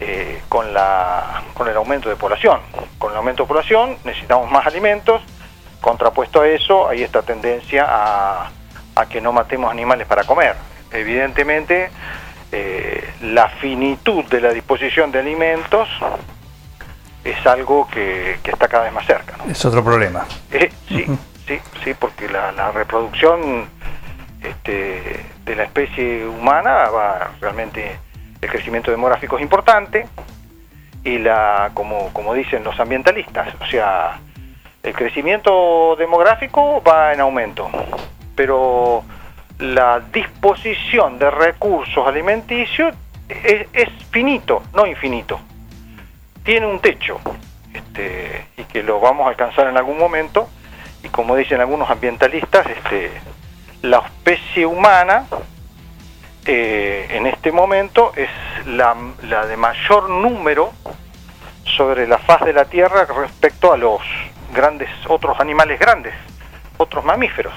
[0.00, 2.60] eh, con la con el aumento de población.
[2.98, 5.22] Con el aumento de población necesitamos más alimentos.
[5.80, 8.50] Contrapuesto a eso hay esta tendencia a,
[8.94, 10.56] a que no matemos animales para comer.
[10.90, 11.90] Evidentemente
[12.52, 15.88] eh, la finitud de la disposición de alimentos
[17.24, 19.36] es algo que, que está cada vez más cerca.
[19.36, 19.50] ¿no?
[19.50, 20.26] Es otro problema.
[20.50, 21.06] Eh, sí,
[21.46, 23.68] sí, sí, porque la, la reproducción
[24.42, 27.98] este, de la especie humana va realmente,
[28.40, 30.06] el crecimiento demográfico es importante
[31.04, 34.18] y la, como, como dicen los ambientalistas, o sea,
[34.82, 37.70] el crecimiento demográfico va en aumento,
[38.34, 39.04] pero
[39.58, 42.94] la disposición de recursos alimenticios
[43.28, 45.40] es, finito, no infinito.
[46.42, 47.20] Tiene un techo
[47.72, 50.48] este, y que lo vamos a alcanzar en algún momento
[51.04, 53.10] y como dicen algunos ambientalistas, este,
[53.82, 55.26] la especie humana
[56.46, 58.30] eh, en este momento es
[58.66, 58.94] la,
[59.46, 60.72] de mayor número
[61.76, 64.00] sobre la faz de la Tierra respecto a los
[64.52, 66.14] grandes otros animales grandes,
[66.78, 67.54] otros mamíferos.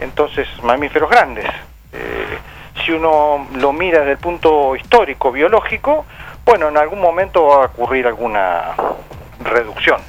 [0.00, 1.46] Entonces, mamíferos grandes.
[1.92, 2.38] Eh,
[2.84, 6.06] si uno lo mira desde el punto histórico, biológico,
[6.44, 8.74] bueno, en algún momento va a ocurrir alguna
[9.44, 10.00] reducción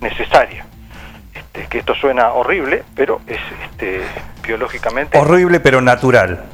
[0.00, 0.66] necesaria.
[1.56, 4.02] Este, que esto suena horrible, pero es este,
[4.46, 5.18] biológicamente...
[5.18, 6.44] Horrible pero natural,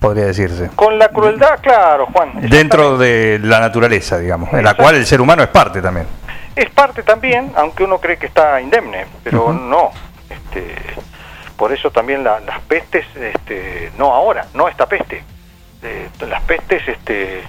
[0.00, 0.70] podría decirse.
[0.74, 2.32] Con la crueldad, claro, Juan.
[2.48, 6.06] Dentro de la naturaleza, digamos, en la cual el ser humano es parte también.
[6.56, 9.90] Es parte también, aunque uno cree que está indemne, pero no.
[10.28, 10.74] Este,
[11.56, 15.22] por eso también la- las pestes, este, no ahora, no esta peste.
[15.82, 17.42] Eh, las pestes este,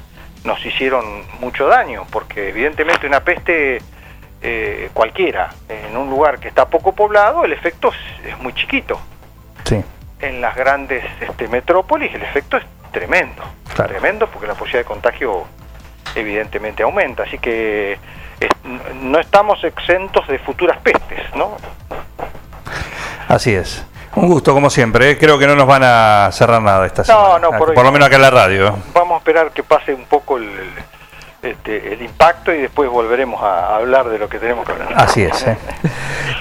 [0.44, 3.80] nos hicieron mucho daño, porque evidentemente una peste
[4.42, 9.00] eh, cualquiera, en un lugar que está poco poblado, el efecto es, es muy chiquito.
[9.66, 9.84] Sí.
[10.22, 13.44] En las grandes este, metrópolis el efecto es tremendo,
[13.76, 15.44] tremendo porque la posibilidad de contagio
[16.16, 17.94] evidentemente aumenta, así que
[18.40, 18.50] es-
[19.02, 21.58] no estamos exentos de futuras pestes, ¿no?
[23.28, 23.86] Así es.
[24.16, 25.12] Un gusto, como siempre.
[25.12, 25.18] ¿eh?
[25.20, 27.40] Creo que no nos van a cerrar nada esta No, semana.
[27.40, 27.92] no, por hoy lo no.
[27.92, 28.68] menos acá en la radio.
[28.70, 28.72] ¿eh?
[28.94, 30.74] Vamos a esperar que pase un poco el, el-
[31.42, 34.94] este, el impacto y después volveremos a hablar de lo que tenemos que hablar.
[34.96, 35.48] Así es.
[35.48, 35.58] ¿eh?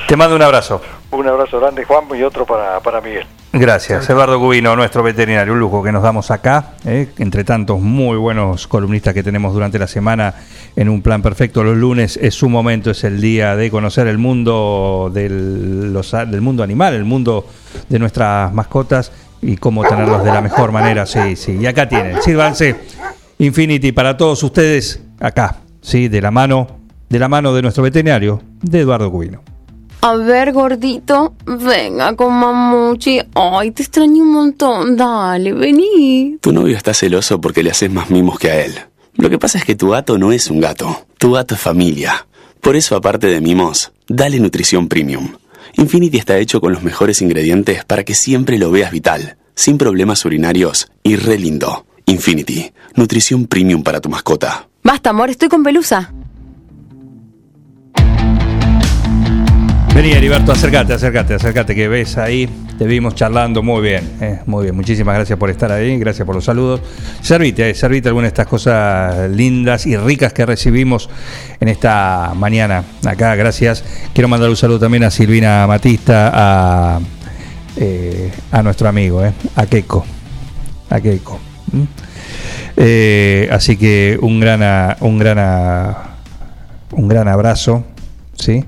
[0.08, 0.80] Te mando un abrazo.
[1.10, 3.26] Un abrazo grande Juan y otro para, para Miguel.
[3.50, 7.08] Gracias, Eduardo Cubino, nuestro veterinario, un lujo que nos damos acá, ¿eh?
[7.18, 10.34] entre tantos muy buenos columnistas que tenemos durante la semana
[10.76, 11.64] en un plan perfecto.
[11.64, 16.42] Los lunes es su momento, es el día de conocer el mundo del, los del
[16.42, 17.46] mundo animal, el mundo
[17.88, 21.06] de nuestras mascotas y cómo tenerlos de la mejor manera.
[21.06, 21.56] Sí, sí.
[21.58, 22.76] Y acá tienen, sírvanse
[23.40, 28.42] Infinity para todos ustedes acá, sí, de la mano, de la mano de nuestro veterinario,
[28.62, 29.42] de Eduardo Cubino.
[30.00, 33.20] A ver, gordito, venga con mamuchi.
[33.34, 34.96] Ay, te extraño un montón.
[34.96, 36.38] Dale, vení.
[36.40, 38.74] Tu novio está celoso porque le haces más mimos que a él.
[39.16, 41.06] Lo que pasa es que tu gato no es un gato.
[41.18, 42.26] Tu gato es familia.
[42.60, 45.30] Por eso, aparte de mimos, dale nutrición premium.
[45.76, 50.24] Infinity está hecho con los mejores ingredientes para que siempre lo veas vital, sin problemas
[50.24, 51.86] urinarios y re lindo.
[52.08, 54.66] Infinity, nutrición premium para tu mascota.
[54.82, 56.10] Basta, amor, estoy con pelusa.
[59.94, 62.48] Vení, Heriberto, acércate, acércate, acércate, que ves ahí,
[62.78, 64.76] te vimos charlando muy bien, eh, muy bien.
[64.76, 66.80] Muchísimas gracias por estar ahí, gracias por los saludos.
[67.20, 71.10] Servite, eh, servite alguna de estas cosas lindas y ricas que recibimos
[71.60, 73.84] en esta mañana acá, gracias.
[74.14, 77.00] Quiero mandar un saludo también a Silvina Matista, a,
[77.76, 80.06] eh, a nuestro amigo, eh, a Keiko,
[80.88, 81.47] a Keiko.
[81.72, 81.86] ¿M?
[82.76, 85.96] Eh, así que un gran, a- un gran, a-
[86.92, 87.84] un gran abrazo,
[88.34, 88.64] ¿sí?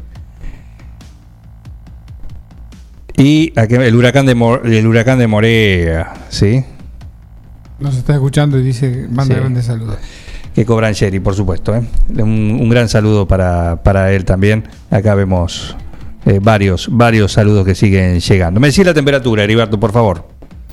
[3.16, 6.64] Y aquí el huracán de el huracán de Morea, ¿sí?
[7.78, 9.40] Nos está escuchando y dice, manda Sí.
[9.40, 9.96] grandes saludos.
[10.54, 11.74] Que cobran Sherry, por supuesto.
[11.74, 11.82] ¿eh?
[12.18, 14.64] Un, un gran saludo para, para él también.
[14.90, 15.76] Acá vemos
[16.26, 18.58] eh, varios, varios saludos que siguen llegando.
[18.60, 20.28] Me decís la temperatura, Heriberto, por favor.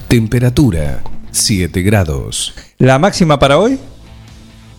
[0.07, 0.99] Temperatura
[1.37, 2.53] 7 grados.
[2.77, 3.79] La máxima para hoy,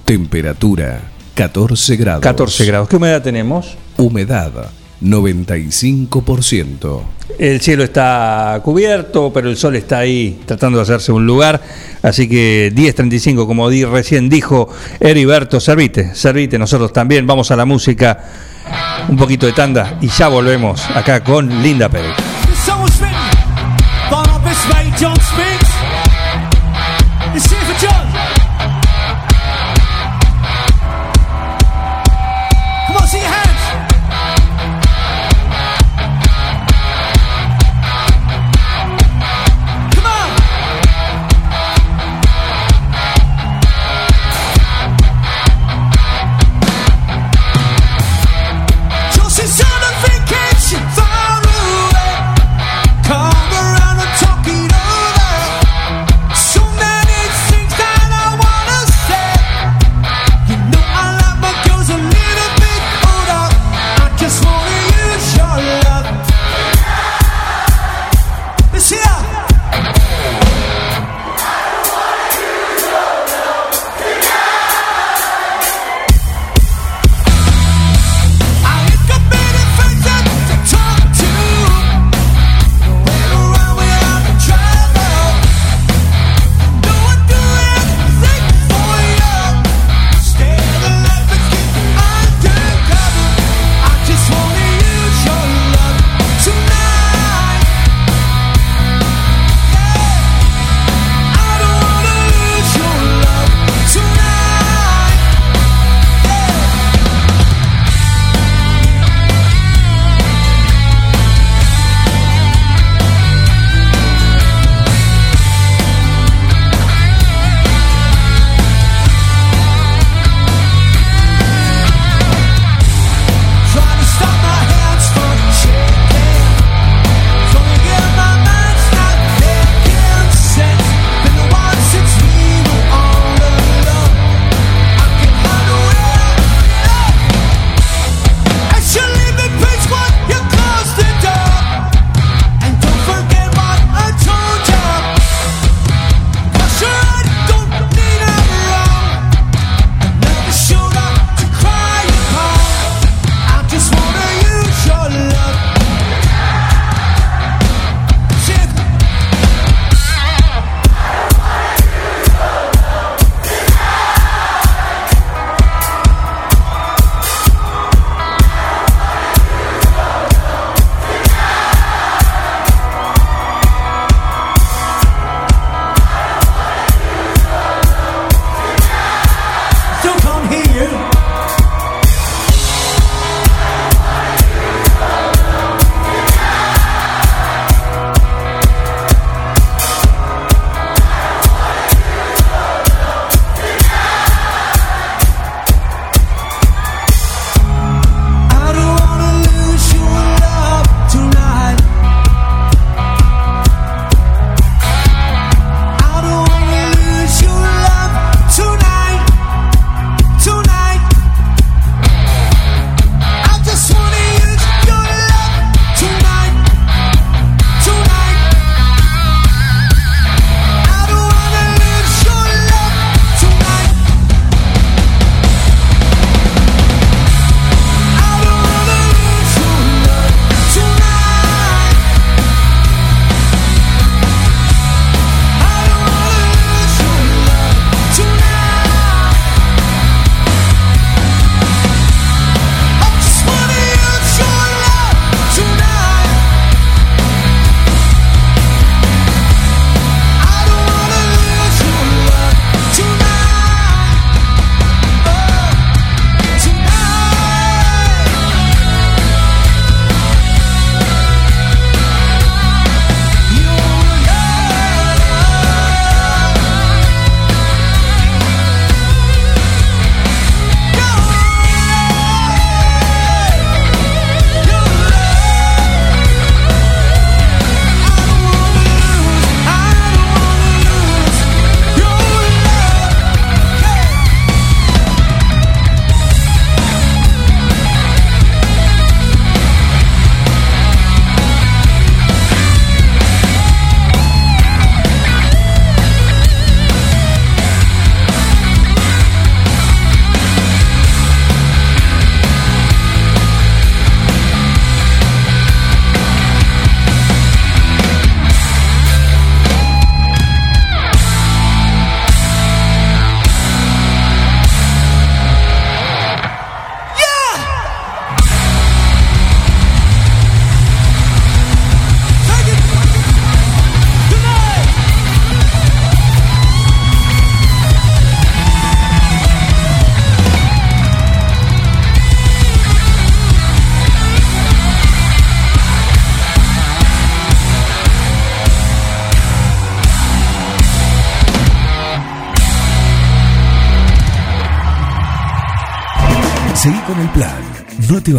[0.05, 1.01] Temperatura
[1.35, 2.23] 14 grados.
[2.23, 2.89] 14 grados.
[2.89, 3.77] ¿Qué humedad tenemos?
[3.97, 4.71] Humedad
[5.03, 7.03] 95%.
[7.39, 11.61] El cielo está cubierto, pero el sol está ahí tratando de hacerse un lugar.
[12.03, 14.69] Así que 10.35, como di, recién dijo
[14.99, 17.27] Heriberto, servite, servite, nosotros también.
[17.27, 18.25] Vamos a la música,
[19.09, 22.15] un poquito de tanda y ya volvemos acá con Linda Pérez.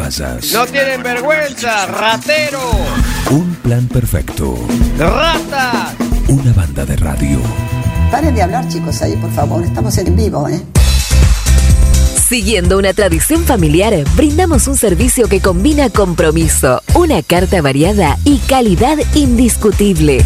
[0.10, 2.60] No tienen vergüenza, ratero.
[3.30, 4.58] Un plan perfecto.
[4.98, 5.94] Rata.
[6.28, 7.40] Una banda de radio.
[8.10, 9.64] Paren de hablar, chicos, ahí, por favor.
[9.64, 10.60] Estamos en vivo, ¿eh?
[12.28, 18.98] Siguiendo una tradición familiar, brindamos un servicio que combina compromiso, una carta variada y calidad
[19.14, 20.26] indiscutible.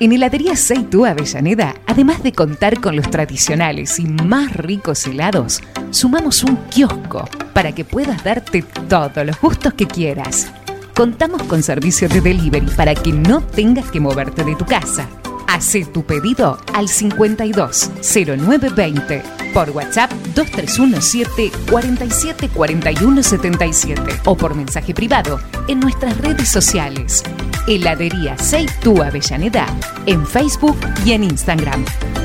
[0.00, 5.60] En Heladería Seitú Avellaneda, además de contar con los tradicionales y más ricos helados,
[5.90, 10.52] sumamos un kiosco para que puedas darte todos los gustos que quieras.
[10.94, 15.08] Contamos con servicio de delivery para que no tengas que moverte de tu casa.
[15.48, 19.22] Hacé tu pedido al 520920
[19.52, 27.24] por WhatsApp 2317 47 41 77 o por mensaje privado en nuestras redes sociales.
[27.68, 29.66] Heladería Seitú Avellaneda
[30.06, 31.84] en Facebook y en Instagram.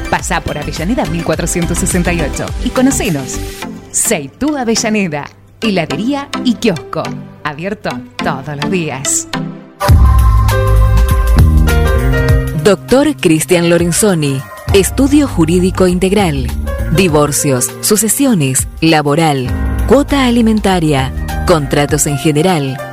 [0.10, 3.38] Pasá por Avellaneda 1468 y conocenos.
[3.92, 5.26] Seitú Avellaneda,
[5.60, 7.04] heladería y kiosco.
[7.44, 9.28] Abierto todos los días.
[12.64, 14.40] Doctor Cristian Lorenzoni,
[14.74, 16.48] Estudio Jurídico Integral,
[16.96, 19.50] Divorcios, Sucesiones, Laboral,
[19.88, 21.12] Cuota Alimentaria,
[21.46, 22.93] Contratos en General,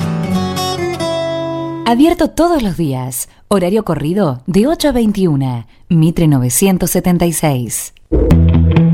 [1.85, 3.27] Abierto todos los días.
[3.47, 5.65] Horario corrido de 8 a 21.
[5.89, 7.93] Mitre 976.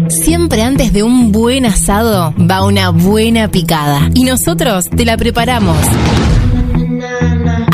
[0.10, 4.10] Siempre antes de un buen asado va una buena picada.
[4.14, 5.78] Y nosotros te la preparamos.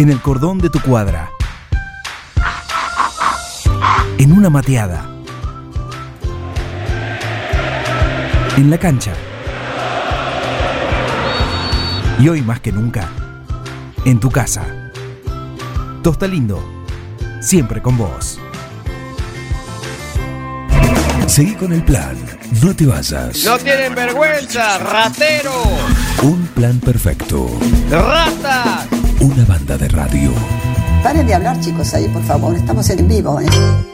[0.00, 1.30] En el cordón de tu cuadra.
[4.16, 5.06] En una mateada.
[8.56, 9.12] En la cancha.
[12.18, 13.10] Y hoy más que nunca,
[14.06, 14.64] en tu casa.
[16.02, 16.64] Tosta Lindo,
[17.42, 18.40] siempre con vos.
[21.26, 22.16] Seguí con el plan,
[22.62, 23.44] no te vayas.
[23.44, 25.62] No tienen vergüenza, ratero.
[26.22, 27.50] Un plan perfecto.
[27.90, 28.86] Rata.
[29.20, 30.32] Una banda de radio.
[31.02, 32.56] Paren de hablar, chicos, ahí, por favor.
[32.56, 33.46] Estamos en vivo, ¿eh?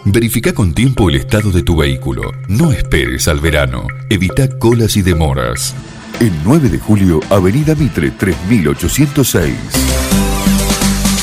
[0.04, 2.30] Verifica con tiempo el estado de tu vehículo.
[2.48, 3.88] No esperes al verano.
[4.08, 5.74] Evita colas y demoras.
[6.20, 10.05] El 9 de julio, Avenida Mitre 3806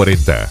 [0.00, 0.50] 40.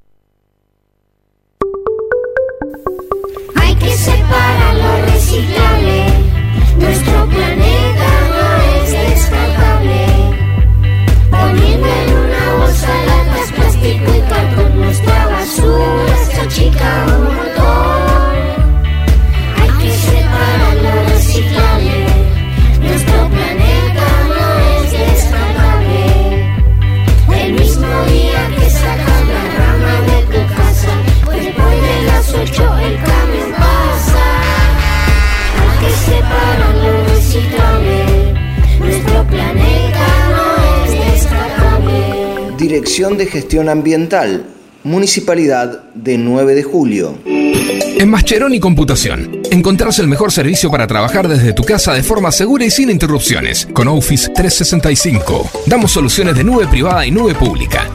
[42.71, 44.45] Dirección de Gestión Ambiental,
[44.85, 47.17] Municipalidad de 9 de Julio.
[47.25, 52.63] En Mascheroni Computación, encontrás el mejor servicio para trabajar desde tu casa de forma segura
[52.63, 53.67] y sin interrupciones.
[53.73, 57.90] Con Office 365, damos soluciones de nube privada y nube pública,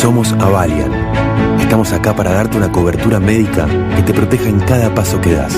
[0.00, 0.90] Somos Avalian.
[1.60, 5.54] Estamos acá para darte una cobertura médica que te proteja en cada paso que das,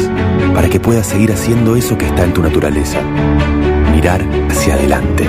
[0.53, 3.01] para que puedas seguir haciendo eso que está en tu naturaleza.
[3.93, 4.21] Mirar
[4.51, 5.29] hacia adelante.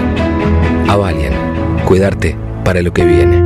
[0.87, 1.31] Avalian,
[1.85, 2.35] cuidarte
[2.65, 3.37] para lo que viene.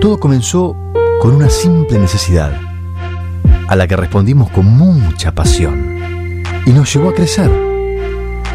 [0.00, 0.76] Todo comenzó
[1.20, 2.52] con una simple necesidad,
[3.66, 7.50] a la que respondimos con mucha pasión, y nos llevó a crecer,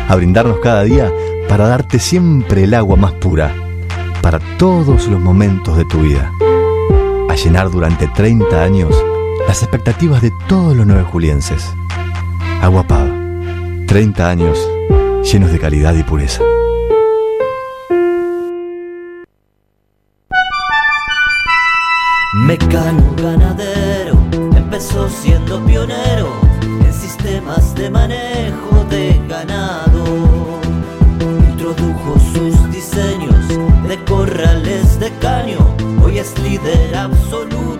[0.08, 1.12] a brindarnos cada día
[1.50, 3.54] para darte siempre el agua más pura,
[4.24, 6.32] para todos los momentos de tu vida,
[7.30, 8.96] a llenar durante 30 años
[9.50, 11.70] las expectativas de todos los nueve julienses.
[12.62, 13.14] Agua Pava,
[13.86, 14.58] 30 años
[15.30, 16.42] llenos de calidad y pureza.
[22.46, 24.18] Mecano ganadero
[24.56, 26.32] empezó siendo pionero
[26.62, 30.53] en sistemas de manejo de ganado.
[36.64, 37.73] Líder absoluto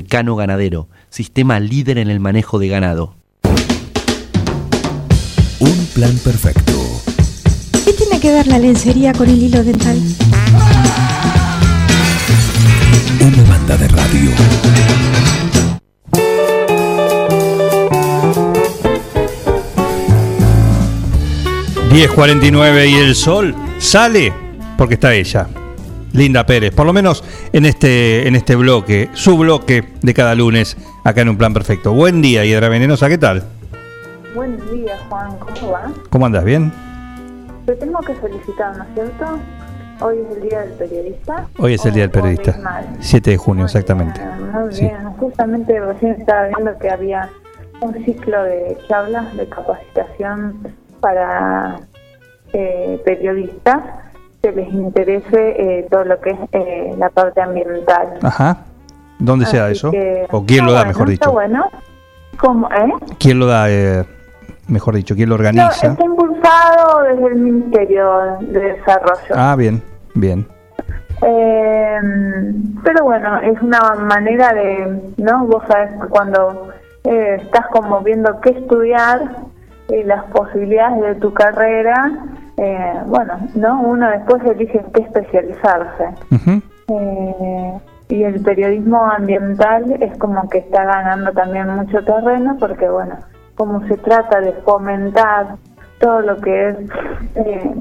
[0.00, 3.16] Mecano Ganadero, sistema líder en el manejo de ganado.
[5.58, 6.72] Un plan perfecto.
[7.84, 10.00] ¿Qué tiene que ver la lencería con el hilo dental?
[13.20, 14.30] Una banda de radio.
[21.90, 24.32] $10.49 y el sol sale
[24.78, 25.46] porque está ella,
[26.12, 27.22] Linda Pérez, por lo menos
[27.52, 31.92] en este, en este bloque, su bloque de cada lunes, acá en Un Plan Perfecto.
[31.92, 33.44] Buen día, Hiedra Venenosa, ¿qué tal?
[34.34, 35.36] Buen día, Juan.
[35.38, 35.92] ¿Cómo va?
[36.10, 36.44] ¿Cómo andas?
[36.44, 36.72] ¿Bien?
[37.66, 39.38] Te tengo que felicitar, ¿no es cierto?
[40.00, 41.46] Hoy es el Día del Periodista.
[41.58, 42.82] Hoy es el Día del Periodista.
[43.00, 44.20] 7 de junio, exactamente.
[44.52, 44.82] Muy Sí.
[44.82, 45.04] bien.
[45.18, 47.28] Justamente recién estaba viendo que había
[47.80, 50.68] un ciclo de charlas de capacitación
[51.00, 51.80] para
[52.52, 53.80] eh, periodistas
[54.42, 55.28] que les interese
[55.80, 58.18] eh, todo lo que es eh, la parte ambiental.
[58.22, 58.58] Ajá.
[59.18, 59.90] ¿Dónde se da Así eso?
[59.90, 61.32] que ¿O quién está lo da, bueno, mejor Está dicho?
[61.32, 61.70] bueno.
[62.38, 62.92] ¿Cómo, eh?
[63.18, 64.04] ¿Quién lo da, eh,
[64.68, 65.14] mejor dicho?
[65.14, 65.88] ¿Quién lo No, organiza?
[65.88, 68.10] está impulsado desde el Ministerio
[68.40, 69.34] de Desarrollo.
[69.34, 69.82] Ah, bien,
[70.14, 70.46] bien.
[71.22, 71.98] Eh,
[72.82, 75.44] pero bueno, es una manera de, ¿no?
[75.46, 76.70] Vos sabés cuando
[77.04, 79.20] eh, estás como viendo qué estudiar
[79.90, 82.10] y las posibilidades de tu carrera,
[82.56, 83.80] eh, bueno, ¿no?
[83.82, 86.08] Uno después elige en qué especializarse.
[86.88, 93.16] Eh, y el periodismo ambiental es como que está ganando también mucho terreno porque, bueno,
[93.54, 95.56] como se trata de fomentar
[96.00, 96.76] todo lo que es
[97.36, 97.74] eh,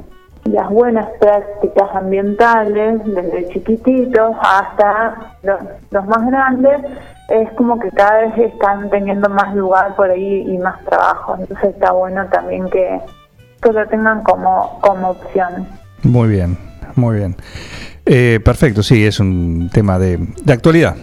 [0.45, 5.59] las buenas prácticas ambientales, desde chiquititos hasta los,
[5.91, 6.81] los más grandes,
[7.29, 11.35] es como que cada vez están teniendo más lugar por ahí y más trabajo.
[11.39, 13.01] Entonces está bueno también que,
[13.61, 15.67] que lo tengan como, como opción.
[16.03, 16.57] Muy bien,
[16.95, 17.35] muy bien.
[18.05, 20.95] Eh, perfecto, sí, es un tema de, de actualidad,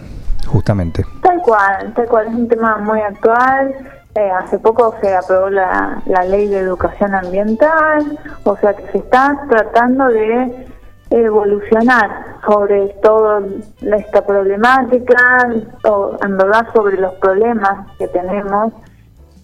[0.45, 1.05] justamente.
[1.21, 3.73] Tal cual, tal cual, es un tema muy actual.
[4.15, 8.97] Eh, hace poco se aprobó la, la ley de educación ambiental, o sea que se
[8.97, 10.67] está tratando de
[11.11, 13.41] evolucionar sobre toda
[13.81, 15.49] esta problemática,
[15.83, 18.73] o en verdad sobre los problemas que tenemos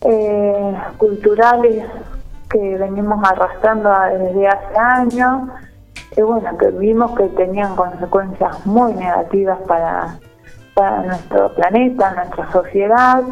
[0.02, 1.86] eh, culturales
[2.54, 5.50] que venimos arrastrando desde hace años,
[6.16, 10.20] y bueno, que vimos que tenían consecuencias muy negativas para,
[10.76, 13.24] para nuestro planeta, nuestra sociedad,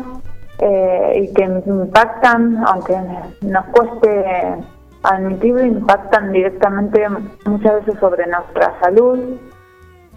[0.57, 2.97] eh, y que impactan, aunque
[3.41, 4.55] nos cueste
[5.03, 7.07] admitirlo, impactan directamente
[7.45, 9.19] muchas veces sobre nuestra salud.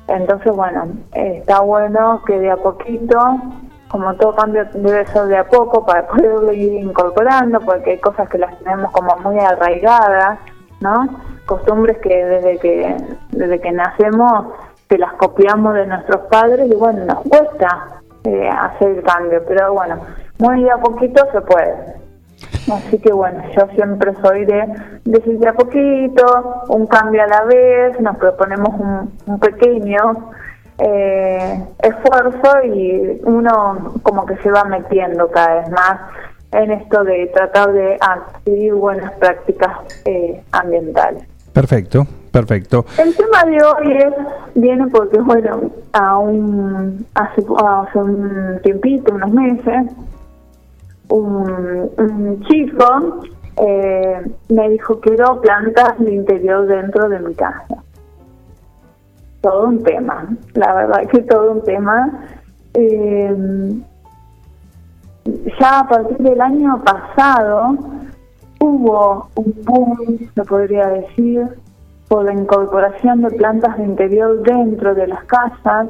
[0.09, 3.19] Entonces, bueno, está bueno que de a poquito
[3.89, 8.29] como todo cambio debe ser de a poco para poderlo ir incorporando, porque hay cosas
[8.29, 10.39] que las tenemos como muy arraigadas,
[10.81, 11.09] ¿no?
[11.47, 12.97] Costumbres que desde que
[13.31, 14.47] desde que nacemos
[14.89, 19.73] se las copiamos de nuestros padres y bueno, nos cuesta eh, hacer el cambio, pero
[19.75, 19.99] bueno,
[20.39, 22.05] muy a poquito se puede.
[22.73, 24.67] Así que bueno, yo siempre soy de
[25.05, 28.75] decir de a poquito, un cambio a la vez, nos proponemos
[29.27, 30.33] un pequeño
[30.79, 36.01] eh, esfuerzo y uno como que se va metiendo cada vez más
[36.53, 39.71] en esto de tratar de adquirir buenas prácticas
[40.05, 41.25] eh, ambientales.
[41.53, 42.85] Perfecto, perfecto.
[42.99, 44.15] El tema de hoy es,
[44.55, 49.93] viene porque, bueno, a un, hace, hace un tiempito, unos meses,
[51.09, 53.23] un, un chico
[53.57, 57.85] eh, me dijo quiero plantas de interior dentro de mi casa
[59.45, 62.25] todo un tema, la verdad que todo un tema.
[62.73, 63.37] Eh,
[65.61, 67.77] ya a partir del año pasado
[68.59, 71.47] hubo un boom, se podría decir,
[72.09, 75.89] por la incorporación de plantas de interior dentro de las casas,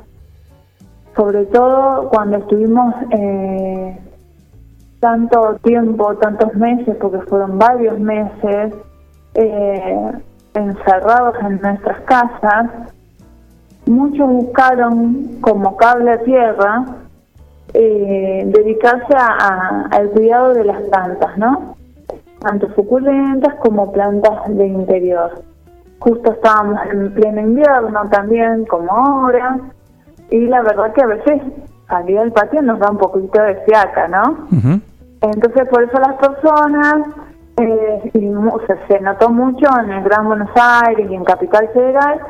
[1.15, 3.97] sobre todo cuando estuvimos eh,
[4.99, 8.75] tanto tiempo, tantos meses, porque fueron varios meses,
[9.35, 10.13] eh,
[10.55, 12.94] encerrados en nuestras casas,
[13.87, 16.85] muchos buscaron como cable a tierra
[17.73, 21.77] eh, dedicarse a, al cuidado de las plantas, ¿no?
[22.39, 25.43] Tanto suculentas como plantas de interior.
[25.99, 29.59] Justo estábamos en pleno invierno también, como ahora,
[30.31, 31.43] y la verdad que a veces
[31.89, 34.49] salir al patio nos da un poquito de fiaca, ¿no?
[35.21, 37.09] Entonces por eso las personas,
[37.57, 38.33] eh, y,
[38.89, 42.21] se notó mucho en el Gran Buenos Aires y en Capital Federal,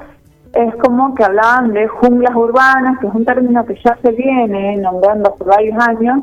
[0.55, 4.77] es como que hablaban de junglas urbanas, que es un término que ya se viene
[4.77, 6.21] nombrando por varios años,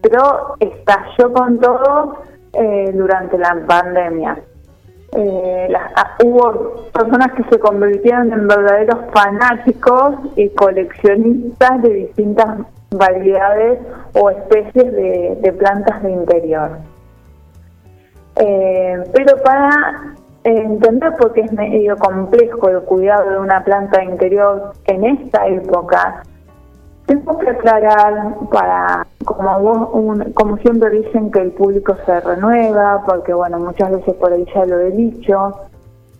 [0.00, 2.18] pero estalló con todo
[2.52, 4.38] eh, durante la pandemia.
[5.14, 12.60] Eh, ah, hubo personas que se convirtieron en verdaderos fanáticos y coleccionistas de distintas
[12.90, 13.78] variedades
[14.14, 16.70] o especies de, plantas de interior.
[18.36, 20.14] Eh, pero para
[20.44, 26.22] entender por qué es medio complejo el cuidado de una planta interior en esta época.
[27.06, 33.34] Tengo que aclarar para, como vos, como siempre dicen que el público se renueva, porque
[33.34, 35.52] bueno, muchas veces por ahí ya lo he dicho,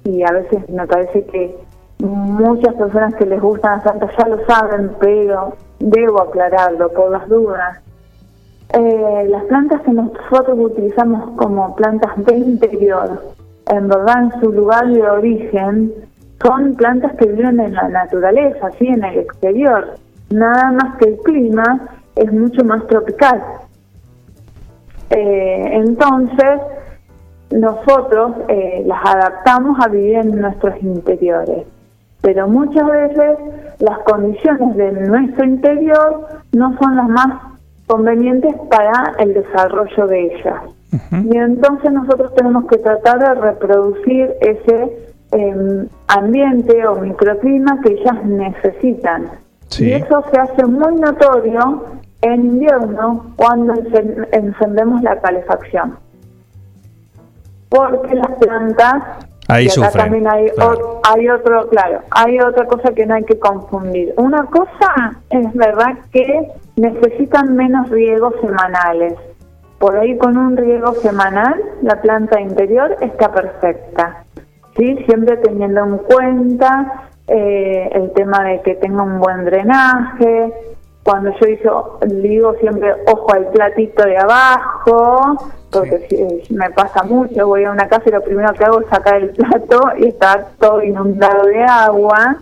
[0.05, 1.57] y a veces me parece que
[2.01, 7.28] muchas personas que les gustan las plantas ya lo saben, pero debo aclararlo por las
[7.28, 7.78] dudas.
[8.74, 13.20] Eh, las plantas que nosotros utilizamos como plantas de interior
[13.70, 15.93] en verdad en su lugar de origen
[16.43, 19.94] son plantas que viven en la naturaleza, así en el exterior.
[20.30, 23.43] Nada más que el clima es mucho más tropical.
[25.10, 26.60] Eh, entonces,
[27.51, 31.66] nosotros eh, las adaptamos a vivir en nuestros interiores.
[32.22, 33.39] Pero muchas veces
[33.78, 37.43] las condiciones de nuestro interior no son las más
[37.86, 40.62] convenientes para el desarrollo de ellas.
[40.93, 48.24] Y entonces nosotros tenemos que tratar de reproducir ese em, ambiente o microclima que ellas
[48.24, 49.31] necesitan.
[49.78, 51.85] Y eso se hace muy notorio
[52.20, 53.74] en invierno cuando
[54.32, 55.97] encendemos la calefacción.
[57.70, 59.02] Porque las plantas
[59.48, 60.47] Ahí también hay,
[61.02, 64.14] hay otro, claro, hay otra cosa que no hay que confundir.
[64.16, 69.14] Una cosa es verdad que necesitan menos riegos semanales.
[69.82, 74.22] Por ahí con un riego semanal la planta interior está perfecta.
[74.76, 74.96] ¿sí?
[75.06, 80.52] Siempre teniendo en cuenta eh, el tema de que tenga un buen drenaje.
[81.02, 85.36] Cuando yo hizo, digo siempre ojo al platito de abajo,
[85.72, 86.06] porque
[86.46, 89.16] si- me pasa mucho, voy a una casa y lo primero que hago es sacar
[89.16, 92.36] el plato y está todo inundado de agua.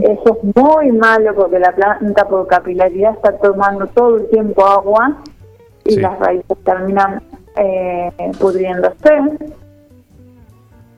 [0.00, 5.16] Eso es muy malo porque la planta por capilaridad está tomando todo el tiempo agua
[5.84, 6.00] y Sí.
[6.00, 7.22] las raíces terminan
[7.56, 9.12] eh, pudriéndose.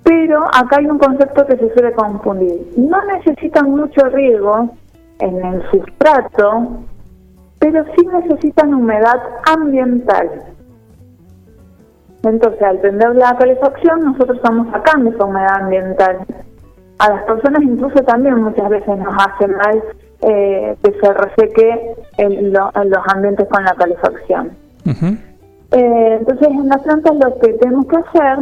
[0.03, 2.67] Pero acá hay un concepto que se suele confundir.
[2.77, 4.71] No necesitan mucho riego
[5.19, 6.69] en el sustrato,
[7.59, 9.21] pero sí necesitan humedad
[9.53, 10.31] ambiental.
[12.23, 16.19] Entonces, al prender la calefacción, nosotros estamos sacando esa humedad ambiental.
[16.99, 19.83] A las personas incluso también muchas veces nos hace mal
[20.23, 24.51] eh, que se reseque el- lo- los ambientes con la calefacción.
[24.87, 28.39] Eh, entonces, en las plantas lo que tenemos que hacer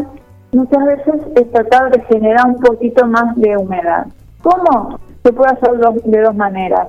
[0.52, 4.06] muchas veces es tratar de generar un poquito más de humedad.
[4.42, 4.98] ¿Cómo?
[5.22, 5.70] Se puede hacer
[6.04, 6.88] de dos maneras.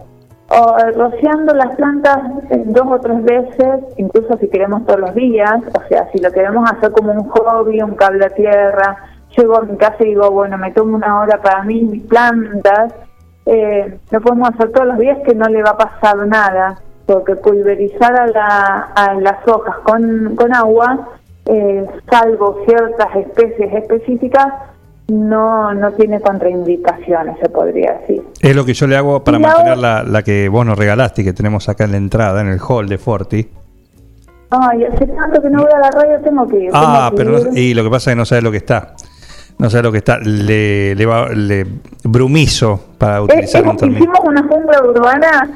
[0.49, 2.19] O eh, rociando las plantas
[2.51, 6.31] eh, dos o tres veces, incluso si queremos todos los días, o sea, si lo
[6.31, 8.97] queremos hacer como un hobby, un cable a tierra,
[9.35, 12.93] llego a mi casa y digo, bueno, me tomo una hora para mí, mis plantas,
[13.47, 16.75] eh, lo podemos hacer todos los días que no le va a pasar nada,
[17.05, 21.09] porque pulverizar a, la- a las hojas con, con agua,
[21.45, 24.47] eh, salvo ciertas especies específicas,
[25.07, 28.23] no, no tiene contraindicaciones, se podría decir.
[28.41, 31.21] Es lo que yo le hago para la mantener la, la que vos nos regalaste
[31.21, 33.47] y que tenemos acá en la entrada, en el hall de Forti.
[34.49, 36.71] Ay, hace tanto que no voy a la radio, tengo que ir.
[36.73, 38.93] Ah, que pero no- y lo que pasa es que no sabe lo que está.
[39.57, 40.17] No sabe lo que está.
[40.19, 41.65] Le, le, va- le
[42.03, 43.99] brumizo para Eh, utilizar eh, un término.
[43.99, 45.49] hicimos una jungla urbana,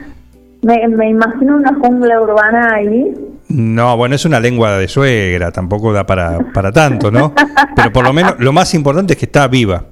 [0.62, 3.14] me, me imagino una jungla urbana ahí.
[3.50, 7.34] No, bueno, es una lengua de suegra, tampoco da para, para tanto, ¿no?
[7.76, 9.84] Pero por lo menos lo más importante es que está viva.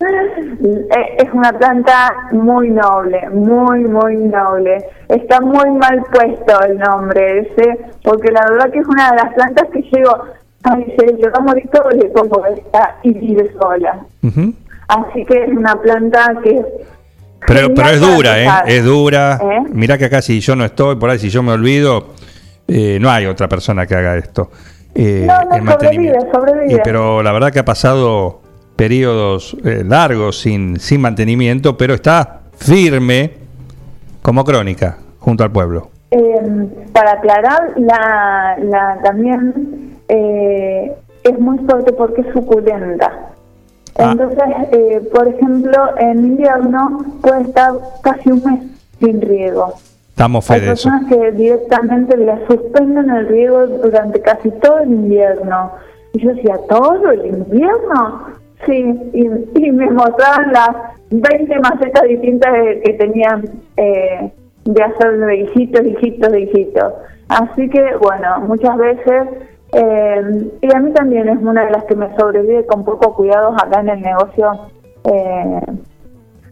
[0.00, 4.84] Eh, Es una planta muy noble, muy, muy noble.
[5.08, 9.34] Está muy mal puesto el nombre ese, porque la verdad que es una de las
[9.34, 10.16] plantas que llego,
[10.64, 14.00] ay, se va a morir todo, le pongo esta y vive sola.
[14.88, 16.64] Así que es una planta que
[17.46, 18.48] Pero, pero es dura, ¿eh?
[18.66, 19.40] Es dura.
[19.42, 19.60] ¿Eh?
[19.72, 22.14] Mirá que acá si yo no estoy, por ahí si yo me olvido,
[22.66, 24.50] eh, no hay otra persona que haga esto.
[24.94, 26.20] Eh, no, no el mantenimiento.
[26.32, 26.74] sobrevive, sobrevive.
[26.74, 28.40] Y, pero la verdad que ha pasado
[28.76, 33.32] periodos eh, largos sin, sin mantenimiento, pero está firme
[34.22, 35.90] como crónica junto al pueblo.
[36.10, 36.20] Eh,
[36.92, 40.92] para aclarar, la, la también eh,
[41.22, 43.12] es muy fuerte porque es suculenta.
[43.98, 44.10] Ah.
[44.12, 44.38] Entonces,
[44.72, 47.72] eh, por ejemplo, en invierno puede estar
[48.02, 48.60] casi un mes
[49.00, 49.74] sin riego.
[50.10, 50.88] Estamos fe Hay de eso.
[50.90, 55.72] personas que directamente le suspenden el riego durante casi todo el invierno.
[56.12, 58.26] Y yo decía, ¿todo el invierno?
[58.66, 58.72] Sí,
[59.12, 59.28] y,
[59.66, 60.70] y me mostraban las
[61.10, 63.44] 20 macetas distintas de- que tenían
[63.76, 64.32] eh,
[64.64, 66.92] de hacer de hijitos, hijitos, hijitos.
[67.28, 69.22] Así que, bueno, muchas veces,
[69.72, 73.54] eh, y a mí también es una de las que me sobrevive con pocos cuidados
[73.62, 74.50] acá en el negocio.
[75.04, 75.60] eh,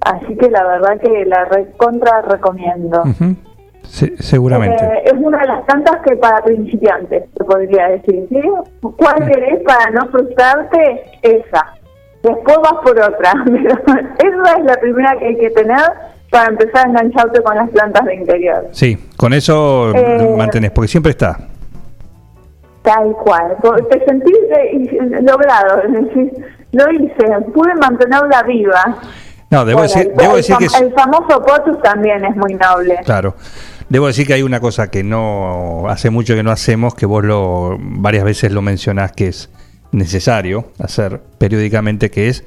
[0.01, 3.03] así que la verdad que la recontra recomiendo.
[3.83, 4.85] Sí, seguramente.
[4.85, 8.27] Eh, es una de las tantas que para principiantes, se podría decir.
[8.29, 8.41] ¿sí?
[8.81, 11.05] ¿Cuál querés para no frustrarte?
[11.23, 11.75] Esa.
[12.23, 13.33] Después vas por otra.
[13.45, 15.79] Pero esa es la primera que hay que tener
[16.31, 18.67] para empezar a engancharte con las plantas de interior.
[18.73, 21.39] Sí, con eso Eh, mantenés, porque siempre está.
[22.87, 23.57] Tal cual.
[23.91, 25.83] Te sentís eh, y- logrado.
[26.73, 28.97] Lo hice, pude mantenerla viva.
[29.51, 33.01] No, debo Bueno, decir, debo el decir que el famoso potus también es muy noble.
[33.05, 33.35] Claro.
[33.89, 37.25] Debo decir que hay una cosa que no hace mucho que no hacemos, que vos
[37.25, 39.51] lo varias veces lo mencionás que es
[39.91, 42.45] necesario hacer periódicamente, que es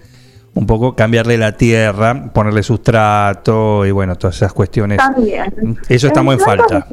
[0.56, 4.98] un poco cambiarle la tierra, ponerle sustrato y bueno, todas esas cuestiones.
[5.00, 5.78] También.
[5.90, 6.88] Eso estamos en falta.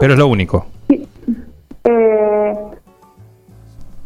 [0.00, 0.66] Pero es lo único.
[1.84, 2.54] Eh,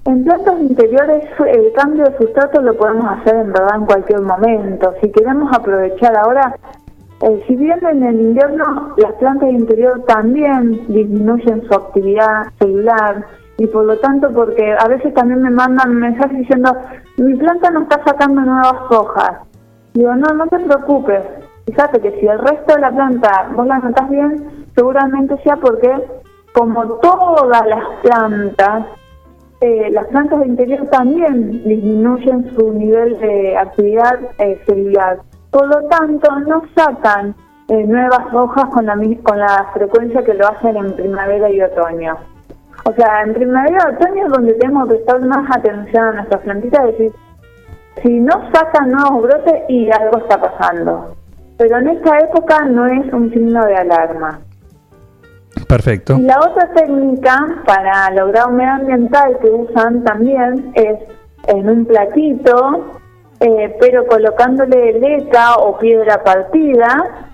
[0.06, 4.94] en plantas interiores el cambio de sustrato lo podemos hacer en verdad en cualquier momento.
[5.02, 6.56] Si queremos aprovechar ahora,
[7.22, 13.24] eh, si bien en el invierno las plantas de interior también disminuyen su actividad celular
[13.56, 16.76] y por lo tanto porque a veces también me mandan mensajes diciendo
[17.16, 19.38] mi planta no está sacando nuevas hojas.
[19.94, 21.22] Digo, no, no te preocupes.
[21.66, 25.90] Fíjate que si el resto de la planta vos la notás bien, seguramente sea porque,
[26.52, 28.86] como todas las plantas,
[29.64, 35.20] eh, las plantas de interior también disminuyen su nivel de actividad eh, celular.
[35.50, 37.34] Por lo tanto, no sacan
[37.68, 42.14] eh, nuevas hojas con la, con la frecuencia que lo hacen en primavera y otoño.
[42.84, 46.42] O sea, en primavera y otoño es donde tenemos que prestar más atención a nuestras
[46.42, 47.12] plantitas, es decir,
[48.02, 51.16] si no sacan nuevos brotes y algo está pasando.
[51.56, 54.40] Pero en esta época no es un signo de alarma.
[55.66, 56.18] Perfecto.
[56.18, 60.98] La otra técnica para lograr humedad ambiental que usan también es
[61.48, 62.96] en un platito,
[63.40, 67.28] eh, pero colocándole leca o piedra partida,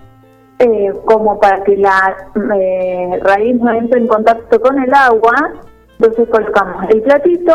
[0.59, 2.17] eh, como para que la
[2.55, 5.35] eh, raíz no entre en contacto con el agua.
[5.99, 7.53] Entonces colocamos el platito,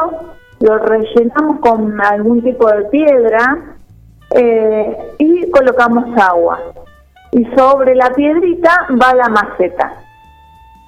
[0.60, 3.58] lo rellenamos con algún tipo de piedra
[5.18, 6.60] y colocamos agua.
[7.32, 10.05] Y sobre la piedrita va la maceta.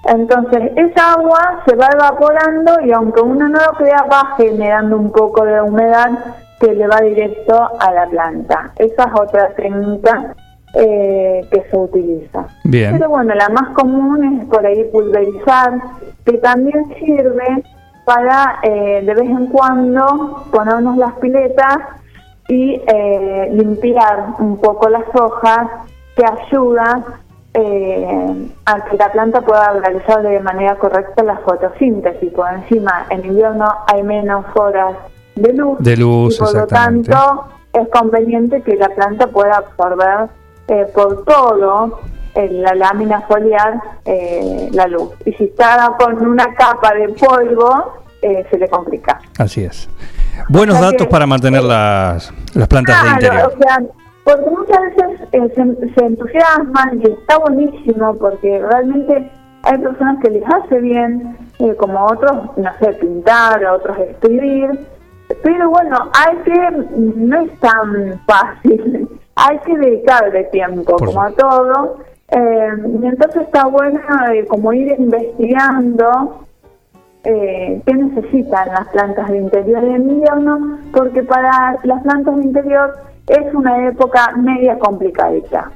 [0.06, 5.12] Entonces esa agua se va evaporando y aunque uno no lo crea va generando un
[5.12, 6.12] poco de humedad
[6.60, 8.72] que le va directo a la planta.
[8.78, 10.36] Esa es otra técnica
[10.74, 12.46] eh, que se utiliza.
[12.64, 12.94] Bien.
[12.94, 15.74] Pero bueno, la más común es por ahí pulverizar,
[16.26, 17.64] que también sirve
[18.06, 21.78] para eh, de vez en cuando ponernos las piletas
[22.48, 25.68] y eh, limpiar un poco las hojas
[26.16, 27.04] que ayuda
[27.60, 32.32] eh, a que la planta pueda realizar de manera correcta la fotosíntesis.
[32.34, 34.96] Por encima, en invierno hay menos horas
[35.36, 40.30] de luz, De luz, y por lo tanto es conveniente que la planta pueda absorber
[40.68, 42.00] eh, por todo
[42.36, 45.10] en la lámina foliar eh, la luz.
[45.26, 49.20] Y si está con una capa de polvo, eh, se le complica.
[49.40, 49.90] Así es.
[50.50, 53.52] Buenos O sea datos que- para mantener las, las plantas de interior.
[53.56, 53.80] o sea,
[54.28, 59.32] porque muchas veces eh, se, se entusiasman y está buenísimo porque realmente
[59.64, 64.86] hay personas que les hace bien, eh, como otros, no sé, pintar, a otros escribir,
[65.44, 71.32] pero bueno, hay que, no es tan fácil, hay que dedicarle tiempo, Por como a
[71.32, 71.98] todo,
[72.30, 72.70] eh,
[73.02, 74.02] y entonces está bueno
[74.34, 76.46] eh, como ir investigando
[77.24, 79.84] eh, qué necesitan las plantas de interior.
[79.86, 85.72] En invierno, porque para las plantas de interior es una época media complicadita.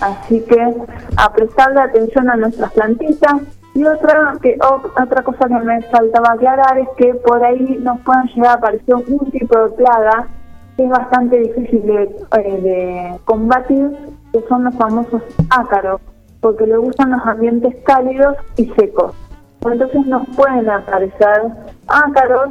[0.00, 0.74] Así que
[1.16, 3.34] a prestarle atención a nuestras plantitas.
[3.74, 8.26] Y otra que otra cosa que me faltaba aclarar es que por ahí nos pueden
[8.28, 10.28] llegar a aparecer un tipo de plaga
[10.76, 13.90] que es bastante difícil de, eh, de combatir,
[14.32, 16.00] que son los famosos ácaros,
[16.40, 19.14] porque le gustan los ambientes cálidos y secos.
[19.60, 21.42] Entonces nos pueden aparecer
[21.88, 22.50] ácaros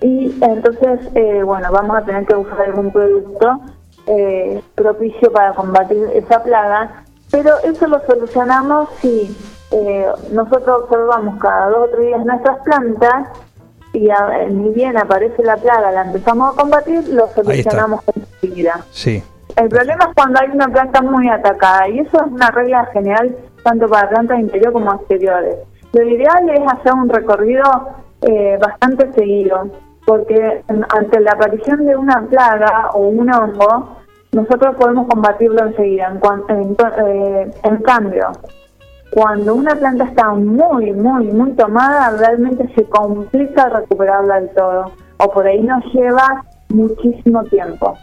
[0.00, 3.60] y entonces, eh, bueno, vamos a tener que usar algún producto
[4.06, 9.36] eh, propicio para combatir esa plaga, pero eso lo solucionamos si
[9.70, 13.28] eh, nosotros observamos cada dos o tres días nuestras plantas
[13.92, 18.80] y a- ni bien aparece la plaga, la empezamos a combatir, lo solucionamos enseguida.
[18.90, 19.22] Sí.
[19.56, 23.34] El problema es cuando hay una planta muy atacada y eso es una regla general
[23.64, 25.56] tanto para plantas interior como exteriores.
[25.92, 27.64] Lo ideal es hacer un recorrido
[28.22, 29.68] eh, bastante seguido
[30.08, 33.98] porque ante la aparición de una plaga o un hongo
[34.32, 36.06] nosotros podemos combatirlo enseguida.
[36.08, 36.76] En, cuan- en
[37.06, 38.32] eh, en cambio,
[39.10, 44.92] cuando una planta está muy, muy, muy tomada, realmente se complica recuperarla del todo.
[45.18, 47.98] O por ahí nos lleva muchísimo tiempo.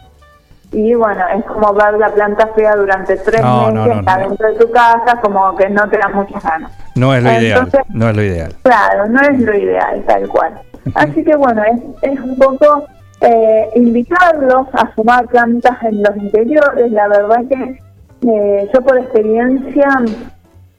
[0.72, 4.10] Y bueno, es como ver la planta fea durante tres No, meses no, no.
[4.10, 6.70] adentro de tu casa, como que no te da muchas ganas.
[6.94, 7.68] No es lo ideal.
[7.88, 8.54] No es lo ideal.
[8.62, 10.60] Claro, no es lo ideal, tal cual.
[10.94, 12.86] Así que bueno, es, es un poco
[13.20, 16.92] eh, invitarlos a sumar plantas en los interiores.
[16.92, 17.80] La verdad que
[18.22, 19.88] eh, yo por experiencia,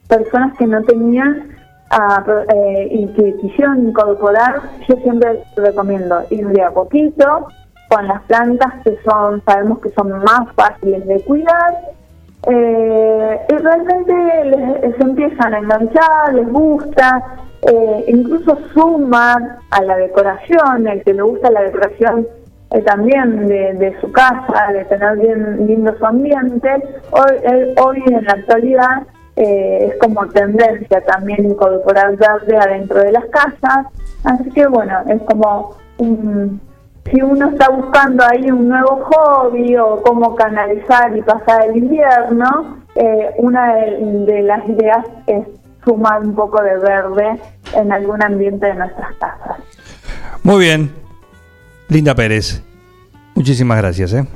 [0.07, 1.49] personas que no tenían
[1.89, 2.23] ah,
[2.53, 7.47] eh, y que quisieron incorporar, yo siempre recomiendo ir de a poquito
[7.89, 11.73] con las plantas que son, sabemos que son más fáciles de cuidar
[12.49, 14.13] eh, y realmente
[14.45, 17.23] les, se empiezan a enganchar, les gusta,
[17.61, 22.27] eh, incluso suman a la decoración, el que le gusta la decoración
[22.71, 26.69] eh, también de, su casa, de tener bien lindo su ambiente,
[27.11, 29.03] hoy, eh, hoy en la actualidad
[29.37, 33.85] eh, es como tendencia también incorporar verde adentro de las casas,
[34.25, 36.59] así que bueno, es como un,
[37.09, 42.75] si uno está buscando ahí un nuevo hobby o cómo canalizar y pasar el invierno,
[43.37, 45.47] una de las ideas es
[45.87, 47.39] sumar un poco de verde
[47.73, 49.57] en algún ambiente de nuestras casas.
[50.43, 50.91] Muy bien.
[51.87, 52.61] Linda Pérez.
[53.35, 54.13] Muchísimas gracias.
[54.13, 54.27] ¿eh?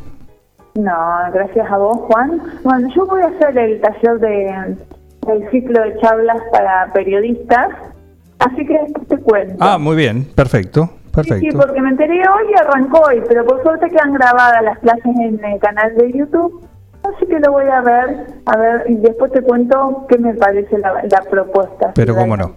[0.75, 0.93] No,
[1.33, 2.41] gracias a vos, Juan.
[2.63, 4.75] Bueno, yo voy a hacer el taller de
[5.27, 7.69] el ciclo de charlas para periodistas,
[8.39, 9.55] así que después te cuento.
[9.59, 10.23] Ah, muy bien.
[10.33, 10.85] Perfecto.
[10.85, 11.57] Sí, Perfecto.
[11.57, 15.43] porque me enteré hoy y arrancó hoy, pero por suerte quedan grabadas las clases en
[15.43, 16.63] el canal de YouTube.
[17.03, 20.77] Así que lo voy a ver, a ver, y después te cuento qué me parece
[20.77, 21.91] la, la propuesta.
[21.95, 22.53] Pero cómo no.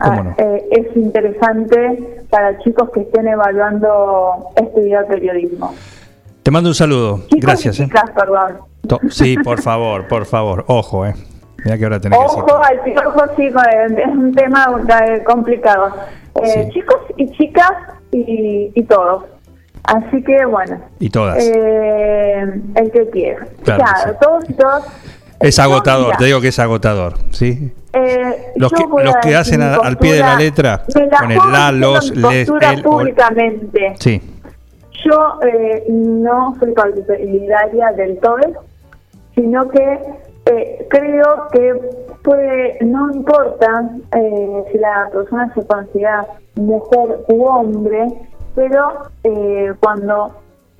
[0.00, 0.34] Cómo ah, no.
[0.38, 5.74] eh, es interesante para chicos que estén evaluando estudiar periodismo.
[6.42, 7.20] Te mando un saludo.
[7.28, 7.80] Chicos Gracias.
[7.80, 7.88] y ¿eh?
[8.14, 8.58] perdón.
[8.86, 10.64] To- Sí, por favor, por favor.
[10.68, 11.14] Ojo, ¿eh?
[11.64, 12.24] Mira que ahora tenés que.
[12.24, 14.66] Ojo al piojo, sí, es un tema
[15.06, 15.92] eh, complicado.
[16.42, 17.72] Eh, Chicos y chicas
[18.12, 19.24] y, y todos.
[19.88, 20.78] Así que bueno.
[21.00, 21.38] Y todas.
[21.44, 22.42] Eh,
[22.74, 23.46] el que quiera.
[23.64, 24.84] Claro todos y todos.
[25.40, 27.72] es agotador, te digo que es agotador, ¿sí?
[27.92, 30.82] Eh, Los que, los que hacen mi a- al pie de la postura- letra,
[31.20, 33.94] con el la, los, les, postura el, públicamente.
[33.98, 34.20] Sí,
[35.04, 38.54] Yo eh, no soy partidaria del TOEL,
[39.34, 39.98] sino que
[40.46, 41.74] eh, creo que
[42.22, 48.06] puede, no importa eh, si la persona se considera mujer u hombre,
[48.58, 48.90] pero
[49.22, 50.32] eh, cuando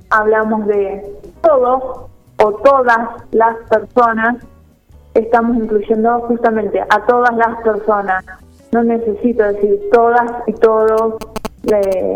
[0.09, 2.09] hablamos de todos
[2.43, 2.99] o todas
[3.31, 4.35] las personas,
[5.13, 8.25] estamos incluyendo justamente a todas las personas.
[8.73, 11.15] No necesito decir todas y todos,
[11.71, 12.13] eh,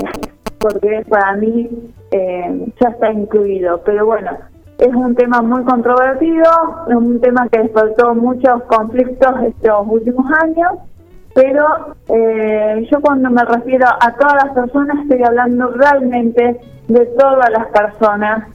[0.60, 1.70] porque para mí
[2.12, 3.80] eh, ya está incluido.
[3.86, 4.32] Pero bueno,
[4.80, 6.44] es un tema muy controvertido,
[6.90, 10.72] es un tema que despertó muchos conflictos estos últimos años.
[11.34, 17.50] Pero eh, yo cuando me refiero a todas las personas estoy hablando realmente de todas
[17.50, 18.48] las personas,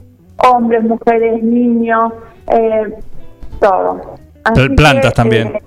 [0.47, 2.13] hombres, mujeres, niños,
[2.47, 2.93] eh,
[3.59, 4.15] todo.
[4.45, 5.47] Así plantas que, también.
[5.55, 5.61] eh,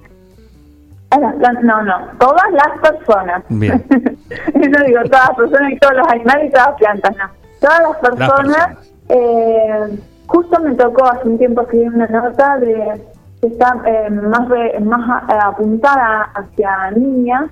[1.10, 3.43] las no, no, todas las personas.
[3.51, 3.84] bien.
[3.90, 7.30] no digo todas las personas y todos los animales y todas las plantas, no.
[7.60, 8.94] Todas las personas.
[9.10, 13.02] eh, justo me tocó hace un tiempo escribir una nota de
[13.43, 17.51] que está eh, más, re- más eh, apuntada hacia niñas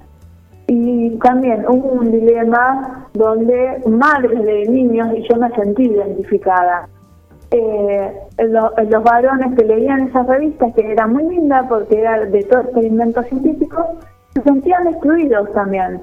[0.69, 6.87] y también hubo un dilema donde madres de niños y yo me sentí identificada.
[7.51, 12.45] Eh, lo- los varones que leían esas revistas, que era muy linda porque era de
[12.45, 13.97] todo experimento científico,
[14.33, 16.01] se sentían excluidos también.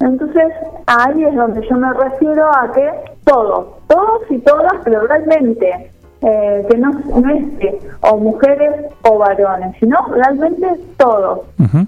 [0.00, 0.52] Entonces,
[0.86, 2.90] ahí es donde yo me refiero a que
[3.24, 5.90] todos, todos y todas, pero realmente,
[6.22, 10.66] eh, que no, no es que o mujeres o varones, sino realmente
[10.96, 11.40] todos.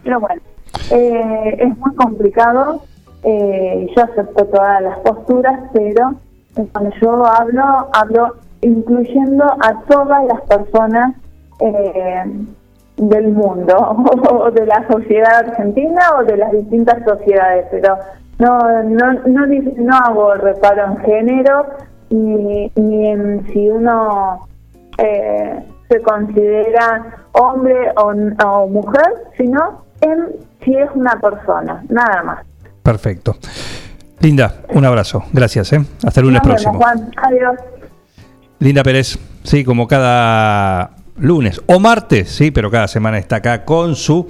[0.03, 0.43] Pero bueno,
[0.91, 2.83] eh, es muy complicado,
[3.23, 6.15] eh, yo acepto todas las posturas, pero
[6.73, 11.15] cuando yo hablo, hablo incluyendo a todas las personas
[11.61, 12.25] eh,
[12.97, 13.77] del mundo,
[14.31, 17.97] o de la sociedad argentina o de las distintas sociedades, pero
[18.39, 21.67] no no no, no hago reparo en género
[22.11, 24.49] ni, ni en si uno
[24.99, 28.13] eh, se considera hombre o,
[28.47, 30.27] o mujer, sino en
[30.65, 32.47] si es una persona, nada más.
[32.83, 33.37] Perfecto.
[34.21, 35.25] Linda, un abrazo.
[35.33, 35.85] Gracias, ¿eh?
[36.05, 36.83] Hasta el lunes Nos vemos, próximo.
[36.83, 37.11] Juan.
[37.23, 37.57] Adiós.
[38.59, 43.95] Linda Pérez, sí, como cada lunes o martes, sí, pero cada semana está acá con
[43.95, 44.27] su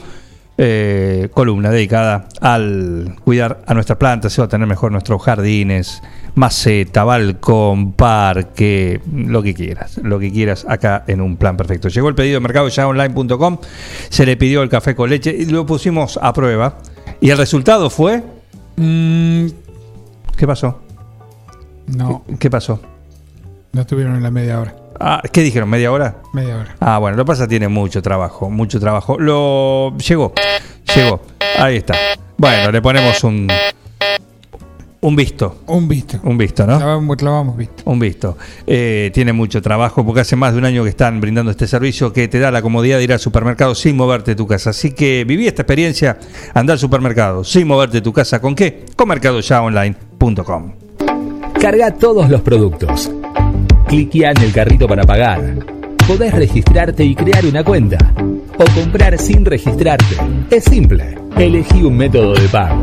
[0.58, 6.02] eh, columna dedicada al cuidar a nuestras plantas, a tener mejor nuestros jardines,
[6.36, 11.88] maceta, balcón, parque, lo que quieras, lo que quieras acá en un plan perfecto.
[11.88, 13.58] Llegó el pedido de mercado ya online.com,
[14.10, 16.78] se le pidió el café con leche y lo pusimos a prueba.
[17.20, 18.22] Y el resultado fue.
[18.76, 20.80] ¿Qué pasó?
[21.86, 22.80] No, ¿Qué, qué pasó?
[23.72, 24.74] no estuvieron en la media hora.
[24.98, 25.68] Ah, ¿Qué dijeron?
[25.68, 26.16] ¿Media hora?
[26.32, 26.76] Media hora.
[26.80, 29.18] Ah, bueno, lo pasa tiene mucho trabajo, mucho trabajo.
[29.18, 30.32] Lo llegó,
[30.94, 31.22] llegó.
[31.58, 31.94] Ahí está.
[32.38, 33.48] Bueno, le ponemos un
[35.00, 35.62] un visto.
[35.66, 36.18] Un visto.
[36.22, 36.78] Un visto, ¿no?
[36.78, 37.82] La vamos, la vamos visto.
[37.84, 38.36] Un visto.
[38.66, 42.12] Eh, tiene mucho trabajo porque hace más de un año que están brindando este servicio
[42.12, 44.70] que te da la comodidad de ir al supermercado sin moverte de tu casa.
[44.70, 46.18] Así que viví esta experiencia,
[46.54, 48.40] andar al supermercado sin moverte de tu casa.
[48.40, 48.84] ¿Con qué?
[48.96, 50.72] Con mercadoyaonline.com.
[51.60, 53.10] Carga todos los productos.
[53.88, 55.56] Cliquea en el carrito para pagar.
[56.06, 57.98] Podés registrarte y crear una cuenta.
[58.58, 60.16] O comprar sin registrarte.
[60.50, 61.18] Es simple.
[61.36, 62.82] Elegí un método de pago.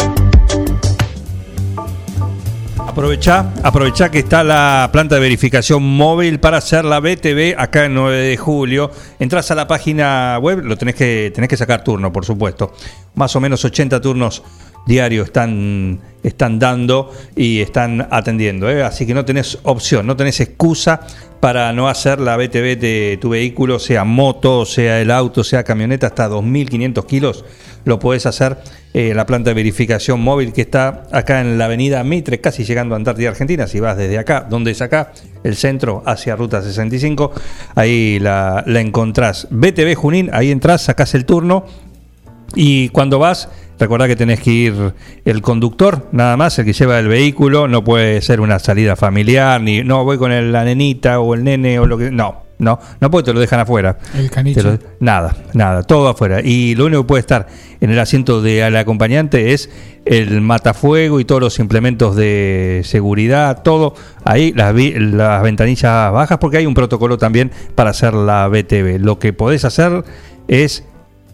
[2.91, 7.93] Aprovechá, aprovechá que está la planta de verificación móvil para hacer la BTV acá en
[7.93, 8.91] 9 de julio.
[9.17, 12.73] Entrás a la página web, lo tenés que, tenés que sacar turno, por supuesto.
[13.15, 14.43] Más o menos 80 turnos
[14.85, 18.69] diarios están, están dando y están atendiendo.
[18.69, 18.83] ¿eh?
[18.83, 20.99] Así que no tenés opción, no tenés excusa
[21.39, 26.07] para no hacer la BTV de tu vehículo, sea moto, sea el auto, sea camioneta,
[26.07, 27.45] hasta 2.500 kilos.
[27.85, 28.57] Lo podés hacer
[28.93, 32.95] eh, la planta de verificación móvil que está acá en la avenida Mitre, casi llegando
[32.95, 33.67] a Antártida Argentina.
[33.67, 35.13] Si vas desde acá, donde es acá,
[35.43, 37.31] el centro hacia Ruta 65,
[37.75, 39.47] ahí la, la encontrás.
[39.49, 41.65] BTV Junín, ahí entras, sacás el turno
[42.55, 43.49] y cuando vas
[43.81, 44.93] Recordá que tenés que ir
[45.25, 49.59] el conductor, nada más, el que lleva el vehículo, no puede ser una salida familiar,
[49.59, 52.11] ni no voy con la nenita o el nene o lo que.
[52.11, 53.97] No, no, no porque te lo dejan afuera.
[54.15, 54.61] El caniche.
[54.63, 56.39] Lo- nada, nada, todo afuera.
[56.41, 57.47] Y lo único que puede estar
[57.81, 59.69] en el asiento del acompañante es
[60.05, 63.93] el matafuego y todos los implementos de seguridad, todo
[64.23, 68.99] ahí, las, las ventanillas bajas, porque hay un protocolo también para hacer la BTV.
[68.99, 70.03] Lo que podés hacer
[70.47, 70.83] es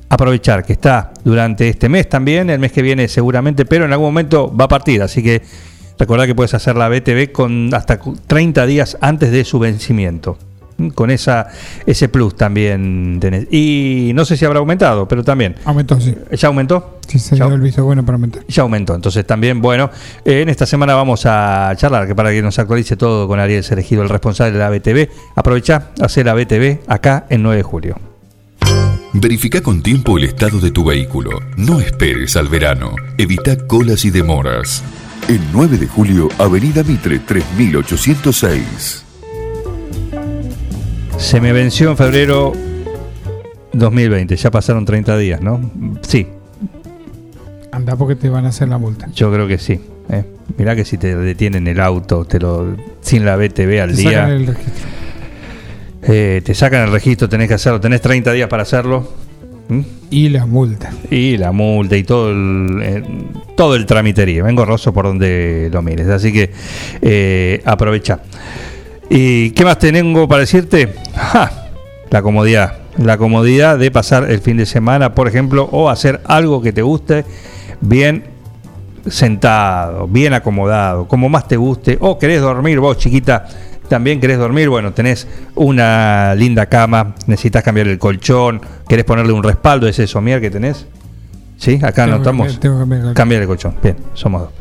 [0.10, 4.08] aprovechar que está durante este mes también, el mes que viene seguramente, pero en algún
[4.08, 5.42] momento va a partir, así que
[6.00, 10.38] recordá que puedes hacer la BTV con hasta cu- 30 días antes de su vencimiento.
[10.94, 11.48] Con esa
[11.86, 13.48] ese plus también tenés.
[13.52, 15.56] Y no sé si habrá aumentado, pero también.
[15.66, 16.16] Aumentó, sí.
[16.32, 17.00] ¿Ya aumentó?
[17.08, 18.44] Sí, se dio el visto bueno para aumentar.
[18.48, 18.94] Ya aumentó.
[18.94, 19.90] Entonces también, bueno,
[20.26, 23.64] eh, en esta semana vamos a charlar, que para que nos actualice todo con Ariel
[23.64, 25.10] Seregido, el responsable de la BTV.
[25.36, 27.96] Aprovecha, hacer la BTV acá en 9 de julio.
[29.14, 31.40] Verifica con tiempo el estado de tu vehículo.
[31.56, 32.94] No esperes al verano.
[33.18, 34.84] Evita colas y demoras.
[35.28, 39.07] El 9 de julio, Avenida Mitre 3806.
[41.18, 42.54] Se me venció en febrero
[43.74, 45.60] 2020, ya pasaron 30 días, ¿no?
[46.02, 46.28] Sí,
[47.72, 49.08] Anda porque te van a hacer la multa.
[49.14, 49.80] yo creo que sí.
[50.10, 50.24] ¿eh?
[50.58, 54.12] Mirá que si te detienen el auto, te lo sin la BTV al Te día,
[54.12, 54.90] sacan el registro.
[56.04, 59.12] eh, te sacan el registro, tenés que hacerlo, tenés 30 días para hacerlo.
[59.70, 59.82] ¿Mm?
[60.10, 60.92] Y la multa.
[61.12, 63.04] Y la multa y todo el, eh,
[63.56, 64.42] todo el tramitería.
[64.44, 66.08] Vengo roso por donde lo mires.
[66.08, 66.52] Así que
[67.02, 68.22] eh, aprovecha.
[69.10, 70.94] ¿Y qué más tengo para decirte?
[71.16, 71.52] ¡Ja!
[72.10, 72.80] La comodidad.
[72.98, 76.82] La comodidad de pasar el fin de semana, por ejemplo, o hacer algo que te
[76.82, 77.26] guste
[77.80, 78.24] bien
[79.08, 83.48] sentado, bien acomodado, como más te guste, o querés dormir vos, chiquita,
[83.88, 89.44] también querés dormir, bueno, tenés una linda cama, necesitas cambiar el colchón, querés ponerle un
[89.44, 90.88] respaldo ese somier que tenés.
[91.58, 91.80] ¿Sí?
[91.82, 93.14] Acá Tengo cambiar- tengo que cambiar el colchón.
[93.16, 93.76] Cambiar el colchón.
[93.82, 94.52] Bien, somos dos.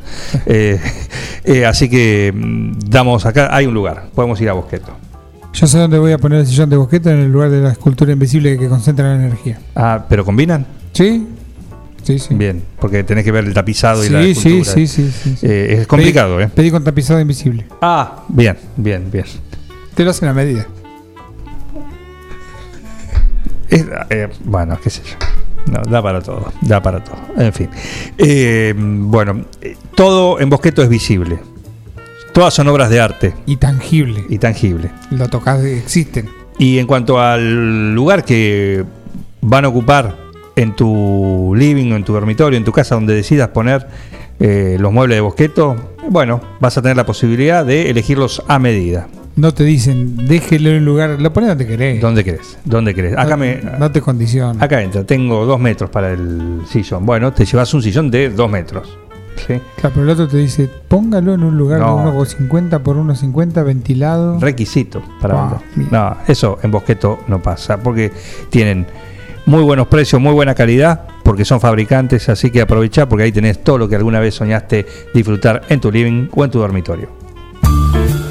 [0.46, 0.80] Eh,
[1.44, 4.92] eh, así que mm, damos acá, hay un lugar, podemos ir a Bosqueto.
[5.52, 7.70] Yo sé dónde voy a poner el sillón de bosqueta en el lugar de la
[7.72, 9.58] escultura invisible que concentra la energía.
[9.74, 10.66] Ah, ¿pero combinan?
[10.92, 11.26] Sí.
[12.02, 12.34] Sí, sí.
[12.34, 14.72] Bien, porque tenés que ver el tapizado y la Sí, sí, escultura.
[14.74, 15.46] sí, sí, sí, sí.
[15.46, 16.50] Eh, es complicado, pedí, ¿eh?
[16.54, 17.66] Pedí con tapizado invisible.
[17.80, 19.24] Ah, bien, bien, bien.
[19.94, 20.66] Te lo hacen a medida.
[23.68, 23.84] Es-
[24.44, 25.16] bueno, qué sé yo.
[25.70, 27.16] No, da para todo, da para todo.
[27.36, 27.68] En fin.
[28.18, 31.38] Eh, bueno, eh, todo en Bosqueto es visible.
[32.32, 33.34] Todas son obras de arte.
[33.46, 34.24] Y tangible.
[34.28, 34.90] Y tangible.
[35.10, 36.28] Lo tocas, existen.
[36.58, 38.84] Y en cuanto al lugar que
[39.40, 40.16] van a ocupar
[40.54, 43.86] en tu living o en tu dormitorio, en tu casa donde decidas poner
[44.38, 45.76] eh, los muebles de Bosqueto,
[46.10, 49.08] bueno, vas a tener la posibilidad de elegirlos a medida.
[49.36, 52.00] No te dicen, déjelo en un lugar, lo pones donde querés.
[52.00, 52.56] ¿Dónde querés?
[52.64, 53.12] ¿Dónde querés?
[53.18, 54.64] Acá no, me, no te condiciona.
[54.64, 57.04] Acá entra, tengo dos metros para el sillón.
[57.04, 58.96] Bueno, te llevas un sillón de dos metros.
[59.46, 59.60] ¿sí?
[59.76, 61.98] Claro, pero el otro te dice, póngalo en un lugar No.
[61.98, 64.40] de 1,50 por 1,50 ventilado.
[64.40, 65.92] Requisito para Ah, vender.
[65.92, 68.10] No, eso en Bosqueto no pasa, porque
[68.48, 68.86] tienen
[69.44, 73.62] muy buenos precios, muy buena calidad, porque son fabricantes, así que aprovecha porque ahí tenés
[73.62, 77.25] todo lo que alguna vez soñaste disfrutar en tu living o en tu dormitorio.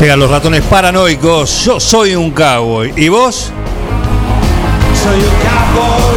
[0.00, 2.90] Llegan los ratones paranoicos, yo soy un cowboy.
[2.96, 3.52] ¿Y vos?
[4.94, 6.09] Soy un cowboy,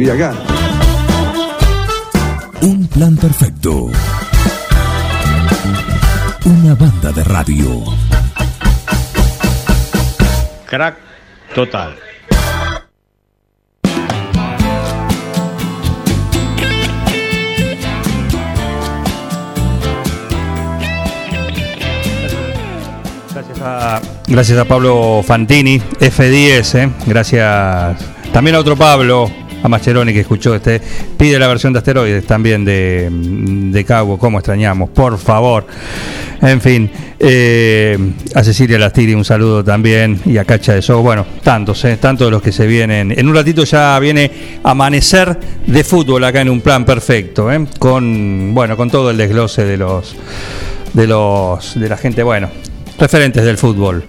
[0.00, 0.32] vivir acá.
[2.62, 3.90] Un plan perfecto.
[6.44, 7.84] Una banda de radio.
[10.66, 10.96] Crack
[11.54, 11.96] total.
[23.32, 26.90] Gracias a, gracias a Pablo Fantini, F10, eh.
[27.06, 27.96] gracias
[28.32, 29.30] también a otro Pablo,
[29.62, 30.80] a Mascheroni que escuchó este,
[31.16, 35.66] pide la versión de asteroides también de, de Cabo, cómo extrañamos, por favor.
[36.42, 37.98] En fin, eh,
[38.34, 42.26] a Cecilia Lastiri un saludo también y a Cacha de So, bueno, tantos, eh, tantos
[42.26, 43.12] de los que se vienen.
[43.16, 44.30] En un ratito ya viene
[44.62, 49.64] amanecer de fútbol acá en un plan perfecto, eh, con bueno, con todo el desglose
[49.64, 50.16] de los
[50.94, 52.48] de los de la gente, bueno,
[52.98, 54.04] referentes del fútbol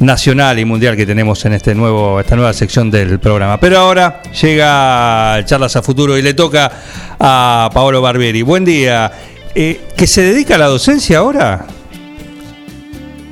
[0.00, 3.60] nacional y mundial que tenemos en este nuevo, esta nueva sección del programa.
[3.60, 6.70] Pero ahora llega Charlas a Futuro y le toca
[7.18, 8.42] a Paolo Barbieri.
[8.42, 9.12] Buen día.
[9.54, 11.66] Eh, ¿Que se dedica a la docencia ahora?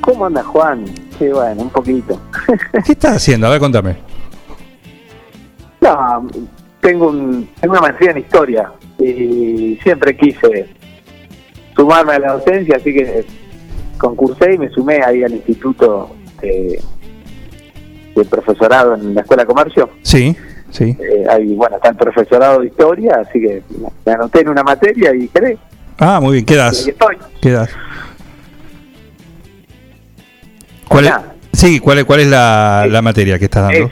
[0.01, 0.85] ¿Cómo anda Juan?
[1.17, 2.21] Sí, bueno, un poquito.
[2.85, 3.47] ¿Qué estás haciendo?
[3.47, 3.97] A ver, contame.
[5.81, 6.27] No,
[6.81, 10.67] tengo, un, tengo una maestría en historia y siempre quise
[11.75, 13.25] sumarme a la docencia, así que
[13.97, 16.81] concursé y me sumé ahí al instituto de,
[18.15, 19.89] de profesorado en la Escuela de Comercio.
[20.01, 20.35] Sí,
[20.71, 20.95] sí.
[20.99, 23.61] Eh, ahí, bueno, está el profesorado de historia, así que
[24.05, 25.57] me anoté en una materia y quedé.
[25.97, 26.45] Ah, muy bien.
[26.45, 26.83] ¿Qué Y das?
[26.83, 27.17] ahí estoy.
[27.41, 27.69] ¿Qué das?
[30.87, 31.13] ¿Cuál es,
[31.53, 33.91] sí, ¿cuál es, cuál es la, la materia que estás dando?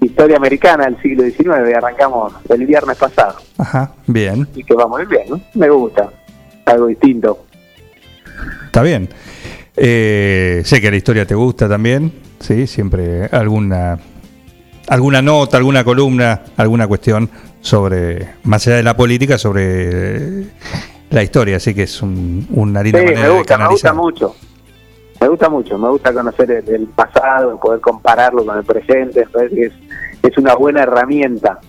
[0.00, 3.36] Historia americana del siglo XIX, arrancamos el viernes pasado.
[3.56, 4.46] Ajá, bien.
[4.54, 5.40] Y que va muy bien, ¿no?
[5.54, 6.10] Me gusta.
[6.66, 7.46] Algo distinto.
[8.66, 9.08] Está bien.
[9.76, 13.98] Eh, sé que la historia te gusta también, sí, siempre alguna
[14.88, 17.28] alguna nota, alguna columna, alguna cuestión
[17.60, 20.44] sobre, más allá de la política, sobre
[21.10, 23.92] la historia, así que es un, una linda Sí, manera me de gusta, me gusta
[23.94, 24.36] mucho.
[25.20, 29.26] Me gusta mucho, me gusta conocer el, el pasado, poder compararlo con el presente,
[29.56, 29.72] es,
[30.22, 31.60] es una buena herramienta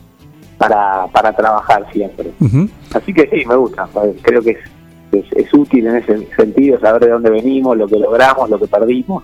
[0.57, 2.31] para, para trabajar siempre.
[2.41, 2.67] Ujú.
[2.93, 3.87] Así que sí, me gusta,
[4.21, 4.57] creo que es,
[5.19, 8.67] es, es útil en ese sentido saber de dónde venimos, lo que logramos, lo que
[8.67, 9.23] perdimos.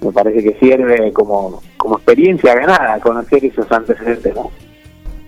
[0.00, 4.50] Me parece que sirve como, como experiencia ganada conocer esos antecedentes, ¿no?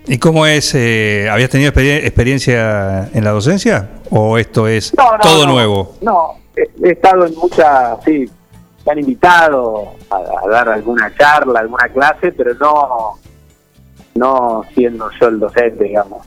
[0.06, 0.74] ¿Y cómo es?
[0.74, 3.88] eh, ¿Habías tenido experien- experiencia en la docencia?
[4.10, 5.94] ¿O esto es No, no, todo nuevo?
[6.00, 8.24] No, he, he estado en muchas, sí,
[8.86, 13.18] me han invitado a, a dar alguna charla, alguna clase, pero no,
[14.18, 16.26] no siendo yo el docente, digamos.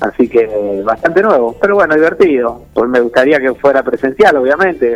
[0.00, 2.62] Así que bastante nuevo, pero bueno, divertido.
[2.72, 4.94] Pues me gustaría que fuera presencial, obviamente.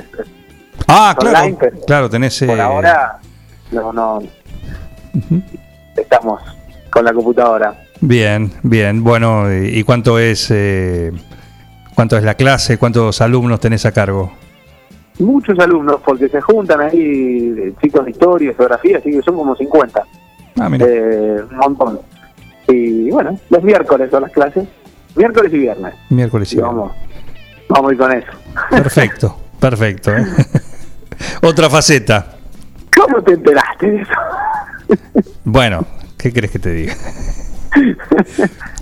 [0.88, 1.38] Ah, claro.
[1.38, 2.38] Online, pero Claro, tenés...
[2.42, 3.18] por eh, ahora
[3.70, 4.20] no, no
[5.96, 6.40] estamos
[6.90, 7.74] con la computadora.
[8.00, 9.02] Bien, bien.
[9.02, 11.12] Bueno, ¿y y cuánto es eh,
[11.94, 12.78] cuánto es la clase?
[12.78, 14.32] ¿Cuántos alumnos tenés a cargo?
[15.18, 19.54] Muchos alumnos, porque se juntan ahí eh, chicos de historia, geografía, así que son como
[19.54, 20.02] 50.
[20.60, 20.86] Ah, mira.
[20.88, 22.00] Eh, un montón.
[22.68, 24.66] Y bueno, los miércoles son las clases,
[25.14, 25.94] miércoles y viernes.
[26.10, 26.92] Miércoles y Y vamos,
[27.68, 28.32] vamos a ir con eso.
[28.70, 30.12] Perfecto, perfecto.
[30.16, 30.24] ¿eh?
[31.42, 32.36] Otra faceta.
[32.96, 34.12] ¿Cómo te enteraste de eso?
[35.44, 35.86] Bueno,
[36.16, 36.94] ¿qué crees que te diga?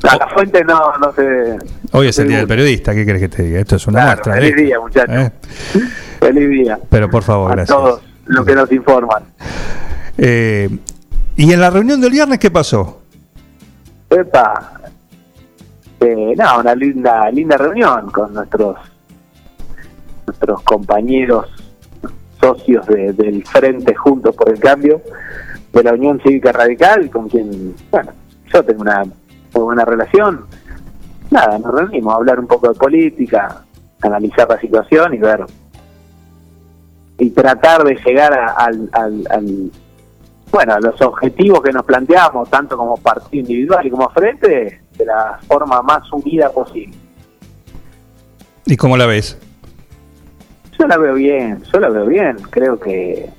[0.02, 1.56] La, la fuente no, no sé.
[1.92, 3.60] Hoy es el día del periodista, ¿qué crees que te diga?
[3.60, 4.34] Esto es una Claro, muestra.
[4.34, 5.14] feliz día, muchachos.
[5.16, 5.32] ¿Eh?
[6.20, 7.76] Feliz día Pero por favor, a gracias.
[7.76, 9.24] todos los que nos informan.
[10.18, 10.68] Eh,
[11.36, 13.01] ¿Y en la reunión del viernes qué pasó?
[14.12, 14.80] Epa,
[16.00, 18.76] eh, no, una linda, linda reunión con nuestros
[20.26, 21.46] nuestros compañeros
[22.40, 25.00] socios de- del Frente Juntos por el Cambio
[25.72, 28.12] de la Unión Cívica Radical, con quien, bueno,
[28.52, 30.46] yo tengo una muy buena relación.
[31.30, 33.64] Nada, nos reunimos a hablar un poco de política,
[34.02, 35.44] analizar la situación y ver
[37.18, 39.70] y tratar de llegar a- al- al-
[40.52, 45.40] bueno, los objetivos que nos planteamos, tanto como partido individual y como frente, de la
[45.48, 46.94] forma más unida posible.
[48.66, 49.38] ¿Y cómo la ves?
[50.78, 52.36] Yo la veo bien, yo la veo bien.
[52.50, 53.30] Creo que,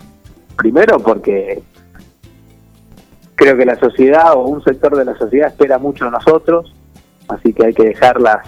[0.57, 1.61] primero porque
[3.35, 6.73] creo que la sociedad o un sector de la sociedad espera mucho de nosotros,
[7.27, 8.47] así que hay que dejar las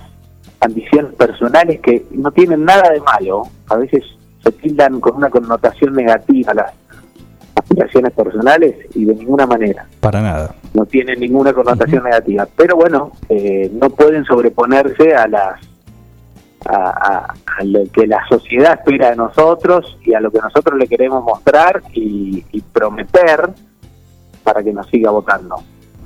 [0.59, 3.43] ambiciones personales que no tienen nada de malo.
[3.69, 4.03] A veces
[4.43, 6.73] se tildan con una connotación negativa las
[7.69, 9.85] aspiraciones personales y de ninguna manera.
[9.99, 10.55] Para nada.
[10.73, 12.47] no tienen ninguna connotación negativa.
[12.55, 15.59] Pero bueno, eh, no pueden sobreponerse a las
[16.67, 20.77] a, a- a lo que la sociedad espera de nosotros y a lo que nosotros
[20.79, 23.49] le queremos mostrar y, y prometer
[24.43, 25.55] para que nos siga votando.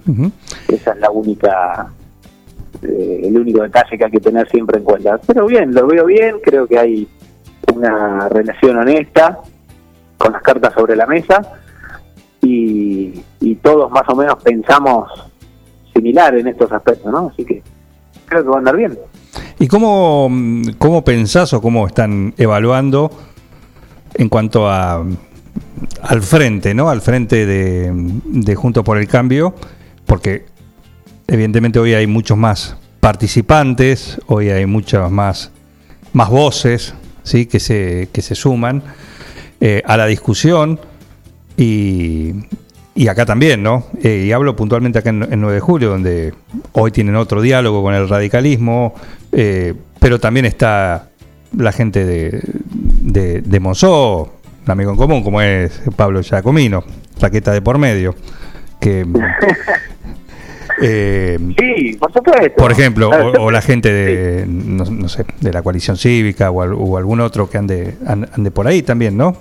[0.08, 0.32] Ujú.
[0.68, 1.88] Esa es la única,
[2.84, 5.18] eh, el único detalle que hay que tener siempre en cuenta.
[5.26, 7.08] Pero bien, lo veo bien, creo que hay
[7.74, 9.40] una relación honesta
[10.20, 11.42] con las cartas sobre la mesa
[12.42, 13.24] y,
[13.62, 15.12] todos más o menos pensamos
[15.94, 17.30] similar en estos aspectos, ¿no?
[17.34, 17.62] Así que
[18.26, 18.98] creo que va a andar bien.
[19.60, 20.30] ¿Y cómo,
[20.78, 23.12] cómo pensás o cómo están evaluando
[24.14, 25.04] en cuanto a
[26.02, 26.90] al frente, ¿no?
[26.90, 29.54] Al frente de, de Juntos por el Cambio,
[30.06, 30.46] porque
[31.28, 35.52] evidentemente hoy hay muchos más participantes, hoy hay muchas más,
[36.14, 37.46] más voces, ¿sí?
[37.46, 38.84] Que se, que se suman
[39.62, 40.80] eh, a la discusión
[41.58, 42.32] y,
[42.96, 43.86] y acá también, ¿no?
[44.04, 46.34] Eh, y hablo puntualmente acá en, en 9 de julio, donde
[46.74, 48.94] hoy tienen otro diálogo con el radicalismo,
[49.32, 51.10] eh, pero también está
[51.58, 52.42] la gente de,
[53.02, 54.34] de, de Monzó,
[54.66, 56.84] un amigo en común, como es Pablo Giacomino,
[57.20, 58.16] raqueta de por medio,
[58.80, 59.06] que...
[60.82, 62.56] eh, Sí, por supuesto.
[62.56, 66.62] por ejemplo, o, o la gente de, no, no sé, de la coalición cívica o,
[66.64, 69.36] o algún otro que ande, an- ande por ahí también, ¿no?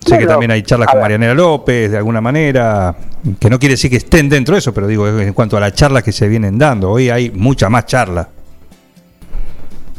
[0.00, 1.02] Sé que también hay charlas con ver.
[1.02, 2.94] Marianela López, de alguna manera,
[3.38, 5.72] que no quiere decir que estén dentro de eso, pero digo, en cuanto a las
[5.74, 8.28] charlas que se vienen dando, hoy hay mucha más charla.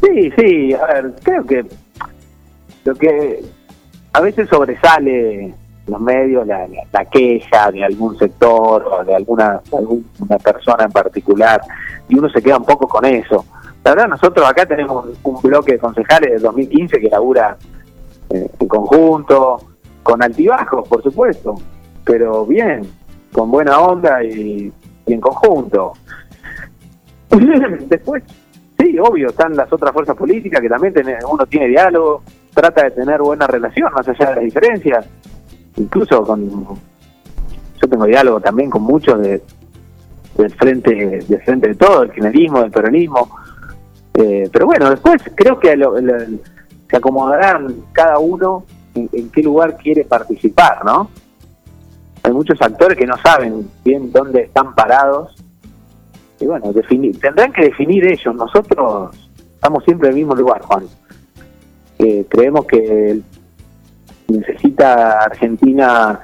[0.02, 1.66] Sí, sí, a ver, creo que
[2.84, 3.44] lo que
[4.12, 5.54] a veces sobresale
[5.88, 10.92] los medios la, la- la queja de algún sector o de alguna, alguna persona en
[10.92, 11.62] particular
[12.10, 13.46] y uno se queda un poco con eso.
[13.84, 17.58] La verdad, nosotros acá tenemos un, un bloque de concejales del 2015 que labura
[18.30, 19.58] en conjunto,
[20.04, 21.56] con altibajos, por supuesto,
[22.04, 22.82] pero bien,
[23.32, 24.72] con buena onda y,
[25.06, 25.94] y en conjunto.
[27.88, 28.24] Después,
[28.80, 30.94] sí, obvio, están las otras fuerzas políticas que también
[31.30, 32.22] uno tiene diálogo,
[32.54, 35.06] trata de tener buena relación más allá de las diferencias,
[35.78, 36.50] incluso con
[37.82, 39.42] yo tengo diálogo también con muchos de,
[40.38, 40.94] del frente
[41.28, 43.30] del frente de todo, del kirchnerismo, del peronismo,
[44.16, 46.16] Eh, pero bueno, después creo que lo- lo-
[46.90, 48.64] se acomodarán cada uno
[48.96, 51.10] en, qué lugar quiere participar, ¿no?
[52.24, 55.36] Hay muchos actores que no saben bien dónde están parados
[56.40, 58.36] y bueno, definir, tendrán que definir ellos.
[58.36, 59.16] Nosotros
[59.56, 60.86] estamos siempre en el mismo lugar, Juan.
[62.00, 63.22] Eh, creemos que
[64.28, 66.20] necesita Argentina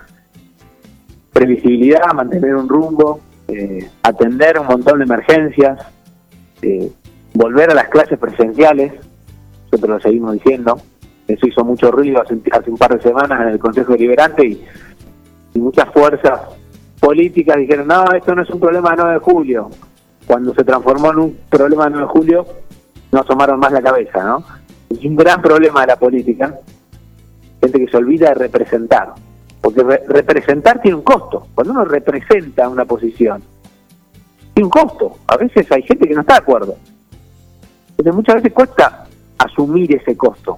[1.32, 5.80] previsibilidad, mantener un rumbo, eh, atender un montón de emergencias,
[6.62, 6.92] eh,
[7.34, 8.94] volver a las clases presenciales,
[9.72, 10.80] nosotros lo seguimos diciendo,
[11.28, 14.66] eso hizo mucho ruido hace, un par de semanas en el Consejo Deliberante y,
[15.56, 16.40] muchas fuerzas
[17.00, 19.70] políticas dijeron, no, esto no es un problema de 9 de julio.
[20.26, 22.46] Cuando se transformó en un problema de 9 de julio,
[23.12, 24.44] no asomaron más la cabeza, ¿no?
[24.90, 26.56] Es un gran problema de la política,
[27.62, 29.14] gente que se olvida de representar,
[29.62, 31.48] porque re- representar tiene un costo.
[31.54, 33.44] Cuando uno representa una posición,
[34.54, 35.18] tiene un costo.
[35.28, 36.76] A veces hay gente que no está de acuerdo.
[37.92, 39.06] Entonces muchas veces cuesta
[39.40, 40.58] asumir ese costo.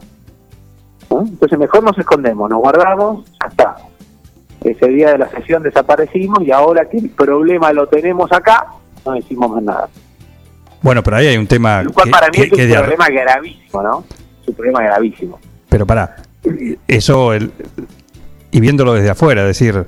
[1.09, 1.21] ¿no?
[1.21, 3.75] Entonces mejor nos escondemos, nos guardamos, ya está.
[4.63, 8.67] Ese día de la sesión desaparecimos y ahora que el problema lo tenemos acá,
[9.05, 9.89] no decimos más nada.
[10.81, 12.67] Bueno, pero ahí hay un tema Lo cual que- para mí que- es un que
[12.67, 14.03] de ar- problema gravísimo, ¿no?
[14.41, 15.39] Es un problema gravísimo.
[15.69, 16.17] Pero pará,
[16.87, 17.51] eso, el-
[18.51, 19.85] y viéndolo desde afuera, es decir,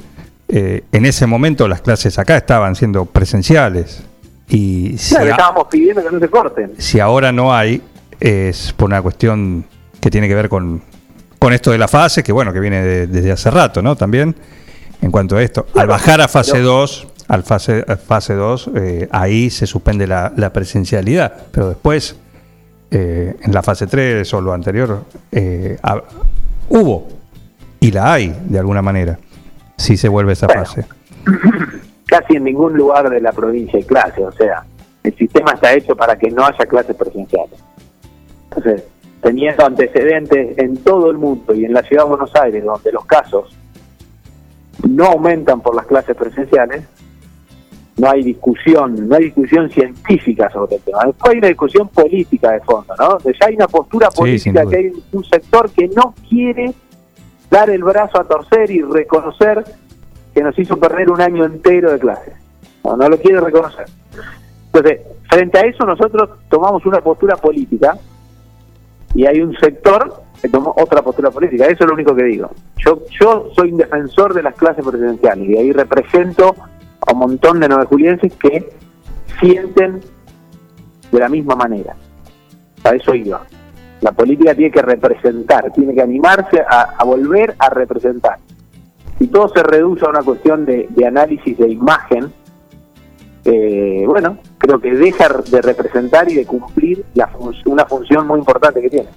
[0.50, 4.04] eh, en ese momento las clases acá estaban siendo presenciales.
[4.50, 6.74] Y si, Claro, a- estábamos pidiendo que no se corten.
[6.78, 7.82] si ahora no hay,
[8.20, 9.66] es por una cuestión
[10.02, 10.82] que tiene que ver con,
[11.40, 13.96] con esto de la fase, que bueno, que viene de- desde hace rato, ¿no?
[13.96, 14.36] También,
[15.02, 15.66] en cuanto a esto.
[15.76, 20.32] Al bajar a fase 2, al fase, a fase 2, eh, ahí se suspende la,
[20.36, 22.18] la presencialidad, pero después,
[22.92, 25.78] eh, en la fase 3 o lo anterior, eh,
[26.70, 27.08] hubo,
[27.80, 29.18] y la hay, de alguna manera,
[29.78, 30.66] si se vuelve esa Bueno.
[30.66, 30.86] fase.
[32.06, 34.64] Casi en ningún lugar de la provincia hay clases, o sea,
[35.04, 37.60] el sistema está hecho para que no haya clases presenciales.
[38.56, 38.84] Entonces,
[39.22, 43.06] teniendo antecedentes en todo el mundo y en la ciudad de Buenos Aires, donde los
[43.06, 43.56] casos
[44.88, 46.84] no aumentan por las clases presenciales,
[47.96, 51.06] no hay discusión, no hay discusión científica sobre el tema.
[51.06, 53.20] Después hay una discusión política de fondo, ¿no?
[53.20, 56.74] Ya hay una postura política que hay un sector que no quiere
[57.50, 59.64] dar el brazo a torcer y reconocer
[60.34, 62.34] que nos hizo perder un año entero de clases.
[62.84, 63.86] No, no lo quiere reconocer.
[64.66, 67.96] Entonces, frente a eso nosotros tomamos una postura política
[69.16, 71.66] y hay un sector que tomó otra postura política.
[71.66, 72.50] Eso es lo único que digo.
[72.78, 76.56] Yo, yo soy un defensor de las clases presidenciales y ahí represento
[77.06, 78.70] a un montón de nueve julienses que
[79.40, 80.02] sienten
[81.12, 81.96] de la misma manera.
[82.84, 83.42] A eso iba.
[84.02, 88.38] La política tiene que representar, tiene que animarse a, volver a representar.
[89.18, 92.34] Si todo se reduce a una cuestión de análisis de imagen,
[93.46, 98.40] eh, bueno, creo que deja de representar y de cumplir la fun- una función muy
[98.40, 99.10] importante que tiene.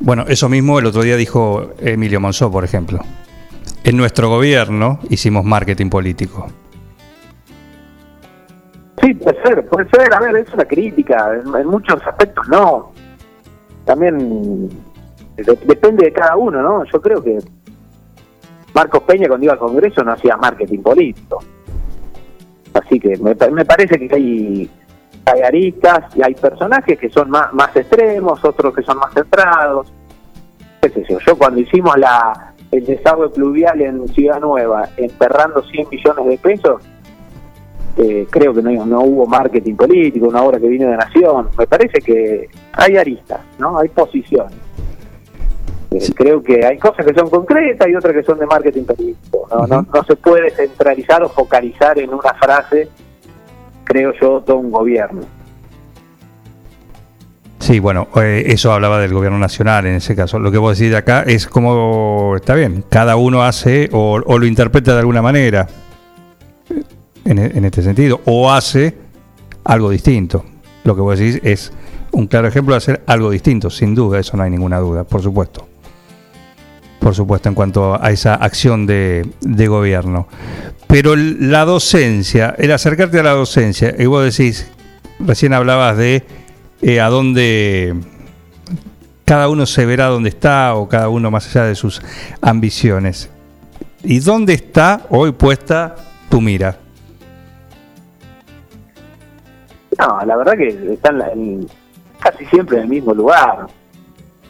[0.00, 3.00] Bueno, eso mismo el otro día dijo Emilio Monzó, por ejemplo.
[3.84, 6.46] En nuestro gobierno hicimos marketing político.
[9.02, 12.92] Sí, puede ser, puede ser, a ver, es una crítica, en, en muchos aspectos no.
[13.84, 14.68] También
[15.36, 16.84] de- depende de cada uno, ¿no?
[16.90, 17.38] Yo creo que
[18.74, 21.38] Marcos Peña cuando iba al Congreso no hacía marketing político.
[22.74, 24.70] Así que me, pa- me parece que hay,
[25.26, 29.92] hay aristas y hay personajes que son más, más extremos, otros que son más centrados.
[30.82, 35.88] Qué sé yo, yo cuando hicimos la el desagüe pluvial en Ciudad Nueva, enterrando 100
[35.90, 36.82] millones de pesos,
[37.96, 41.50] eh, creo que no, no hubo marketing político, una obra que vino de Nación.
[41.56, 43.78] Me parece que hay aristas, ¿no?
[43.78, 44.52] Hay posiciones.
[45.94, 49.46] Eh, Creo que hay cosas que son concretas y otras que son de marketing político.
[49.50, 49.66] ¿no?
[49.66, 52.88] no, no se puede centralizar o focalizar en una frase,
[53.84, 55.22] creo yo, todo un gobierno.
[57.60, 60.38] Sí, bueno, eh, eso hablaba del gobierno nacional en ese caso.
[60.38, 64.38] Lo que vos decís de acá es como, está bien, cada uno hace o, o
[64.38, 65.66] lo interpreta de alguna manera,
[67.24, 68.94] en, e- en este sentido, o hace
[69.64, 70.44] algo distinto.
[70.84, 71.72] Lo que vos decís es
[72.12, 75.22] un claro ejemplo de hacer algo distinto, sin duda, eso no hay ninguna duda, por
[75.22, 75.66] supuesto.
[77.04, 79.28] Por supuesto, en cuanto a esa acción de,
[79.68, 80.26] gobierno.
[80.86, 84.72] Pero la docencia, el acercarte a la docencia, y vos decís,
[85.18, 86.24] recién hablabas de
[86.80, 87.94] eh, a dónde
[89.26, 92.00] cada uno se verá dónde está o cada uno más allá de sus
[92.40, 93.28] ambiciones.
[94.02, 95.96] ¿Y dónde está hoy puesta
[96.30, 96.78] tu mira?
[99.98, 101.22] No, la verdad que están
[102.18, 103.66] casi siempre en el mismo lugar.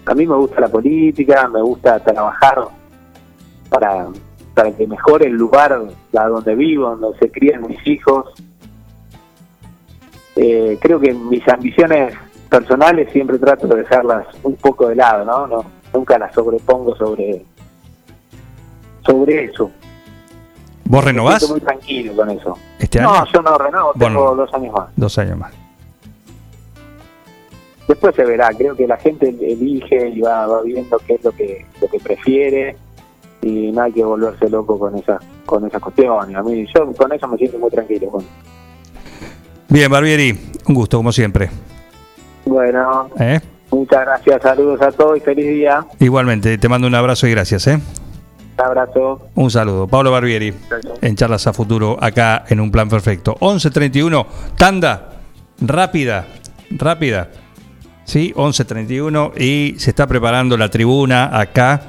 [0.07, 2.59] A mí me gusta la política, me gusta trabajar
[3.71, 4.07] para,
[4.55, 5.73] para que mejore el lugar
[6.17, 8.33] a donde vivo, donde se crían mis hijos.
[10.37, 12.15] Eh, creo que mis ambiciones
[12.51, 15.47] personales siempre trato de dejarlas un poco de lado, ¿no?
[15.47, 17.45] no nunca las sobrepongo sobre,
[19.07, 19.71] sobre eso.
[20.87, 22.59] ¿Vos renovás siento muy tranquilo con eso.
[22.79, 23.25] este no, año?
[23.33, 24.35] yo no renovo, tengo Bueno.
[24.35, 24.89] dos años más.
[24.97, 25.53] Dos años más.
[27.89, 31.33] Después se verá, creo que la gente elige y va, va viendo qué es lo
[31.33, 32.77] que lo que prefiere
[33.43, 36.35] y no hay que volverse loco con esas con esas cuestiones.
[36.35, 38.23] A mí yo con eso me siento muy tranquilo.
[39.69, 41.51] Bien, Barbieri, un gusto como siempre.
[42.47, 43.41] Bueno, ¿eh?
[43.71, 45.85] muchas gracias, saludos a todos y feliz día.
[45.99, 47.67] Igualmente, te mando un abrazo y gracias.
[47.67, 47.79] ¿eh?
[48.57, 49.29] Un abrazo.
[49.35, 49.89] Un saludo.
[49.89, 50.55] Pablo Barbieri,
[51.03, 53.35] en Charlas a Futuro, acá en Un Plan Perfecto.
[53.41, 55.11] 11.31, tanda,
[55.61, 56.27] rápida,
[56.71, 57.29] rápida.
[58.05, 61.83] Sí, 11.31 y se está preparando la tribuna acá.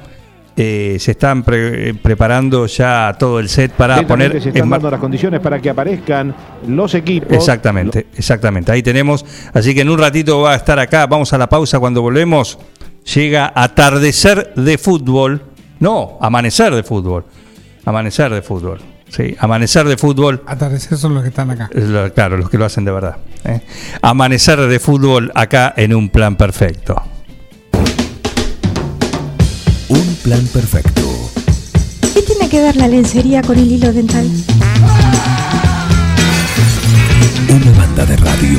[0.58, 4.98] Eh, se están pre- preparando ya todo el set para poner se están dando las
[5.00, 6.34] condiciones para que aparezcan
[6.66, 7.30] los equipos.
[7.36, 8.72] Exactamente, exactamente.
[8.72, 9.22] Ahí tenemos.
[9.52, 11.06] Así que en un ratito va a estar acá.
[11.06, 12.58] Vamos a la pausa cuando volvemos.
[13.14, 15.42] Llega atardecer de fútbol.
[15.78, 17.24] No, amanecer de fútbol.
[17.84, 18.80] Amanecer de fútbol.
[19.08, 20.42] Sí, amanecer de fútbol.
[20.46, 21.70] Atardecer son los que están acá.
[21.72, 23.16] Lo- Claro, los que lo hacen de verdad.
[23.44, 23.60] ¿eh?
[24.02, 27.00] Amanecer de fútbol acá en un plan perfecto.
[29.88, 31.02] Un plan perfecto.
[32.14, 34.28] ¿Qué tiene que ver la lencería con el hilo dental?
[37.48, 38.58] Una banda de radio.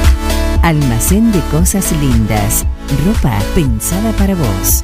[0.61, 2.65] Almacén de Cosas Lindas.
[3.03, 4.83] Ropa pensada para vos.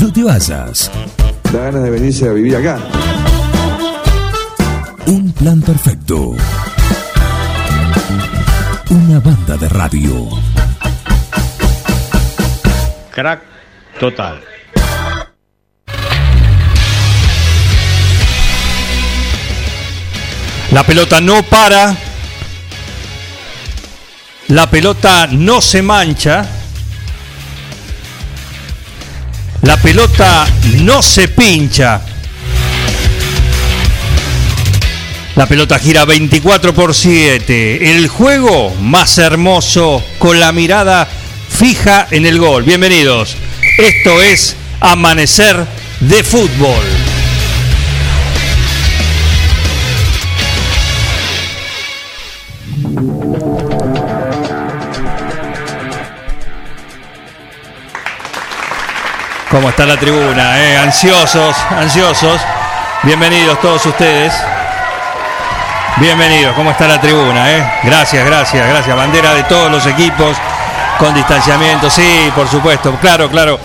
[0.00, 0.90] No te vayas.
[1.52, 2.78] Da ganas de venirse a vivir acá.
[5.06, 6.34] Un plan perfecto.
[8.88, 10.28] Una banda de radio.
[13.10, 13.42] Crack
[13.98, 14.40] total.
[20.72, 21.94] La pelota no para.
[24.48, 26.59] La pelota no se mancha.
[29.62, 30.46] La pelota
[30.78, 32.00] no se pincha.
[35.36, 37.90] La pelota gira 24 por 7.
[37.90, 41.06] El juego más hermoso con la mirada
[41.50, 42.62] fija en el gol.
[42.62, 43.36] Bienvenidos.
[43.76, 45.66] Esto es Amanecer
[46.00, 46.99] de Fútbol.
[59.50, 60.60] ¿Cómo está la tribuna?
[60.64, 60.76] eh?
[60.76, 62.40] Ansiosos, ansiosos.
[63.02, 64.32] Bienvenidos todos ustedes.
[65.96, 67.50] Bienvenidos, ¿cómo está la tribuna?
[67.50, 67.72] eh?
[67.82, 68.96] Gracias, gracias, gracias.
[68.96, 70.36] Bandera de todos los equipos
[70.98, 72.94] con distanciamiento, sí, por supuesto.
[73.00, 73.58] Claro, claro.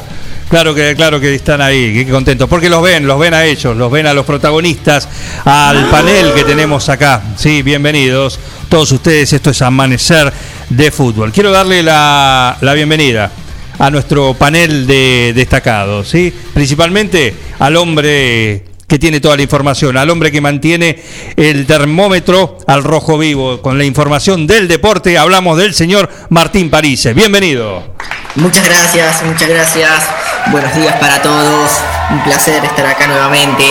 [0.50, 3.76] Claro que, claro que están ahí, qué contentos, porque los ven, los ven a ellos,
[3.76, 5.10] los ven a los protagonistas,
[5.44, 7.20] al panel que tenemos acá.
[7.36, 8.40] Sí, bienvenidos
[8.70, 10.32] todos ustedes, esto es Amanecer
[10.70, 11.32] de Fútbol.
[11.32, 13.32] Quiero darle la, la bienvenida
[13.80, 16.34] a nuestro panel de destacados, ¿sí?
[16.54, 21.02] principalmente al hombre que tiene toda la información, al hombre que mantiene
[21.36, 23.62] el termómetro al rojo vivo.
[23.62, 27.14] Con la información del deporte hablamos del señor Martín Parise.
[27.14, 27.96] Bienvenido.
[28.36, 30.04] Muchas gracias, muchas gracias.
[30.52, 31.72] Buenos días para todos.
[32.12, 33.64] Un placer estar acá nuevamente.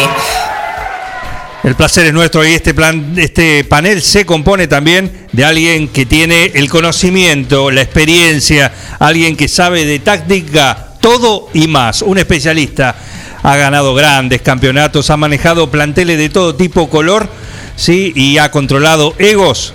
[1.64, 6.04] El placer es nuestro y este, plan, este panel se compone también de alguien que
[6.04, 12.02] tiene el conocimiento, la experiencia, alguien que sabe de táctica, todo y más.
[12.02, 12.94] Un especialista
[13.42, 17.30] ha ganado grandes campeonatos, ha manejado planteles de todo tipo, color,
[17.76, 19.72] sí, y ha controlado egos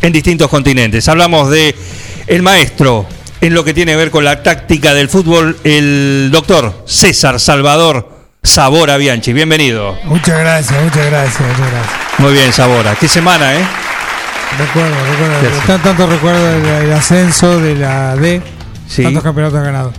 [0.00, 1.08] en distintos continentes.
[1.08, 1.74] Hablamos de
[2.26, 3.06] el maestro
[3.42, 8.21] en lo que tiene que ver con la táctica del fútbol, el doctor César Salvador
[8.52, 9.32] Sabora Bianchi.
[9.32, 9.96] Bienvenido.
[10.04, 11.94] Muchas gracias, muchas gracias, muchas gracias.
[12.18, 12.96] Muy bien, Sabora.
[12.98, 13.64] ¿Qué semana, eh?
[14.58, 15.58] Recuerdo, recuerdo.
[15.66, 18.42] Tan- tanto recuerdo del, del ascenso de la D.
[18.88, 19.04] Sí.
[19.04, 19.94] Tantos campeonatos ganados.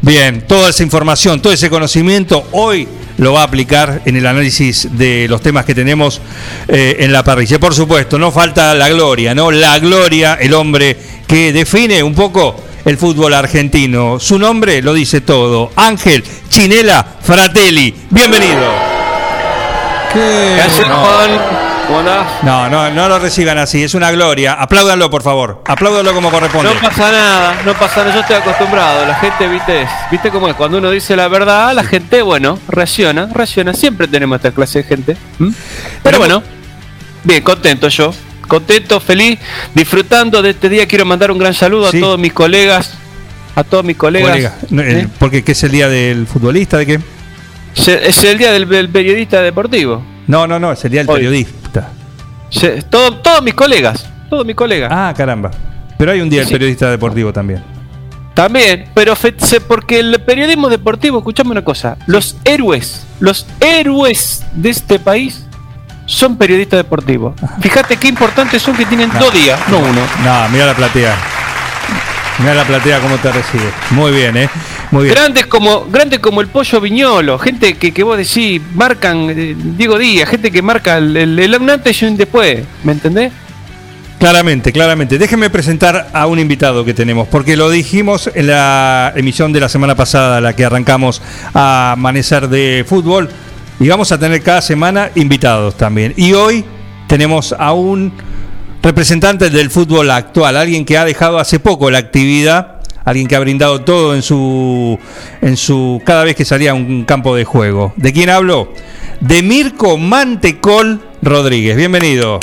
[0.00, 2.88] Bien, toda esa información, todo ese conocimiento, hoy
[3.18, 6.20] lo va a aplicar en el análisis de los temas que tenemos
[6.68, 7.60] eh, en la parrilla.
[7.60, 9.50] Por supuesto, no falta la gloria, ¿no?
[9.50, 10.96] La gloria, el hombre
[11.26, 14.18] que define un poco el fútbol argentino.
[14.18, 15.70] Su nombre lo dice todo.
[15.76, 17.94] Ángel Chinela Fratelli.
[18.10, 18.72] Bienvenido.
[20.14, 21.62] Gracias, Juan.
[21.86, 22.26] ¿Cómo andás?
[22.42, 24.54] No, no, no lo reciban así, es una gloria.
[24.54, 25.62] Apláudanlo, por favor.
[25.66, 26.72] Apláudanlo como corresponde.
[26.72, 29.06] No pasa nada, no pasa nada, yo estoy acostumbrado.
[29.06, 30.54] La gente, viste, viste cómo es.
[30.54, 33.74] Cuando uno dice la verdad, la gente, bueno, reacciona, reacciona.
[33.74, 35.16] Siempre tenemos esta clase de gente.
[35.40, 35.52] ¿m?
[36.02, 36.42] Pero bueno,
[37.24, 38.14] bien, contento yo.
[38.46, 39.38] Contento, feliz,
[39.74, 40.86] disfrutando de este día.
[40.86, 41.98] Quiero mandar un gran saludo Sí.
[41.98, 42.92] a todos mis colegas.
[43.54, 44.30] A todos mis colegas.
[44.30, 44.54] Colega,
[45.00, 45.08] ¿eh?
[45.18, 46.78] porque ¿qué es el día del futbolista?
[46.78, 47.00] ¿De qué?
[47.74, 50.02] Se- Es el día del, del periodista deportivo.
[50.26, 51.16] No, no, no, es el día del Hoy.
[51.16, 51.90] periodista.
[52.50, 54.06] Se- todo- todos mis colegas.
[54.30, 54.90] Todos mis colegas.
[54.92, 55.50] Ah, caramba.
[55.98, 56.54] Pero hay un día del Sí.
[56.54, 57.62] periodista deportivo también.
[58.34, 59.34] También, pero fe-
[59.68, 65.44] porque el periodismo deportivo, escuchame una cosa, los héroes, los héroes de este país
[66.12, 67.34] son periodistas deportivos.
[67.60, 69.18] Fíjate qué importantes son que tienen No.
[69.20, 70.00] dos días, no uno.
[70.24, 71.14] No, mira la platea.
[72.38, 73.64] Mira la platea cómo te recibe.
[73.90, 74.48] Muy bien, ¿eh?
[74.90, 75.14] Muy bien.
[75.14, 79.98] Grandes como, grandes como el pollo viñolo, gente que, que vos decís, marcan, eh, Diego
[79.98, 83.32] Díaz, gente que marca el, el, antes y un después, ¿me entendés?
[84.18, 85.18] Claramente, claramente.
[85.18, 89.68] Déjenme presentar a un invitado que tenemos, porque lo dijimos en la emisión de la
[89.68, 91.20] semana pasada, la que arrancamos
[91.54, 93.28] a Amanecer de Fútbol,
[93.82, 96.14] y vamos a tener cada semana invitados también.
[96.16, 96.64] Y hoy
[97.08, 98.12] tenemos a un
[98.80, 103.40] representante del fútbol actual, alguien que ha dejado hace poco la actividad, alguien que ha
[103.40, 104.96] brindado todo en su,
[105.40, 107.92] en su cada vez que salía a un campo de juego.
[107.96, 108.72] ¿De quién hablo?
[109.18, 111.76] De Mirko Mantecol Rodríguez.
[111.76, 112.38] Bienvenido.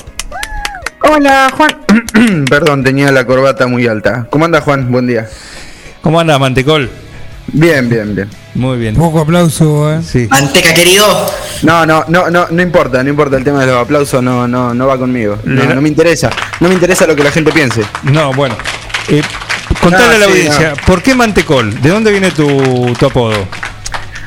[1.03, 2.45] Hola, Juan.
[2.49, 4.27] Perdón, tenía la corbata muy alta.
[4.29, 4.91] ¿Cómo anda, Juan?
[4.91, 5.29] Buen día.
[6.01, 6.89] ¿Cómo anda, Mantecol?
[7.53, 8.29] Bien, bien, bien.
[8.55, 8.95] Muy bien.
[8.95, 10.01] Poco aplauso, ¿eh?
[10.03, 10.27] Sí.
[10.29, 11.05] Manteca, querido.
[11.63, 14.73] No, no, no, no, no importa, no importa el tema de los aplausos, no, no,
[14.73, 15.37] no va conmigo.
[15.43, 16.29] No, me interesa.
[16.59, 17.81] No me interesa lo que la gente piense.
[18.03, 18.55] No, bueno.
[19.07, 19.21] Eh,
[19.81, 20.75] contale No, a la sí, audiencia, no.
[20.85, 21.81] ¿por qué Mantecol?
[21.81, 23.47] ¿De dónde viene tu, tu apodo?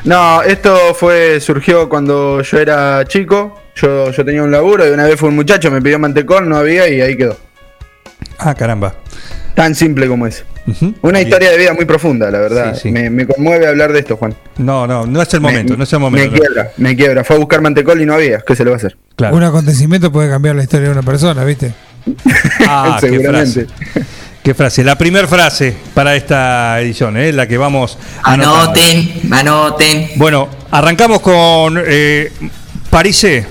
[0.03, 3.59] No, esto fue, surgió cuando yo era chico.
[3.75, 6.57] Yo, yo tenía un laburo y una vez fue un muchacho, me pidió mantecol, no
[6.57, 7.37] había y ahí quedó.
[8.37, 8.93] Ah, caramba.
[9.55, 10.43] Tan simple como es.
[11.01, 11.27] Una Bien.
[11.27, 12.73] historia de vida muy profunda, la verdad.
[12.75, 12.91] Sí, sí.
[12.91, 14.33] Me, me conmueve hablar de esto, Juan.
[14.57, 16.35] No, no, no es el momento, Me- no es el Me momento.
[16.39, 17.23] quiebra, me quiebra.
[17.23, 18.39] Fue a buscar mantecol y no había.
[18.39, 18.97] ¿Qué se le va a hacer?
[19.15, 19.35] Claro.
[19.35, 21.73] Un acontecimiento puede cambiar la historia de una persona, ¿viste?
[22.67, 23.65] Ah, qué Seguramente.
[23.67, 24.05] frase.
[24.43, 24.83] Qué frase.
[24.83, 27.31] La primera frase para esta edición, ¿eh?
[27.31, 30.09] la que vamos a Anoten, anoten.
[30.17, 32.31] Bueno, arrancamos con eh,
[32.89, 33.45] Parise.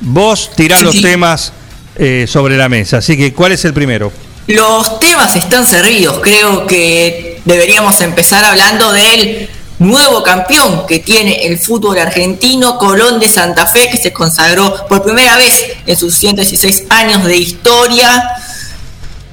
[0.00, 1.02] Vos tirás Sí, los sí.
[1.02, 1.52] temas
[1.96, 2.98] eh, sobre la mesa.
[2.98, 4.12] Así que, ¿cuál es el primero?
[4.48, 6.20] Los temas están servidos.
[6.22, 9.46] Creo que deberíamos empezar hablando del
[9.78, 15.02] nuevo campeón que tiene el fútbol argentino, Colón de Santa Fe, que se consagró por
[15.02, 15.52] primera vez
[15.84, 18.26] en sus 116 años de historia.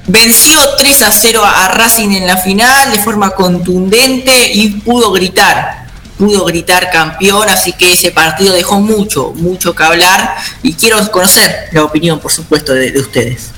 [0.06, 5.86] Venció 3 a 0 a Racing en la final de forma contundente y pudo gritar,
[6.18, 11.70] pudo gritar campeón, así que ese partido dejó mucho, mucho que hablar y quiero conocer
[11.72, 13.52] la opinión, por supuesto, de, de ustedes.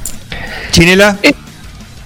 [0.71, 1.19] Chinela.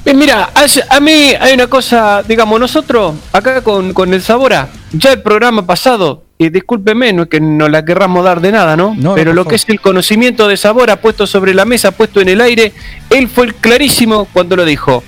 [0.04, 0.50] Eh, mira,
[0.90, 5.64] a mí hay una cosa, digamos, nosotros acá con, con el Sabora ya el programa
[5.64, 8.94] pasado, y discúlpeme, no es que no la querramos dar de nada, ¿no?
[8.98, 11.92] No, Pero no, lo que es el conocimiento de sabor ha puesto sobre la mesa,
[11.92, 12.72] puesto en el aire,
[13.10, 15.04] él fue el clarísimo cuando lo dijo.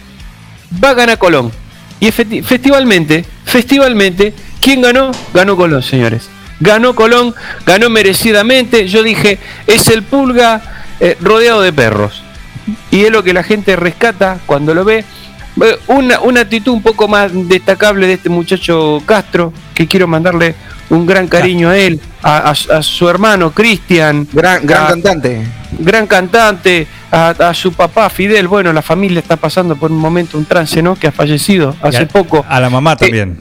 [0.82, 1.50] Va a ganar Colón.
[1.98, 5.10] Y efecti- festivalmente, festivalmente, ¿quién ganó?
[5.32, 6.28] Ganó Colón, señores.
[6.60, 7.34] Ganó Colón,
[7.66, 8.86] ganó merecidamente.
[8.86, 12.22] Yo dije, es el pulga eh, rodeado de perros.
[12.90, 15.04] Y es lo que la gente rescata cuando lo ve.
[15.62, 20.54] Eh, Una, una actitud un poco más destacable de este muchacho Castro, que quiero mandarle
[20.90, 24.26] un gran cariño a él, a, a- a su hermano Cristian.
[24.32, 25.46] Gran, gran a- cantante.
[25.78, 28.48] gran cantante, a, su papá Fidel.
[28.48, 30.94] Bueno, la familia está pasando por un momento, un trance, ¿no?
[30.96, 32.44] Que ha fallecido hace poco.
[32.48, 33.40] A la mamá también.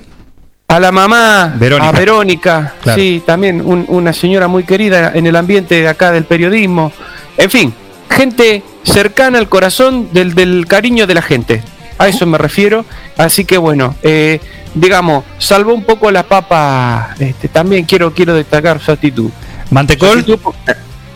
[0.67, 1.89] A la mamá, Verónica.
[1.89, 2.99] a Verónica, Claro.
[3.01, 6.91] sí, también un- una señora muy querida en el ambiente de acá del periodismo.
[7.37, 7.73] En fin,
[8.09, 11.63] gente cercana al corazón del, del cariño de la gente.
[11.97, 12.85] A eso me refiero.
[13.17, 14.39] Así que bueno, eh,
[14.73, 19.29] digamos, salvo un poco la papa, este, también quiero, quiero destacar su actitud.
[19.69, 20.25] ¿Mantecol?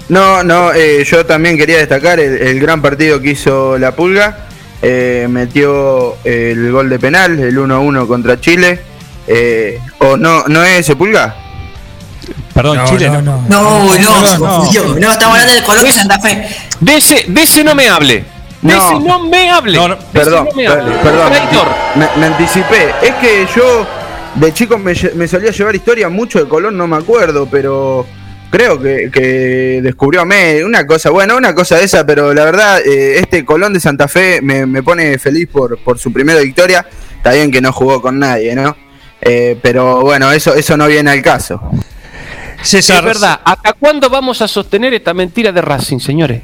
[0.09, 4.47] No, no, eh, yo también quería destacar el, el gran partido que hizo la Pulga.
[4.81, 8.79] Eh, metió el gol de penal, el 1-1 contra Chile.
[9.27, 11.35] Eh, ¿O no, no es ese Pulga?
[12.57, 13.21] Perdón, Chile no.
[13.21, 16.47] No, no, no, estamos hablando del Colón de Santa Fe.
[16.79, 18.25] De ese, de ese no me hable.
[18.63, 18.91] De No.
[18.91, 19.77] ese no me hable.
[19.77, 20.91] De ese Perdón, no me hable.
[21.03, 21.31] perdón,
[21.95, 22.95] me, me anticipé.
[23.03, 23.85] Es que yo
[24.33, 28.07] de chico me, me solía llevar historia mucho de Colón, no me acuerdo, pero
[28.49, 32.43] creo que, que descubrió a Messi, una cosa, bueno, una cosa de esa, pero la
[32.43, 36.39] verdad, eh, este Colón de Santa Fe me, me pone feliz por, por su primera
[36.39, 36.83] victoria.
[37.17, 38.75] Está bien que no jugó con nadie, ¿no?
[39.21, 41.61] Eh, pero bueno, eso, eso no viene al caso.
[42.63, 43.39] Es verdad.
[43.43, 46.41] ¿Hasta cuándo vamos a sostener esta mentira de Racing, señores?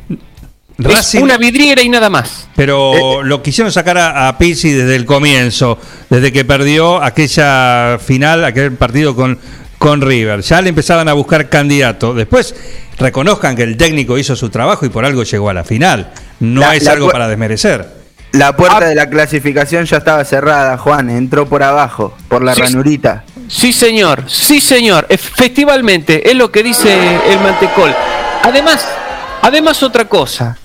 [0.77, 2.47] Racing- Es una vidriera y nada más.
[2.55, 5.77] Pero lo quisieron sacar a, a Pizzi desde el comienzo,
[6.09, 9.37] desde que perdió aquella final, aquel partido con,
[9.77, 10.41] con River.
[10.41, 12.13] Ya le empezaban a buscar candidato.
[12.13, 12.55] Después
[12.97, 16.11] reconozcan que el técnico hizo su trabajo y por algo llegó a la final.
[16.39, 18.03] No La- es la algo para desmerecer.
[18.31, 18.55] La Ah.
[18.57, 23.23] puerta de la clasificación ya estaba cerrada, Juan, entró por abajo, por la Sí, ranurita.
[23.53, 24.23] Sí, señor.
[24.27, 25.07] Sí, señor.
[25.17, 26.91] Festivalmente, es lo que dice
[27.27, 27.93] el mantecol.
[28.41, 28.85] Además,
[29.41, 30.57] además otra cosa.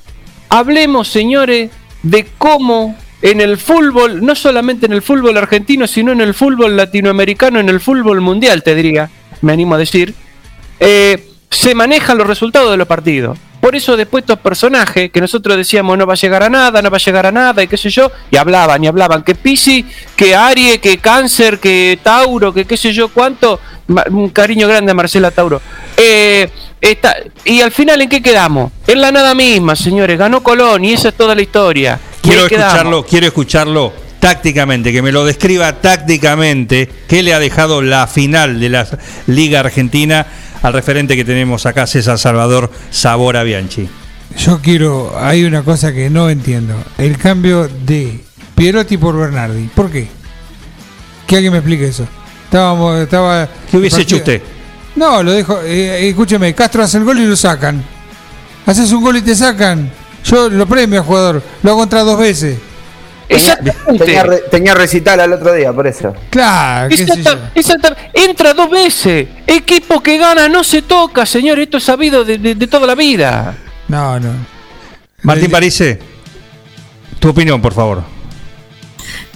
[0.48, 1.70] Hablemos, señores,
[2.02, 6.76] de cómo en el fútbol, no solamente en el fútbol argentino, sino en el fútbol
[6.76, 9.10] latinoamericano, en el fútbol mundial, te diría,
[9.42, 10.14] me animo a decir,
[10.80, 13.38] eh, se manejan los resultados de los partidos.
[13.60, 16.90] Por eso después estos personajes que nosotros decíamos no va a llegar a nada, no
[16.90, 19.84] va a llegar a nada y qué sé yo, y hablaban y hablaban que Pisi,
[20.14, 23.58] que Arie, que Cáncer, que Tauro, que qué sé yo cuánto,
[24.10, 25.60] un cariño grande a Marcela Tauro.
[25.96, 26.48] Eh,
[26.80, 28.70] está- y al final en qué quedamos?
[28.86, 31.98] En la nada misma, señores, ganó Colón y esa es toda la historia.
[32.22, 32.66] Quiero quedamos.
[32.74, 38.58] escucharlo, quiero escucharlo tácticamente, que me lo describa tácticamente qué le ha dejado la final
[38.60, 38.86] de la
[39.26, 40.26] Liga Argentina
[40.62, 43.88] al referente que tenemos acá, César Salvador Sabora Bianchi.
[44.36, 46.74] Yo quiero, hay una cosa que no entiendo.
[46.98, 48.22] El cambio de
[48.54, 49.68] Pierotti por Bernardi.
[49.74, 50.08] ¿Por qué?
[51.26, 52.06] Que alguien me explique eso.
[52.44, 53.48] Estábamos, estaba.
[53.70, 54.42] ¿Qué hubiese hecho usted?
[54.96, 55.60] No, lo dejo.
[55.62, 57.82] eh, escúcheme, Castro hace el gol y lo sacan.
[58.66, 59.90] Haces un gol y te sacan.
[60.24, 61.42] Yo lo premio al jugador.
[61.62, 62.58] Lo hago contra dos veces.
[63.98, 66.14] Tenía, re- tenía recital al otro día, por eso.
[66.30, 66.94] Claro.
[66.94, 69.28] Exacta- exacta- entra dos veces.
[69.46, 71.58] Equipo que gana no se toca, señor.
[71.58, 73.54] Esto es sabido de, de- de toda la vida.
[73.88, 74.30] No, no.
[75.22, 75.98] Martín Parise,
[77.18, 78.02] tu opinión, por favor.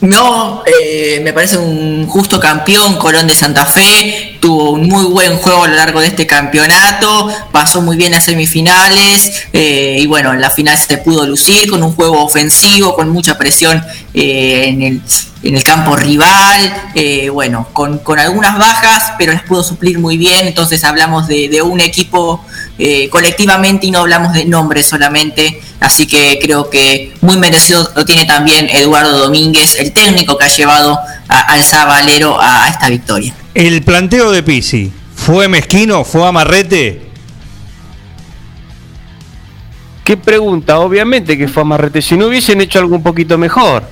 [0.00, 5.36] No, eh, me parece un justo campeón, Colón de Santa Fe, tuvo un muy buen
[5.36, 10.34] juego a lo largo de este campeonato, pasó muy bien a semifinales eh, y bueno,
[10.34, 14.82] en la final se pudo lucir con un juego ofensivo, con mucha presión eh, en,
[14.82, 15.00] el,
[15.44, 20.16] en el campo rival, eh, bueno, con, con algunas bajas, pero las pudo suplir muy
[20.16, 22.44] bien, entonces hablamos de, un equipo
[22.78, 28.04] eh, colectivamente y no hablamos de nombres solamente, así que creo que muy merecido lo
[28.04, 30.98] tiene también Eduardo Domínguez, el técnico que ha llevado
[31.28, 33.36] al Zabalero a, a esta victoria.
[33.54, 36.04] El planteo de Pisi, ¿fue mezquino?
[36.04, 37.02] ¿Fue amarrete?
[40.04, 40.78] ¿Qué pregunta?
[40.78, 42.00] Obviamente que fue amarrete.
[42.00, 43.84] Si no hubiesen hecho algo un poquito mejor.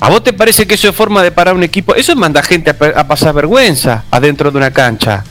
[0.00, 1.94] ¿A vos te parece que eso es forma de parar un equipo?
[1.94, 5.24] Eso es manda gente a, pasar vergüenza adentro de una cancha.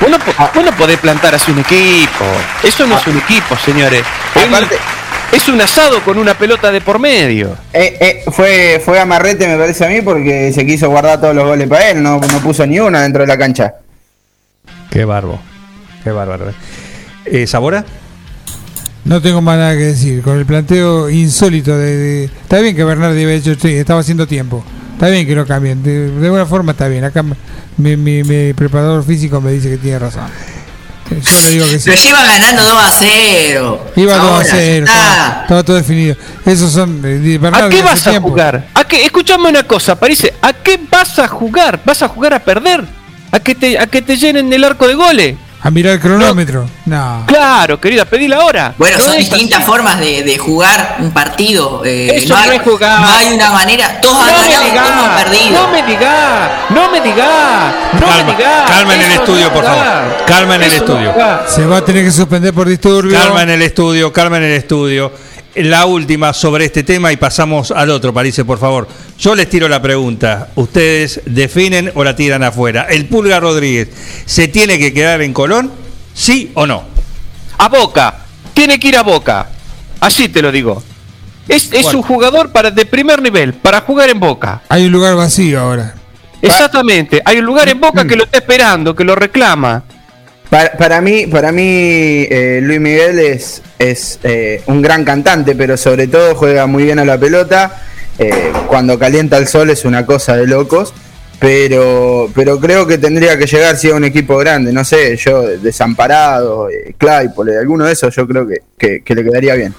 [0.00, 2.24] Vos no, vos no podés plantar así un equipo.
[2.62, 4.02] Eso no es un equipo, señores.
[5.32, 7.56] Es un asado con una pelota de por medio.
[7.72, 11.44] Eh, eh, fue, fue amarrete, me parece a mí, porque se quiso guardar todos los
[11.46, 13.74] goles para él, no, no puso ni una dentro de la cancha.
[14.90, 15.40] Qué barbo.
[16.04, 16.52] Qué bárbaro.
[17.24, 17.84] Eh, ¿Sabora?
[19.04, 20.22] No tengo más nada que decir.
[20.22, 21.96] Con el planteo insólito de.
[21.96, 24.64] de- está bien que Bernardi había hecho, sí, estaba haciendo tiempo.
[24.94, 27.02] Está bien que lo cambien, de, de buena forma está bien.
[27.04, 27.24] Acá
[27.76, 30.24] mi, mi, mi preparador físico me dice que tiene razón.
[31.20, 31.90] Yo le digo que sí.
[31.90, 33.86] Pero lleva ganando 2 a 0.
[33.96, 36.16] Iba 2 a Ahora, 0, ya estaba, estaba todo definido.
[36.46, 37.00] Esos son.
[37.04, 38.28] eh, de- ¿A Bernardo, qué vas a tiempo.
[38.30, 38.68] jugar?
[38.74, 39.04] ¿A qué?
[39.04, 40.32] Escuchame una cosa, parece.
[40.42, 41.80] ¿A qué vas a jugar?
[41.84, 42.84] ¿Vas a jugar a perder?
[43.30, 45.36] ¿A que te, a que te llenen el arco de goles?
[45.64, 46.68] A mirar el cronómetro.
[46.86, 47.22] No.
[47.26, 48.74] Claro, querida, pedí la hora.
[48.76, 49.66] Bueno, No son distintas así.
[49.70, 51.82] formas de, de jugar un partido.
[51.84, 53.00] eh, Eso no, hay, no es jugar.
[53.00, 54.00] no hay una manera.
[54.00, 55.62] Todos han No me ganado, todos han digas, perdido.
[55.62, 58.70] no me digas, no me digas, no Calma, me digas.
[58.70, 60.24] calma en el Eso no estudio, es por favor.
[60.26, 61.14] Calma en el no estudio.
[61.46, 63.16] Se va a tener que suspender por disturbio.
[63.16, 65.12] Calma en el estudio, calma en el estudio.
[65.54, 68.88] La última sobre este tema y pasamos al otro, Parece, por favor.
[69.18, 70.48] Yo les tiro la pregunta.
[70.54, 72.86] ¿Ustedes definen o la tiran afuera?
[72.88, 73.88] ¿El Pulga Rodríguez
[74.24, 75.70] se tiene que quedar en Colón?
[76.14, 76.84] ¿Sí o no?
[77.58, 78.16] A Boca,
[78.54, 79.48] tiene que ir a Boca.
[80.00, 80.82] Así te lo digo.
[81.48, 81.98] Es, es Bueno.
[81.98, 84.62] un jugador para de primer nivel, para jugar en Boca.
[84.70, 85.94] Hay un lugar vacío ahora.
[86.40, 87.20] Exactamente.
[87.24, 87.80] Hay un lugar en Mm.
[87.80, 89.82] Boca que lo está esperando, que lo reclama.
[90.52, 95.78] Para, para mí, para mí eh, Luis Miguel es, es eh, un gran cantante, pero
[95.78, 97.80] sobre todo juega muy bien a la pelota.
[98.18, 100.92] Eh, cuando calienta el sol es una cosa de locos.
[101.40, 104.74] Pero, pero creo que tendría que llegar si a un equipo grande.
[104.74, 109.24] No sé, yo, Desamparado, eh, Claypole, alguno de esos, yo creo que, que- que le
[109.24, 109.74] quedaría bien.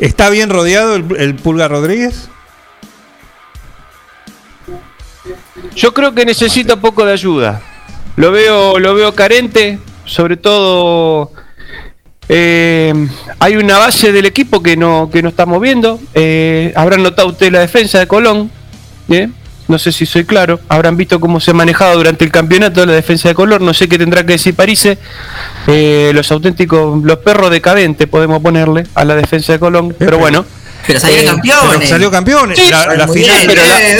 [0.00, 2.28] ¿Está bien rodeado el, el Pulga Rodríguez?
[5.74, 7.60] Yo creo que necesita un poco de ayuda.
[8.16, 11.30] Lo veo, lo veo carente, sobre todo
[12.28, 12.92] eh,
[13.38, 16.00] hay una base del equipo que no, que no está moviendo.
[16.14, 18.50] Eh, habrán notado usted la defensa de Colón.
[19.08, 19.28] ¿eh?
[19.68, 20.60] No sé si soy claro.
[20.68, 23.64] Habrán visto cómo se ha manejado durante el campeonato la defensa de Colón.
[23.64, 24.98] No sé qué tendrá que decir Parise.
[25.66, 29.94] Eh, los auténticos, los perros decadentes podemos ponerle a la defensa de Colón.
[29.98, 30.44] Pero bueno.
[30.86, 31.76] Pero salieron campeones.
[31.78, 32.58] Pero salió campeones.
[32.58, 33.12] Sí, la, final.
[33.14, 33.98] bien, pero la- eh,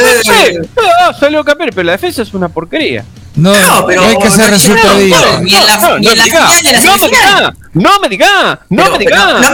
[0.49, 3.05] eh, no, salió campeón, pero la defensa es una porquería.
[3.35, 5.41] No, No, pero no hay que ser no resultadista.
[5.41, 7.09] Ni en la- No, ni en la final la no me semifinal.
[7.09, 8.99] diga, no me diga, no me no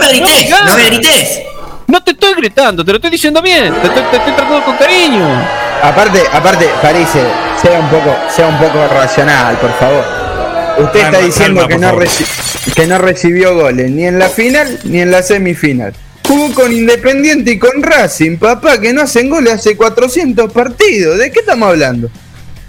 [0.09, 1.41] grites, no me grites.
[1.87, 4.77] No te estoy gritando, te lo estoy diciendo bien, te, estoy- te estoy tratando con
[4.77, 5.27] cariño.
[5.83, 7.27] Aparte, aparte, París, eh,
[7.61, 10.05] sea un poco, sea un poco racional, por favor.
[10.77, 14.79] Usted Calma, está diciendo calma, que, no que no recibió goles ni en la final
[14.85, 15.93] ni en la semifinal.
[16.27, 21.17] Jugó con Independiente y con Racing, papá, que no hacen goles hace 400 partidos.
[21.17, 22.09] ¿De qué estamos hablando?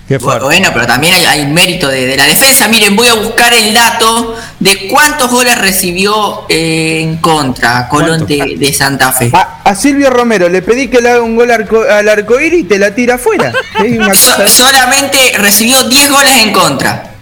[0.09, 0.19] Qué.
[0.19, 2.69] Bueno, pero también hay, hay mérito de, de la defensa.
[2.69, 8.57] Miren, voy a buscar el dato de cuántos goles recibió eh, en contra Colón de,
[8.59, 9.31] de Santa Fe.
[9.33, 12.65] A, a Silvio Romero le pedí que le haga un gol arco- al arcoíris y
[12.65, 13.51] te la tira afuera.
[14.15, 17.15] So- solamente recibió 10 goles en contra.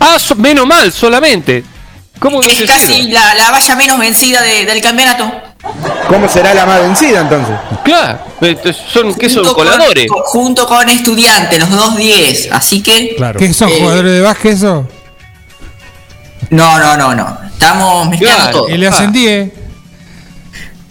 [0.00, 1.62] Ah, so- menos mal, solamente.
[2.18, 5.30] ¿Cómo Que es casi la, la valla menos vencida de- del campeonato.
[6.08, 7.56] ¿Cómo será la más vencida entonces?
[7.84, 9.44] Claro, este, son, ¿qué son?
[9.44, 10.06] Junto ¿Coladores?
[10.08, 12.48] co- junto con Estudiantes, los dos 10.
[12.52, 13.14] Así que.
[13.16, 13.38] Claro.
[13.38, 14.86] ¿Qué son Eh, jugadores de básquet eso?
[16.50, 17.38] No, no, no, no.
[17.52, 18.58] Estamos mezclando Claro.
[18.58, 18.68] todo.
[18.68, 19.52] Y le ascendí, ¿eh?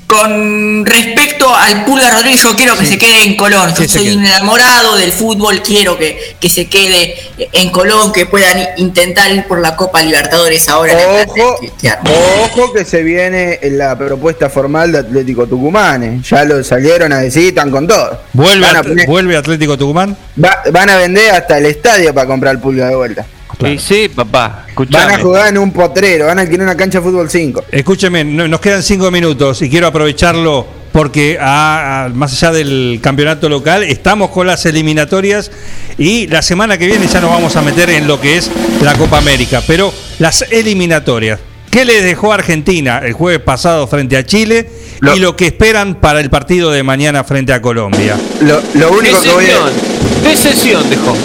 [0.08, 3.69] Con respecto al Pulga Rodríguez, yo quiero que se quede en Colón.
[3.72, 7.16] Yo Sí, soy enamorado del fútbol, quiero que, que se quede
[7.51, 10.93] en Colón, que puedan intentar ir por la Copa Libertadores ahora.
[10.93, 16.03] en el Ojo, que- se viene la propuesta formal de Atlético Tucumán.
[16.03, 16.22] eh.
[16.30, 18.22] Ya lo salieron a decir, están con todo.
[18.34, 20.16] ¿Vuelve, van, a At- poner- ¿Vuelve Atlético Tucumán?
[20.43, 23.25] va- van a vender hasta el estadio para comprar el pulga de vuelta.
[23.59, 27.03] Sí, sí, papá, Van a jugar en un potrero, van a adquirir una cancha de
[27.06, 27.66] fútbol 5.
[27.72, 33.00] Escúcheme, no- nos quedan cinco minutos y quiero aprovecharlo porque a- a- más allá del
[33.01, 35.51] campeonato local estamos con las eliminatorias
[35.98, 38.50] y la semana que viene ya nos vamos a meter en lo que es
[38.82, 39.61] la Copa América.
[39.67, 41.40] Pero las eliminatorias,
[41.72, 44.69] ¿qué les dejó Argentina el jueves pasado frente a Chile
[45.01, 48.17] Lo- y lo que esperan para el partido de mañana frente a Colombia?
[48.42, 51.16] Lo, lo único que voy a, decesión dejó.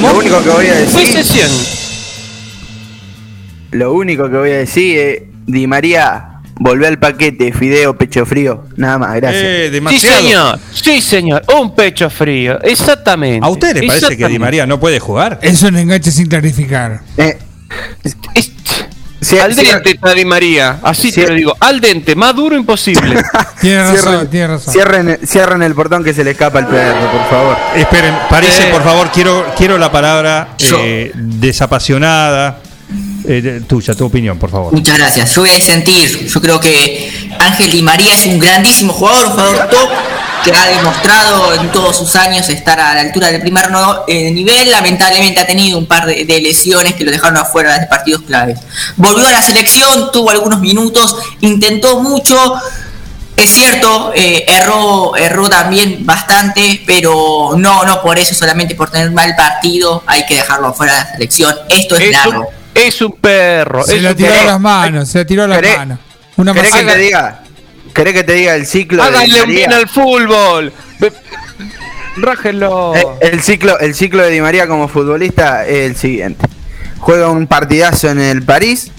[0.00, 1.50] Lo único que voy a decir, Decesión.
[3.72, 8.64] lo único que voy a decir es Di María, volvé al paquete, fideo, pecho frío,
[8.76, 9.42] nada más, gracias.
[9.44, 10.22] Eh, Sí, demasiado.
[10.22, 10.60] señor.
[10.72, 11.42] Sí, señor.
[11.60, 12.60] Un pecho frío.
[12.62, 13.44] Exactamente.
[13.44, 14.38] ¿A usted le parece que Di.
[14.38, 15.38] María no puede jugar?
[15.42, 17.00] Es un enganche sin clarificar.
[17.16, 17.38] Eh,
[18.04, 18.16] Es-
[19.22, 20.78] si- al dente Di María.
[20.82, 21.20] Así Sí.
[21.22, 21.56] te lo digo.
[21.60, 22.14] Al dente.
[22.14, 23.22] Más duro imposible.
[23.60, 24.72] Tiene razón, Cierren, tiene razón.
[24.74, 27.56] cierren, cierren el portón que se le escapa al perro, por favor.
[27.76, 28.72] Esperen, parece, Eh.
[28.72, 32.58] por favor, quiero, quiero la palabra eh, desapasionada.
[33.26, 34.72] Eh, tuya, tu opinión, por favor.
[34.72, 35.34] Muchas gracias.
[35.34, 36.26] Yo voy a sentir.
[36.28, 39.90] Yo creo que Ángel Di María es un grandísimo jugador, un jugador top
[40.44, 44.30] que ha demostrado en todos sus años estar a la altura del primer no- eh,
[44.32, 44.70] nivel.
[44.70, 48.58] Lamentablemente ha tenido un par de, de lesiones que lo dejaron afuera de partidos claves.
[48.96, 52.54] Volvió a la selección, tuvo algunos minutos, intentó mucho.
[53.36, 59.10] es cierto, eh, erró, erró también bastante, pero no, no por eso, solamente por tener
[59.12, 61.54] mal partido, hay que dejarlo fuera de la selección.
[61.68, 62.48] Esto es, Es largo.
[62.74, 63.82] Es un perro.
[63.84, 65.98] Se la tiró a las manos, se la tiró a las ¿Querés- manos.
[66.36, 66.94] Una ¿Querés que masacre.
[66.94, 67.42] te diga?
[67.94, 70.72] ¿Querés que te diga el ciclo de Háganle un bien al fútbol.
[72.16, 72.94] Rájenlo.
[72.94, 76.46] Eh, el ciclo el ciclo de Di María como futbolista es el siguiente.
[76.98, 78.90] Juega un partidazo en el París,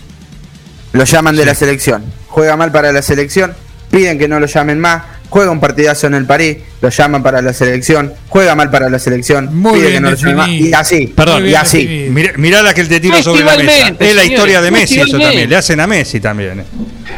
[0.94, 2.04] lo llaman de la selección.
[2.28, 3.56] Juega mal para la selección,
[3.92, 5.04] piden que no lo llamen más.
[5.34, 8.14] Juega un partidazo en el París, lo llaman para la selección.
[8.30, 10.48] Juega mal para la selección, Muy piden bien que no lo.
[10.48, 12.08] Y así, Perdón, y así.
[12.12, 13.96] Mirá, mirá la que él te tira sobre la mesa.
[14.00, 15.50] Es la historia de Messi, eso también.
[15.50, 16.60] Le hacen a Messi también.
[16.60, 16.66] eh.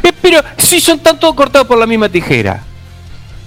[0.01, 2.63] Eh, pero si son tan todos cortados por la misma tijera.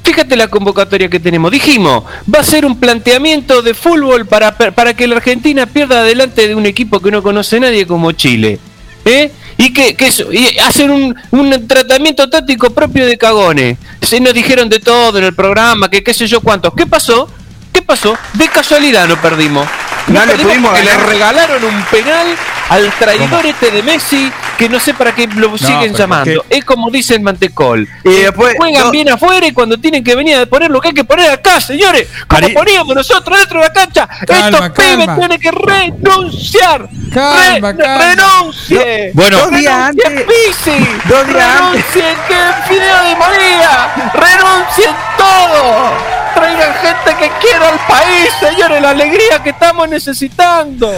[0.05, 1.51] Fíjate la convocatoria que tenemos.
[1.51, 6.47] Dijimos, va a ser un planteamiento de fútbol para, para que la Argentina pierda delante
[6.47, 8.59] de un equipo que no conoce nadie como Chile.
[9.05, 9.33] ¿Eh?
[9.57, 13.77] Y que, que y hacer un, un tratamiento táctico propio de cagones.
[14.03, 16.73] Se nos dijeron de todo en el programa, que qué sé yo cuántos.
[16.75, 17.29] ¿Qué pasó?
[17.73, 18.17] ¿Qué pasó?
[18.35, 19.67] De casualidad no perdimos.
[20.09, 21.09] No le pudimos porque le ganar.
[21.09, 22.27] regalaron un penal
[22.71, 26.45] al traidor este de Messi, que no sé para qué lo siguen llamando.
[26.51, 27.89] Es como dice el Mantecol.
[28.05, 30.89] Y después- Juegan no- bien afuera y cuando tienen que venir a poner lo que
[30.89, 32.09] hay que poner acá, señores.
[32.27, 34.09] Como Ari- poníamos nosotros dentro de la cancha.
[34.27, 35.17] Calma, Estos pibes calma.
[35.17, 36.89] tienen que renunciar.
[37.13, 38.15] Calma, calma.
[38.15, 39.11] Renuncie.
[39.15, 39.39] Bueno.
[39.39, 40.89] Dos días antes- Pizzi.
[41.09, 44.11] dos días antes- Renuncien que Fideo de María.
[44.15, 46.18] Renuncien todo.
[46.39, 48.81] Traigan gente que quiera al país, señores.
[48.83, 50.91] La alegría que estamos necesitando.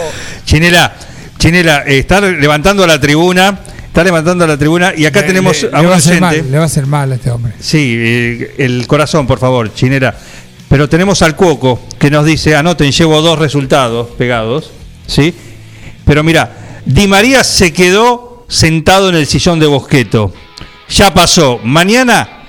[0.45, 0.93] Chinela,
[1.37, 3.59] Chinela, eh, está levantando la tribuna.
[3.87, 6.11] Está levantando la tribuna y acá Le- tenemos le, a le un va a hacer
[6.23, 6.41] oyente.
[6.43, 7.53] mal, le va a hacer mal a este hombre.
[7.59, 10.15] Sí, eh, el corazón, por favor, Chinera.
[10.69, 14.71] Pero tenemos al Cuoco que nos dice, anoten, llevo dos resultados pegados,
[15.07, 15.35] ¿sí?
[16.05, 20.33] Pero mira, Di María se quedó sentado en el sillón de Bosqueto.
[20.87, 21.59] Ya pasó.
[21.61, 22.40] Mañana,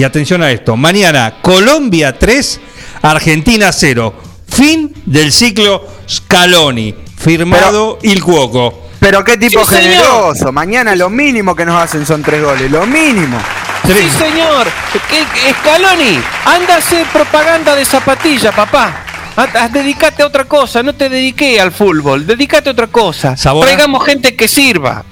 [0.00, 2.58] y atención a esto, mañana Colombia 3,
[3.02, 4.14] Argentina 0.
[4.48, 6.94] Fin del ciclo Scaloni.
[7.18, 8.88] Firmado Il Cuoco.
[8.98, 9.82] Pero qué tipo Sí, señor.
[9.92, 10.52] generoso.
[10.52, 12.70] Mañana lo mínimo que nos hacen son tres goles.
[12.70, 13.38] Lo mínimo.
[13.86, 14.66] Sí, señor.
[14.92, 19.04] ¿Qué- qué- Scaloni, anda a hacer propaganda de zapatilla, papá.
[19.36, 23.36] Haz- haz- Dedicate a otra cosa, no te dediqué al fútbol, dedicate a otra cosa.
[23.36, 23.66] Sabora.
[23.68, 25.04] Traigamos gente que sirva.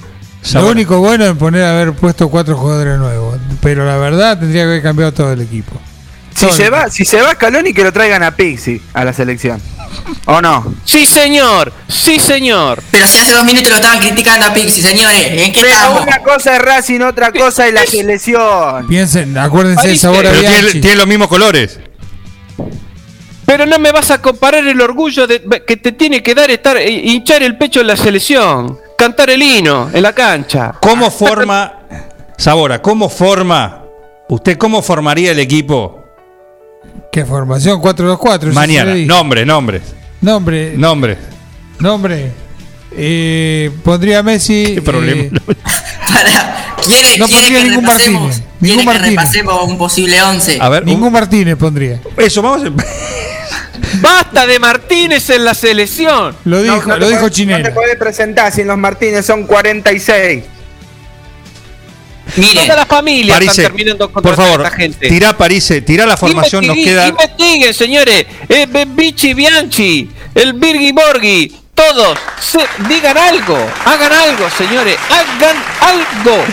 [0.55, 3.39] Lo único bueno es poner haber puesto cuatro jugadores nuevos.
[3.61, 5.73] Pero la verdad tendría que haber cambiado todo el equipo.
[6.35, 9.05] Si Todo se el va, si se va Scaloni que lo traigan a Pixi a
[9.05, 9.61] la selección.
[10.27, 10.75] ¿O no?
[10.85, 12.83] Sí, señor, sí, señor.
[12.91, 15.27] Pero si hace dos minutos lo estaban criticando a Pixi, señores.
[15.33, 16.03] ¿En qué Pero estamos?
[16.03, 18.87] una cosa es Racing, otra cosa es la selección.
[18.87, 21.81] Piensen, acuérdense de Parece- sabor a Pero tiene, tiene los mismos colores.
[23.47, 26.77] Pero no me vas a comparar el orgullo de, que te tiene que dar estar
[26.77, 30.75] eh, hinchar el pecho en la selección, cantar el hino en la cancha.
[30.81, 31.75] ¿Cómo forma,
[32.37, 33.83] Sabora, cómo forma,
[34.29, 36.05] usted cómo formaría el equipo
[37.11, 37.81] ¿Qué formación?
[37.81, 38.43] 4-2-4.
[38.43, 38.95] eso mañana?
[38.95, 39.81] Nombre, nombre,
[40.21, 40.75] Nombre.
[40.77, 41.17] nombre.
[41.79, 42.33] Nombre.
[42.97, 44.73] Eh, pondría a Messi.
[44.75, 45.23] ¿Qué problema?
[45.49, 45.55] eh,
[46.13, 49.11] Para, ¿Quiere, No quiere pondría que ningún repasemos, Martínez, ningún que Martínez.
[49.11, 50.59] repasemos un posible 11?
[50.61, 52.01] A ver, un- ningún Martínez pondría.
[52.17, 52.67] eso, vamos a...
[53.95, 56.37] Basta de Martínez en la selección.
[56.45, 57.65] Lo dijo, No, no lo dijo podés- No Chinela.
[57.69, 60.45] te podés presentar si en los Martínez son 46.
[62.37, 65.09] Miren, Toda la familia Parise, están terminando con por favor, esta gente.
[65.09, 67.09] tirá Parise, tirá la formación, nos queda...
[67.09, 68.27] Investiguen, señores.
[68.49, 72.19] Eh, Bichi Bianchi, el Birgi Borghi, todos.
[72.41, 73.57] se- digan algo.
[73.85, 74.97] Hagan algo, señores.
[75.09, 76.45] Hagan algo.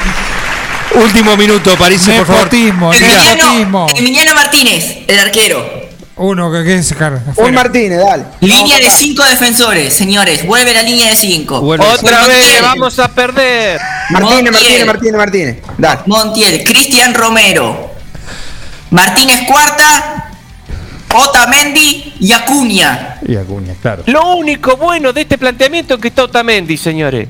[1.03, 2.49] Último minuto, Parise, por favor.
[2.53, 3.87] Emiliano.
[3.97, 5.84] Emiliano Martínez, el arquero.
[6.17, 7.19] Uno que, que sacar.
[7.35, 7.53] Un.
[7.53, 8.23] Martínez, dale.
[8.39, 10.45] Línea de cinco defensores, señores.
[10.45, 11.59] Vuelve la línea de cinco.
[11.59, 11.85] Vuelve.
[11.85, 12.37] Otra Montiel.
[12.37, 13.79] vez vamos a perder.
[14.11, 14.51] Martínez.
[14.53, 15.57] Martínez, Martínez, Martínez.
[15.77, 16.01] Dale.
[16.05, 17.91] Montiel, Cristian Romero,
[18.91, 20.31] Martínez Cuarta,
[21.13, 23.17] Otamendi y Acuña.
[23.27, 24.03] Y Acuña, claro.
[24.05, 27.27] Lo único bueno de este planteamiento es que está Otamendi, señores.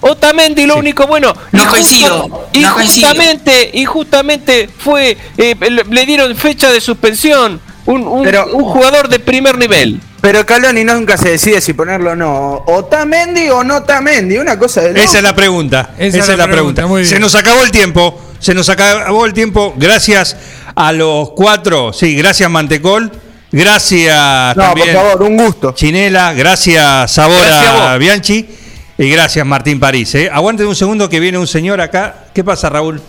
[0.00, 1.34] Otamendi, lo único bueno.
[1.52, 3.08] No Y coincido, y no coincido.
[3.08, 5.54] justamente, y justamente fue, eh,
[5.90, 7.60] le dieron fecha de suspensión.
[7.86, 10.00] Un, un- Pero- un jugador de primer nivel.
[10.20, 12.62] Pero Scaloni nunca se decide si ponerlo o no.
[12.66, 14.38] O Tamendi o no Tamendi.
[14.38, 15.90] Una cosa de Esa es la pregunta.
[15.98, 16.86] Esa, es la pregunta.
[16.86, 17.12] muy bien.
[17.12, 18.18] Se nos acabó el tiempo.
[18.38, 19.74] Se nos acabó el tiempo.
[19.76, 20.34] Gracias
[20.74, 21.92] a los cuatro.
[21.92, 23.12] Sí, gracias Mantecol.
[23.52, 25.72] Gracias No, también por favor, un gusto.
[25.72, 26.32] Chinela.
[26.32, 27.98] Gracias Sabora.
[27.98, 28.48] Bianchi.
[28.96, 30.14] Y gracias Martín París.
[30.14, 30.30] ¿eh?
[30.32, 32.26] Aguanten un segundo que viene un señor acá.
[32.32, 33.00] ¿Qué pasa, Raúl?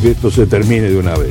[0.00, 1.30] Que esto se termine de una vez.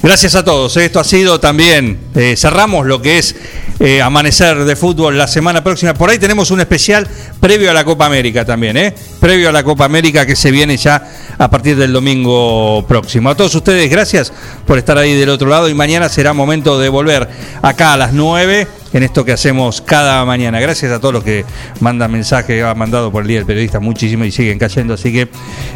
[0.00, 0.76] Gracias a todos.
[0.76, 0.84] ¿eh?
[0.84, 1.98] Esto ha sido también.
[2.14, 3.34] eh, cerramos lo que es
[3.80, 5.92] eh, amanecer de fútbol la semana próxima.
[5.94, 7.06] Por ahí tenemos un especial
[7.40, 8.94] previo a la Copa América también, ¿eh?
[9.20, 11.02] Previo a la Copa América que se viene ya
[11.36, 13.28] a partir del domingo próximo.
[13.30, 14.32] A todos ustedes, gracias
[14.66, 17.28] por estar ahí del otro lado y mañana será momento de volver
[17.62, 20.60] acá a las 9 en esto que hacemos cada mañana.
[20.60, 21.44] Gracias a todos los que
[21.80, 24.94] mandan mensajes, ha mandado por el Día del Periodista muchísimo y siguen cayendo.
[24.94, 25.28] Así que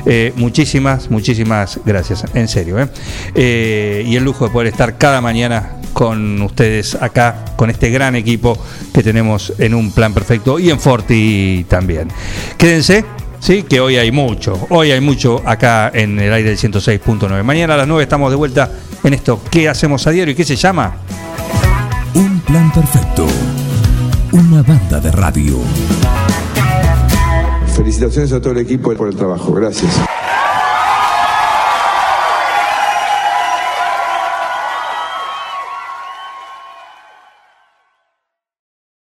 [0.06, 2.80] eh, muchísimas, muchísimas gracias, en serio.
[2.80, 2.88] ¿eh?
[3.34, 8.16] Eh, y el lujo de poder estar cada mañana con ustedes acá, con este gran
[8.16, 8.58] equipo
[8.94, 12.08] que tenemos en un plan perfecto y en Forti también.
[12.56, 13.04] Quédense.
[13.40, 17.42] Sí, que hoy hay mucho, hoy hay mucho acá en el aire del 106.9.
[17.42, 18.70] Mañana a las 9 estamos de vuelta
[19.02, 20.30] en esto ¿Qué hacemos a diario?
[20.30, 20.96] ¿Y qué se llama?
[22.52, 23.26] Plan perfecto.
[24.30, 25.56] Una banda de radio.
[27.74, 29.54] Felicitaciones a todo el equipo por el trabajo.
[29.54, 29.90] Gracias.